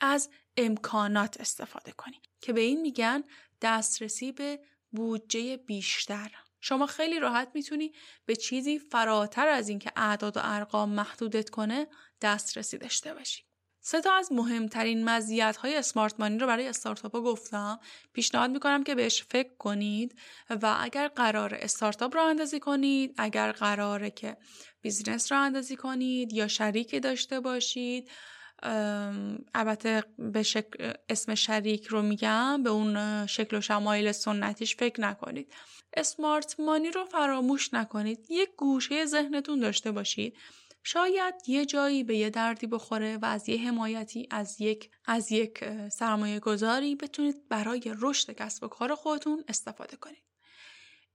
از 0.00 0.30
امکانات 0.56 1.40
استفاده 1.40 1.92
کنی 1.92 2.20
که 2.40 2.52
به 2.52 2.60
این 2.60 2.80
میگن 2.80 3.24
دسترسی 3.62 4.32
به 4.32 4.60
بودجه 4.90 5.56
بیشتر. 5.56 6.30
شما 6.60 6.86
خیلی 6.86 7.18
راحت 7.18 7.50
می‌تونی 7.54 7.92
به 8.26 8.36
چیزی 8.36 8.78
فراتر 8.78 9.48
از 9.48 9.68
اینکه 9.68 9.92
اعداد 9.96 10.36
و 10.36 10.40
ارقام 10.44 10.90
محدودت 10.90 11.50
کنه 11.50 11.86
دسترسی 12.20 12.78
داشته 12.78 13.14
باشی. 13.14 13.45
سه 13.88 14.00
تا 14.00 14.14
از 14.14 14.32
مهمترین 14.32 15.04
مزیت 15.04 15.56
های 15.56 15.76
اسمارت 15.76 16.14
مانی 16.20 16.38
رو 16.38 16.46
برای 16.46 16.68
استارتاپ 16.68 17.12
ها 17.12 17.20
گفتم. 17.20 17.80
پیشنهاد 18.12 18.50
می‌کنم 18.50 18.84
که 18.84 18.94
بهش 18.94 19.22
فکر 19.22 19.56
کنید 19.58 20.18
و 20.62 20.76
اگر 20.80 21.08
قرار 21.08 21.54
استارتاپ 21.54 22.14
رو 22.14 22.22
اندازی 22.22 22.60
کنید 22.60 23.14
اگر 23.18 23.52
قراره 23.52 24.10
که 24.10 24.36
بیزینس 24.80 25.32
رو 25.32 25.40
اندازی 25.40 25.76
کنید 25.76 26.32
یا 26.32 26.48
شریکی 26.48 27.00
داشته 27.00 27.40
باشید 27.40 28.10
البته 29.54 30.04
به 30.18 30.42
شکل 30.42 30.92
اسم 31.08 31.34
شریک 31.34 31.86
رو 31.86 32.02
میگم 32.02 32.62
به 32.62 32.70
اون 32.70 33.26
شکل 33.26 33.56
و 33.56 33.60
شمایل 33.60 34.12
سنتیش 34.12 34.76
فکر 34.76 35.00
نکنید. 35.00 35.52
اسمارت 35.94 36.60
مانی 36.60 36.90
رو 36.90 37.04
فراموش 37.04 37.74
نکنید. 37.74 38.26
یک 38.30 38.48
گوشه 38.56 39.06
ذهنتون 39.06 39.60
داشته 39.60 39.92
باشید. 39.92 40.36
شاید 40.88 41.34
یه 41.46 41.66
جایی 41.66 42.04
به 42.04 42.16
یه 42.16 42.30
دردی 42.30 42.66
بخوره 42.66 43.18
و 43.22 43.24
از 43.24 43.48
یه 43.48 43.68
حمایتی 43.68 44.28
از 44.30 44.60
یک 44.60 44.90
از 45.04 45.32
یک 45.32 45.64
سرمایه 45.88 46.40
گذاری 46.40 46.94
بتونید 46.94 47.48
برای 47.48 47.94
رشد 47.98 48.32
کسب 48.32 48.64
و 48.64 48.68
کار 48.68 48.94
خودتون 48.94 49.44
استفاده 49.48 49.96
کنید. 49.96 50.22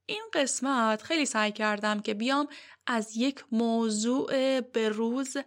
این 0.06 0.24
قسمت 0.34 1.02
خیلی 1.02 1.26
سعی 1.26 1.52
کردم 1.52 2.00
که 2.00 2.14
بیام 2.14 2.48
از 2.88 3.18
یک 3.18 3.46
موضوع 3.52 4.62
به 4.62 4.90
روز 4.90 5.38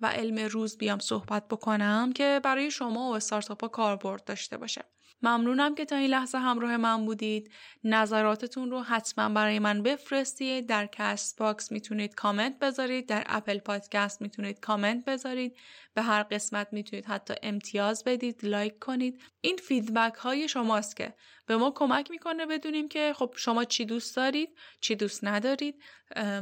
و 0.00 0.06
علم 0.06 0.38
روز 0.38 0.76
بیام 0.78 0.98
صحبت 0.98 1.48
بکنم 1.48 2.12
که 2.12 2.40
برای 2.44 2.70
شما 2.70 3.10
و 3.10 3.14
استارتاپ 3.14 3.70
کاربرد 3.70 4.24
داشته 4.24 4.56
باشه. 4.56 4.84
ممنونم 5.22 5.74
که 5.74 5.84
تا 5.84 5.96
این 5.96 6.10
لحظه 6.10 6.38
همراه 6.38 6.76
من 6.76 7.04
بودید. 7.06 7.50
نظراتتون 7.84 8.70
رو 8.70 8.80
حتما 8.82 9.28
برای 9.28 9.58
من 9.58 9.82
بفرستید. 9.82 10.66
در 10.66 10.86
Castbox 10.86 11.72
می‌تونید 11.72 12.14
کامنت 12.14 12.58
بذارید. 12.58 13.08
در 13.08 13.24
Apple 13.26 13.58
Podcast 13.58 14.22
می‌تونید 14.22 14.60
کامنت 14.60 15.04
بذارید. 15.04 15.56
به 15.96 16.02
هر 16.02 16.22
قسمت 16.22 16.68
می‌تونید 16.72 17.06
حتی 17.06 17.34
امتیاز 17.42 18.04
بدید 18.04 18.44
لایک 18.44 18.78
کنید. 18.78 19.22
این 19.40 19.56
feedback 19.56 20.14
های 20.14 20.48
شماست 20.48 20.96
که 20.96 21.14
به 21.46 21.56
ما 21.56 21.70
کمک 21.70 22.10
می‌کنه 22.10 22.46
بدونیم 22.46 22.88
که 22.88 23.12
خب 23.16 23.34
شما 23.36 23.64
چی 23.64 23.84
دوست 23.84 24.16
دارید 24.16 24.58
چی 24.80 24.94
دوست 24.94 25.24
ندارید 25.24 25.82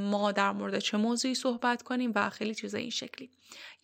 ما 0.01 0.33
در 0.33 0.53
مورد 0.53 0.79
چه 0.79 0.97
موضوعی 0.97 1.35
صحبت 1.35 1.83
کنیم 1.83 2.13
و 2.15 2.31
خیلی 2.31 2.55
چیزا 2.55 2.79
این 2.79 2.91
شکلی. 2.91 3.31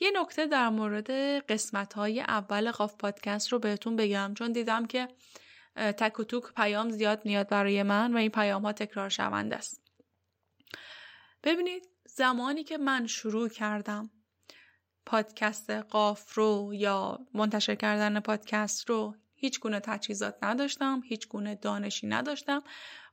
یه 0.01 0.11
نکته 0.21 0.47
در 0.47 0.69
مورد 0.69 1.11
قسمت 1.47 1.95
های 1.95 2.21
اول 2.21 2.71
قاف 2.71 2.97
پادکست 2.97 3.53
رو 3.53 3.59
بهتون 3.59 3.97
بگم 3.97 4.35
چون 4.35 4.53
دیدم 4.53 4.87
که 4.87 5.09
تک 5.77 6.21
و 6.21 6.25
توک 6.25 6.45
پیام 6.57 6.91
زیاد 6.91 7.25
میاد 7.25 7.49
برای 7.49 7.83
من 7.83 8.15
و 8.15 8.17
این 8.17 8.31
پیام 8.31 8.63
ها 8.63 8.73
تکرار 8.73 9.09
شونده 9.09 9.57
است. 9.57 9.83
ببینید 11.43 11.89
زمانی 12.07 12.65
که 12.65 12.79
من 12.79 13.07
شروع 13.07 13.49
کردم 13.49 14.11
پادکست 15.07 15.71
قاف 15.71 16.35
رو 16.35 16.71
یا 16.75 17.19
منتشر 17.35 17.75
کردن 17.75 18.21
پادکست 18.21 18.91
رو 18.91 19.15
هیچ 19.35 19.61
گونه 19.61 19.81
تجهیزات 19.81 20.35
نداشتم 20.43 21.03
هیچ 21.05 21.29
گونه 21.29 21.55
دانشی 21.55 22.07
نداشتم. 22.07 22.63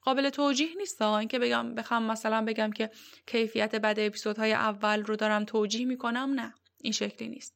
قابل 0.01 0.29
توجیه 0.29 0.75
نیست 0.77 1.01
اینکه 1.01 1.39
بگم 1.39 1.75
بخوام 1.75 2.03
مثلا 2.03 2.45
بگم 2.45 2.71
که 2.71 2.89
کیفیت 3.25 3.75
بد 3.75 3.95
اپیزودهای 3.99 4.53
اول 4.53 5.03
رو 5.03 5.15
دارم 5.15 5.45
توجیه 5.45 5.85
می‌کنم 5.85 6.33
نه. 6.35 6.53
این 6.81 6.93
شکلی 6.93 7.27
نیست. 7.27 7.55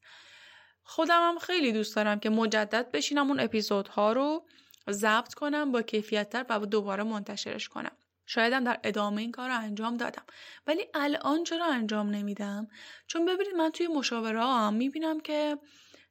خودم 0.83 1.29
هم 1.29 1.39
خیلی 1.39 1.71
دوست 1.71 1.95
دارم 1.95 2.19
که 2.19 2.29
مجدد 2.29 2.91
بشینم 2.91 3.27
اون 3.27 3.39
اپیزودها 3.39 4.13
رو 4.13 4.45
ضبط 4.89 5.33
کنم 5.33 5.71
با 5.71 5.81
کیفیت 5.81 6.45
و 6.49 6.59
دوباره 6.59 7.03
منتشرش 7.03 7.69
کنم. 7.69 7.97
شایدم 8.33 8.63
در 8.63 8.79
ادامه 8.83 9.21
این 9.21 9.31
کار 9.31 9.49
رو 9.49 9.57
انجام 9.57 9.97
دادم. 9.97 10.23
ولی 10.67 10.87
الان 10.93 11.43
چرا 11.43 11.65
انجام 11.65 12.09
نمیدم؟ 12.09 12.67
چون 13.07 13.25
ببینید 13.25 13.55
من 13.55 13.69
توی 13.69 13.87
مشاوره 13.87 14.45
هم 14.45 14.73
می‌بینم 14.73 15.19
که 15.19 15.57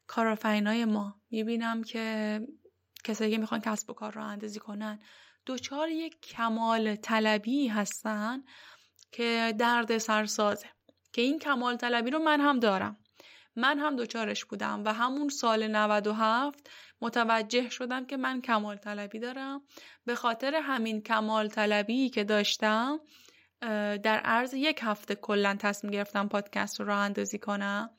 کارآفرینای 0.06 0.84
ما 0.84 1.20
می‌بینم 1.30 1.82
که 1.82 2.40
کسایی 3.04 3.30
که 3.30 3.38
می‌خوان 3.38 3.60
کسب 3.60 3.90
و 3.90 3.92
کار 3.92 4.12
رو 4.12 4.24
اندازی 4.24 4.58
کنن 4.60 5.00
دوچار 5.46 5.88
یک 5.88 6.20
کمال 6.20 6.96
طلبی 6.96 7.68
هستن 7.68 8.42
که 9.12 9.54
درد 9.58 9.98
سرسازه 9.98 10.70
که 11.12 11.22
این 11.22 11.38
کمال 11.38 11.76
طلبی 11.76 12.10
رو 12.10 12.18
من 12.18 12.40
هم 12.40 12.60
دارم. 12.60 12.96
من 13.56 13.78
هم 13.78 13.96
دوچارش 13.96 14.44
بودم 14.44 14.82
و 14.84 14.92
همون 14.94 15.28
سال 15.28 15.66
97 15.66 16.70
متوجه 17.02 17.70
شدم 17.70 18.06
که 18.06 18.16
من 18.16 18.40
کمال 18.40 18.76
طلبی 18.76 19.18
دارم. 19.18 19.62
به 20.04 20.14
خاطر 20.14 20.54
همین 20.54 21.02
کمال 21.02 21.48
طلبی 21.48 22.08
که 22.08 22.24
داشتم 22.24 23.00
در 24.02 24.20
عرض 24.24 24.54
یک 24.54 24.80
هفته 24.82 25.14
کلا 25.14 25.56
تصمیم 25.60 25.92
گرفتم 25.92 26.28
پادکست 26.28 26.80
رو 26.80 26.86
راه 26.86 26.98
اندازی 26.98 27.38
کنم 27.38 27.90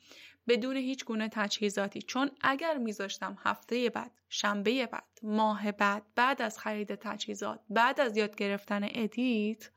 بدون 0.48 0.78
هیچ 0.78 1.06
گونه 1.06 1.30
تجهیزاتی. 1.32 2.02
چون 2.02 2.32
اگر 2.42 2.78
میذاشتم 2.78 3.38
هفته 3.44 3.90
بعد 3.90 4.12
شنبه 4.30 4.86
بعد 4.86 5.20
ماه 5.24 5.72
بعد 5.72 6.04
بعد 6.16 6.42
از 6.42 6.60
خرید 6.60 6.96
تجهیزات 6.96 7.60
بعد 7.70 8.02
از 8.02 8.18
یاد 8.18 8.36
گرفتن 8.36 8.82
ادیت 8.84 9.70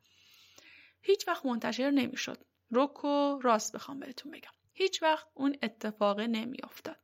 هیچ 1.02 1.28
وقت 1.28 1.46
منتشر 1.46 1.90
نمی‌شد. 1.90 2.44
رک 2.72 3.04
و 3.04 3.38
راست 3.42 3.74
بخوام 3.74 4.00
بهتون 4.00 4.32
بگم. 4.32 4.50
هیچ 4.72 5.02
وقت 5.02 5.26
اون 5.34 5.56
اتفاق 5.62 6.20
نمیافتاد. 6.20 6.96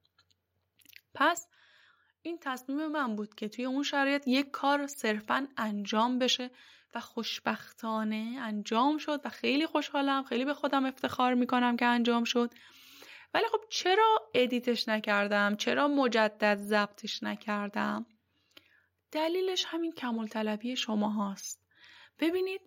پس 1.15 1.47
این 2.23 2.39
تصمیم 2.41 2.87
من 2.87 3.17
بود 3.17 3.35
که 3.35 3.49
توی 3.49 3.65
اون 3.65 3.83
شرایط 3.83 4.29
یک 4.29 4.51
کار 4.51 4.87
صرفا 4.87 5.49
انجام 5.57 6.19
بشه 6.19 6.51
و 6.95 7.01
خوشبختانه 7.01 8.39
انجام 8.43 8.99
شد 8.99 9.21
و 9.25 9.29
خیلی 9.29 9.67
خوشحالم 9.67 10.23
خیلی 10.23 10.45
به 10.45 10.55
خودم 10.55 10.85
افتخار 10.85 11.35
می‌کنم 11.35 11.77
که 11.77 11.85
انجام 11.85 12.25
شد. 12.25 12.51
ولی 13.35 13.45
خب 13.53 13.61
چرا 13.71 14.19
ادیتش 14.35 14.89
نکردم؟ 14.89 15.57
چرا 15.57 15.89
مجدد 15.89 16.59
ضبطش 16.59 17.23
نکردم؟ 17.23 18.07
دلیلش 19.13 19.65
همین 19.69 19.93
کمال 19.93 20.27
طلبی 20.27 20.77
شما 20.77 21.09
هاست. 21.09 21.67
ببینید 22.19 22.61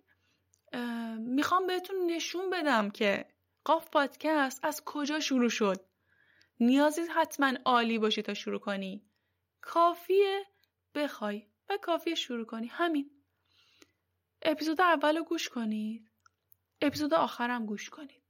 می‌خوام 1.18 1.66
بهتون 1.66 1.96
نشون 2.06 2.50
بدم 2.50 2.90
که 2.90 3.26
قاف 3.64 3.90
پادکست 3.90 4.64
از 4.64 4.82
کجا 4.84 5.20
شروع 5.20 5.48
شد. 5.48 5.84
نیازی 6.60 7.02
حتما 7.02 7.52
عالی 7.64 7.98
باشی 7.98 8.22
تا 8.22 8.34
شروع 8.34 8.60
کنی. 8.60 9.03
کافیه 9.64 10.46
بخوای 10.94 11.46
و 11.70 11.78
کافیه 11.82 12.14
شروع 12.14 12.46
کنی. 12.46 12.66
همین. 12.66 13.10
اپیزود 14.42 14.80
اول 14.80 15.16
رو 15.16 15.24
گوش 15.24 15.48
کنید. 15.48 16.10
اپیزود 16.80 17.14
آخرم 17.14 17.66
گوش 17.66 17.90
کنید. 17.90 18.22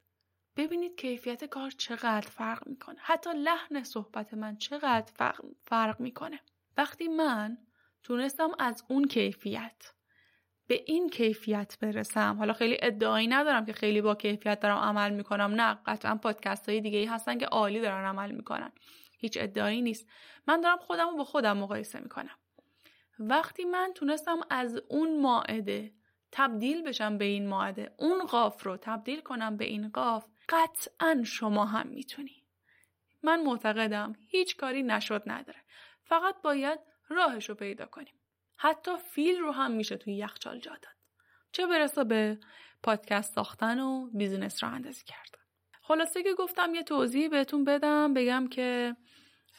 ببینید 0.57 0.97
کیفیت 1.01 1.45
کار 1.45 1.70
چقدر 1.70 2.28
فرق 2.28 2.68
می‌کنه. 2.68 2.97
حتی 3.01 3.30
لحن 3.37 3.82
صحبت 3.82 4.35
من 4.35 4.57
چقدر 4.57 5.12
فرق, 5.12 5.41
فرق 5.62 6.01
می‌کنه. 6.01 6.41
وقتی 6.76 7.09
من 7.09 7.59
تونستم 8.03 8.51
از 8.59 8.85
اون 8.89 9.05
کیفیت 9.05 9.93
به 10.66 10.85
این 10.87 11.09
کیفیت 11.09 11.78
برسم. 11.80 12.37
حالا 12.39 12.53
خیلی 12.53 12.78
ادعایی 12.82 13.26
ندارم 13.26 13.66
که 13.66 13.72
خیلی 13.72 14.01
با 14.01 14.14
کیفیت 14.14 14.61
دارم 14.61 14.78
عمل 14.78 15.12
می‌کنم. 15.12 15.55
نه 15.55 15.78
قطعا 15.87 16.14
پادکست 16.16 16.68
های 16.68 16.80
دیگه 16.80 16.99
ای 16.99 17.05
هستن 17.05 17.39
که 17.39 17.47
عالی 17.47 17.80
دارن 17.80 18.05
عمل 18.05 18.30
می‌کنن. 18.30 18.72
هیچ 19.25 19.39
ادعایی 19.41 19.83
نیست. 19.83 20.07
من 20.49 20.61
دارم 20.61 20.79
خودم 20.79 21.09
رو 21.09 21.16
با 21.16 21.25
خودم 21.25 21.57
مقایسه 21.57 22.01
می‌کنم. 22.01 22.39
وقتی 23.18 23.64
من 23.64 23.93
تونستم 23.95 24.41
از 24.51 24.81
اون 24.89 25.20
ماعده 25.20 25.93
تبدیل 26.33 26.83
بشم 26.83 27.18
به 27.18 27.25
این 27.25 27.49
ماعده 27.49 27.95
اون 27.99 28.27
قاف 28.27 28.62
رو 28.62 28.77
تبدیل 28.77 29.20
کنم 29.20 29.57
به 29.57 29.64
این 29.64 29.89
قاف 29.89 30.25
قطعا 30.49 31.22
شما 31.27 31.64
هم 31.64 31.87
می‌تونی. 31.87 32.43
من 33.22 33.43
معتقدم 33.43 34.12
هیچ 34.29 34.57
کاری 34.57 34.83
نشد 34.83 35.22
نداره. 35.27 35.59
فقط 36.05 36.43
باید 36.43 36.79
راهش 37.09 37.49
رو 37.49 37.55
پیدا 37.55 37.87
کنیم. 37.87 38.14
حتی 38.57 38.91
فیل 38.97 39.39
رو 39.39 39.53
هم 39.53 39.70
میشه 39.70 39.97
توی 39.97 40.14
یخچال 40.14 40.59
جا 40.59 40.70
داد. 40.70 40.95
چه 41.53 41.66
برسه 41.66 42.05
به 42.05 42.39
پادکست 42.83 43.35
ساختن 43.35 43.81
و 43.81 44.11
بیزینس 44.12 44.64
رو 44.64 44.70
اندازی 44.70 45.05
کردن. 45.05 45.45
خلاصه 45.83 46.22
که 46.22 46.35
گفتم 46.35 46.75
یه 46.75 46.83
توضیح 46.83 47.29
بهتون 47.29 47.64
بدم. 47.64 48.14
بگم 48.14 48.49
که 48.49 48.97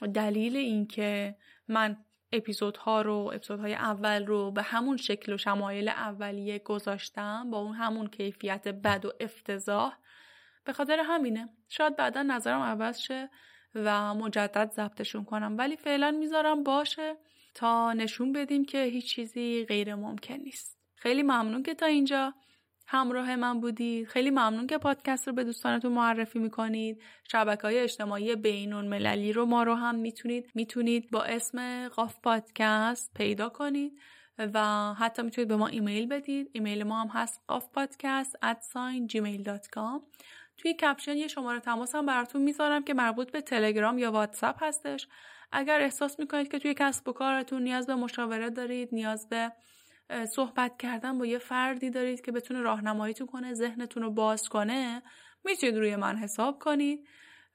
دلیل 0.02 0.58
این 0.58 0.88
که 0.88 1.36
من 1.68 1.98
اپیزودها 2.34 3.02
رو 3.02 3.32
اپیزودهای 3.34 3.74
اول 3.74 4.26
رو 4.26 4.52
به 4.52 4.62
همون 4.62 4.98
شکل 4.98 5.34
و 5.34 5.38
شمایل 5.38 5.90
اولیه 5.90 6.60
گذاشتم 6.60 7.52
با 7.52 7.58
اون 7.58 7.76
همون 7.76 8.08
کیفیت 8.08 8.68
بد 8.68 9.06
و 9.06 9.12
افتضاح 9.20 9.94
به 10.64 10.74
خاطر 10.74 11.00
همینه. 11.00 11.50
شاید 11.70 11.96
بعدا 11.96 12.24
نظرم 12.24 12.62
عوض 12.62 13.00
شه 13.00 13.30
و 13.76 14.14
مجدد 14.14 14.72
ضبطشون 14.72 15.26
کنم 15.26 15.58
ولی 15.58 15.76
فعلا 15.76 16.12
می‌ذارم 16.12 16.64
باشه 16.64 17.16
تا 17.54 17.94
نشون 17.94 18.32
بدیم 18.32 18.66
که 18.66 18.84
هیچ 18.84 19.16
چیزی 19.16 19.66
غیر 19.66 19.96
ممکن 19.96 20.34
نیست. 20.34 20.80
خیلی 20.96 21.24
ممنون 21.24 21.64
که 21.64 21.74
تا 21.74 21.86
اینجا. 21.86 22.34
همراه 22.88 23.36
من 23.36 23.60
بودید. 23.60 24.08
خیلی 24.08 24.30
ممنون 24.30 24.68
که 24.68 24.78
پادکست 24.78 25.28
رو 25.28 25.34
به 25.34 25.44
دوستانتون 25.44 25.92
معرفی 25.92 26.40
می‌کنید. 26.40 27.02
شبکه 27.32 27.62
های 27.62 27.80
اجتماعی 27.80 28.36
بینون 28.36 28.88
مللی 28.88 29.34
رو 29.34 29.46
ما 29.46 29.64
رو 29.64 29.76
هم 29.76 29.96
می‌تونید 29.96 30.52
می‌تونید 30.56 31.12
با 31.12 31.24
اسم 31.24 31.88
قاف 31.88 32.20
پادکست 32.24 33.12
پیدا 33.14 33.50
کنید 33.50 34.00
و 34.38 34.94
حتی 34.94 35.22
می‌تونید 35.22 35.48
به 35.48 35.56
ما 35.56 35.68
ایمیل 35.68 36.08
بدید. 36.08 36.50
ایمیل 36.54 36.84
ما 36.84 37.02
هم 37.02 37.08
هست 37.08 37.42
قاف 37.48 37.70
پادکست 37.70 38.38
gmail.com 39.08 40.02
توی 40.58 40.74
کپشن 40.74 41.18
یه 41.18 41.28
شماره 41.28 41.60
تماس 41.60 41.96
هم 41.96 42.06
براتون 42.06 42.42
می‌ذارم 42.42 42.84
که 42.84 42.94
مربوط 42.94 43.32
به 43.32 43.42
تلگرام 43.42 43.98
یا 43.98 44.12
واتساپ 44.12 44.64
هستش. 44.64 45.08
اگر 45.52 45.82
احساس 45.82 46.20
می‌کنید 46.20 46.52
که 46.52 46.60
توی 46.60 46.74
کسب 46.74 47.10
و 47.10 47.14
کارتون 47.14 47.64
نیاز 47.64 47.88
به 47.88 47.96
مشاوره 47.96 48.50
دارید 48.50 48.90
نیاز 48.92 49.30
به 49.30 49.52
صحبت 50.32 50.78
کردن 50.78 51.18
با 51.18 51.26
یه 51.26 51.38
فردی 51.38 51.90
دارید 51.90 52.22
که 52.22 52.32
بتونه 52.32 52.62
راهنماییتون 52.62 53.28
کنه 53.28 53.54
ذهنتون 53.54 54.04
رو 54.04 54.12
باز 54.12 54.50
کنه 54.50 55.02
می‌تونید 55.46 55.78
روی 55.78 55.96
من 55.96 56.16
حساب 56.16 56.60
کنید 56.60 57.08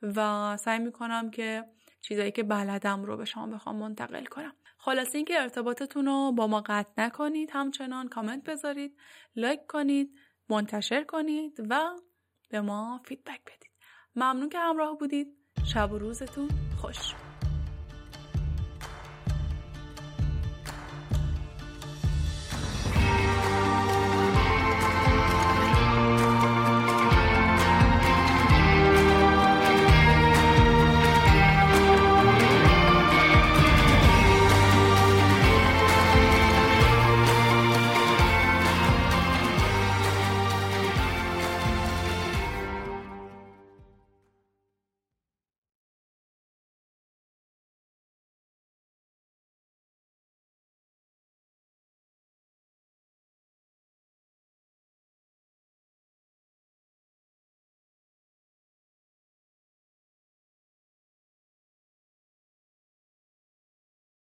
و 0.02 0.56
سعی 0.56 0.78
می‌کنم 0.78 1.30
که 1.30 1.64
چیزایی 2.00 2.32
که 2.32 2.42
بلدم 2.42 3.04
رو 3.04 3.16
به 3.16 3.24
شما 3.24 3.46
بخوام 3.46 3.76
منتقل 3.76 4.24
کنم. 4.24 4.54
خلاصه 4.78 5.18
اینکه 5.18 5.40
ارتباطتون 5.40 6.06
رو 6.06 6.32
با 6.32 6.46
ما 6.46 6.60
قطع 6.60 6.90
نکنید 6.98 7.50
همچنان 7.52 8.08
کامنت 8.08 8.44
بذارید 8.44 8.96
لایک 9.36 9.66
کنید 9.68 10.10
منتشر 10.48 11.04
کنید 11.04 11.60
و 11.70 11.90
به 12.48 12.60
ما 12.60 13.00
فیدبک 13.04 13.40
بدید. 13.44 13.70
ممنون 14.16 14.48
که 14.48 14.58
همراه 14.58 14.98
بودید. 14.98 15.28
شب 15.74 15.92
و 15.92 15.98
روزتون 15.98 16.48
خوش. 16.80 17.29